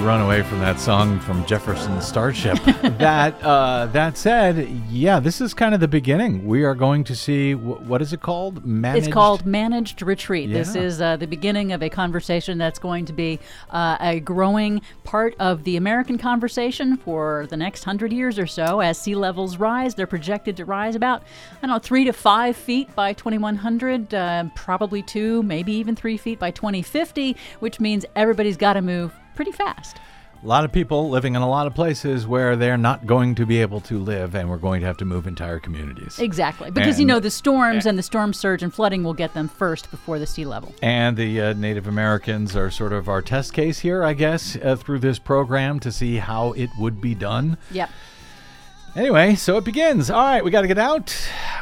run 0.00 0.20
away 0.20 0.42
from 0.42 0.60
that 0.60 0.80
song 0.80 1.20
from 1.20 1.44
Jefferson 1.44 2.00
Starship. 2.00 2.58
that 2.98 3.42
uh, 3.42 3.86
that 3.92 4.16
said, 4.16 4.68
yeah, 4.88 5.20
this 5.20 5.40
is 5.40 5.52
kind 5.52 5.74
of 5.74 5.80
the 5.80 5.88
beginning. 5.88 6.46
We 6.46 6.64
are 6.64 6.74
going 6.74 7.04
to 7.04 7.14
see 7.14 7.52
wh- 7.52 7.86
what 7.86 8.00
is 8.00 8.12
it 8.12 8.20
called? 8.20 8.64
Managed? 8.64 9.06
It's 9.06 9.12
called 9.12 9.44
Managed 9.44 10.00
Retreat. 10.02 10.50
This 10.50 10.74
is 10.74 11.00
uh, 11.00 11.16
the 11.16 11.26
beginning 11.26 11.72
of 11.72 11.82
a 11.82 11.90
conversation 11.90 12.56
that's 12.56 12.78
going 12.78 13.04
to 13.06 13.12
be 13.12 13.38
uh, 13.70 13.98
a 14.00 14.20
growing 14.20 14.80
part 15.04 15.34
of 15.38 15.64
the 15.64 15.76
American 15.76 16.16
conversation 16.16 16.96
for 16.96 17.46
the 17.50 17.56
next 17.56 17.84
hundred 17.84 18.12
years 18.12 18.38
or 18.38 18.46
so. 18.46 18.80
As 18.80 18.98
sea 18.98 19.14
levels 19.14 19.58
rise, 19.58 19.94
they're 19.94 20.06
projected 20.06 20.56
to 20.56 20.64
rise 20.64 20.94
about, 20.94 21.22
I 21.58 21.66
don't 21.66 21.70
know, 21.70 21.78
three 21.78 22.04
to 22.04 22.12
five 22.12 22.56
feet 22.56 22.94
by 22.94 23.12
2100, 23.12 24.14
uh, 24.14 24.44
probably 24.54 25.02
two, 25.02 25.42
maybe 25.42 25.72
even 25.74 25.94
three 25.94 26.16
feet 26.16 26.38
by 26.38 26.50
2050, 26.50 27.36
which 27.58 27.80
means 27.80 28.06
everybody's 28.16 28.56
got 28.56 28.74
to 28.74 28.82
move 28.82 29.12
pretty 29.40 29.52
fast. 29.52 29.96
A 30.42 30.46
lot 30.46 30.66
of 30.66 30.72
people 30.72 31.08
living 31.08 31.34
in 31.34 31.40
a 31.40 31.48
lot 31.48 31.66
of 31.66 31.74
places 31.74 32.26
where 32.26 32.56
they're 32.56 32.76
not 32.76 33.06
going 33.06 33.34
to 33.36 33.46
be 33.46 33.62
able 33.62 33.80
to 33.82 33.98
live, 33.98 34.34
and 34.34 34.50
we're 34.50 34.58
going 34.58 34.82
to 34.82 34.86
have 34.86 34.98
to 34.98 35.06
move 35.06 35.26
entire 35.26 35.58
communities. 35.58 36.18
Exactly. 36.18 36.70
Because, 36.70 37.00
you 37.00 37.06
know, 37.06 37.20
the 37.20 37.30
storms 37.30 37.86
and 37.86 37.98
the 37.98 38.02
storm 38.02 38.34
surge 38.34 38.62
and 38.62 38.72
flooding 38.72 39.02
will 39.02 39.14
get 39.14 39.32
them 39.32 39.48
first 39.48 39.90
before 39.90 40.18
the 40.18 40.26
sea 40.26 40.44
level. 40.44 40.74
And 40.82 41.16
the 41.16 41.40
uh, 41.40 41.52
Native 41.54 41.86
Americans 41.86 42.54
are 42.54 42.70
sort 42.70 42.92
of 42.92 43.08
our 43.08 43.22
test 43.22 43.54
case 43.54 43.78
here, 43.78 44.02
I 44.02 44.12
guess, 44.12 44.56
uh, 44.56 44.76
through 44.76 44.98
this 44.98 45.18
program 45.18 45.80
to 45.80 45.90
see 45.90 46.16
how 46.16 46.52
it 46.52 46.68
would 46.78 47.00
be 47.00 47.14
done. 47.14 47.56
Yep. 47.70 47.88
Anyway, 48.96 49.36
so 49.36 49.56
it 49.56 49.64
begins. 49.64 50.10
All 50.10 50.20
right, 50.20 50.44
we 50.44 50.50
got 50.50 50.62
to 50.62 50.66
get 50.66 50.76
out. 50.76 51.16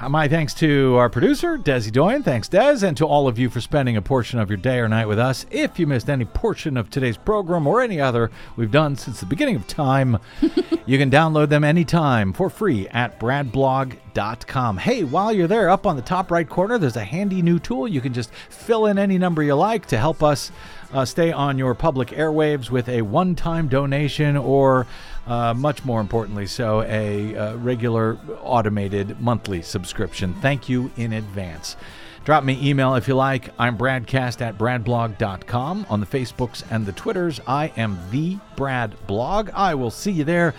My 0.08 0.28
thanks 0.28 0.54
to 0.54 0.96
our 0.96 1.10
producer, 1.10 1.58
Desi 1.58 1.92
Doyen. 1.92 2.22
Thanks, 2.22 2.48
Des, 2.48 2.86
and 2.86 2.96
to 2.96 3.04
all 3.06 3.28
of 3.28 3.38
you 3.38 3.50
for 3.50 3.60
spending 3.60 3.98
a 3.98 4.02
portion 4.02 4.38
of 4.38 4.48
your 4.48 4.56
day 4.56 4.78
or 4.78 4.88
night 4.88 5.06
with 5.06 5.18
us. 5.18 5.44
If 5.50 5.78
you 5.78 5.86
missed 5.86 6.08
any 6.08 6.24
portion 6.24 6.78
of 6.78 6.88
today's 6.88 7.18
program 7.18 7.66
or 7.66 7.82
any 7.82 8.00
other 8.00 8.30
we've 8.56 8.70
done 8.70 8.96
since 8.96 9.20
the 9.20 9.26
beginning 9.26 9.56
of 9.56 9.66
time, 9.66 10.18
you 10.86 10.96
can 10.96 11.10
download 11.10 11.50
them 11.50 11.64
anytime 11.64 12.32
for 12.32 12.48
free 12.48 12.88
at 12.88 13.20
bradblog.com. 13.20 14.78
Hey, 14.78 15.04
while 15.04 15.30
you're 15.30 15.46
there, 15.46 15.68
up 15.68 15.86
on 15.86 15.96
the 15.96 16.02
top 16.02 16.30
right 16.30 16.48
corner, 16.48 16.78
there's 16.78 16.96
a 16.96 17.04
handy 17.04 17.42
new 17.42 17.58
tool. 17.58 17.86
You 17.86 18.00
can 18.00 18.14
just 18.14 18.32
fill 18.32 18.86
in 18.86 18.98
any 18.98 19.18
number 19.18 19.42
you 19.42 19.54
like 19.54 19.84
to 19.86 19.98
help 19.98 20.22
us 20.22 20.50
uh, 20.92 21.04
stay 21.04 21.30
on 21.32 21.58
your 21.58 21.74
public 21.74 22.08
airwaves 22.08 22.70
with 22.70 22.88
a 22.88 23.02
one 23.02 23.34
time 23.34 23.68
donation 23.68 24.36
or, 24.36 24.86
uh, 25.28 25.54
much 25.54 25.84
more 25.84 26.00
importantly, 26.00 26.46
so 26.46 26.82
a 26.82 27.36
uh, 27.36 27.56
regular 27.56 28.18
automated 28.42 29.20
monthly 29.20 29.62
subscription. 29.62 30.34
Thank 30.40 30.68
you 30.68 30.90
in 30.96 31.12
advance. 31.12 31.76
Drop 32.24 32.44
me 32.44 32.58
email 32.62 32.94
if 32.94 33.08
you 33.08 33.14
like. 33.14 33.50
I'm 33.58 33.78
Bradcast 33.78 34.40
at 34.40 34.58
bradblog.com. 34.58 35.86
On 35.88 36.00
the 36.00 36.06
Facebooks 36.06 36.62
and 36.70 36.84
the 36.84 36.92
Twitters, 36.92 37.40
I 37.46 37.72
am 37.76 37.98
the 38.10 38.38
Brad 38.56 38.94
Blog. 39.06 39.50
I 39.54 39.74
will 39.74 39.90
see 39.90 40.10
you 40.12 40.24
there. 40.24 40.54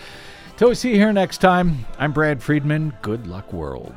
Till 0.56 0.70
we 0.70 0.74
see 0.74 0.90
you 0.90 0.96
here 0.96 1.12
next 1.12 1.38
time, 1.38 1.86
I'm 1.98 2.12
Brad 2.12 2.42
Friedman. 2.42 2.94
Good 3.02 3.26
luck, 3.26 3.52
world. 3.52 3.94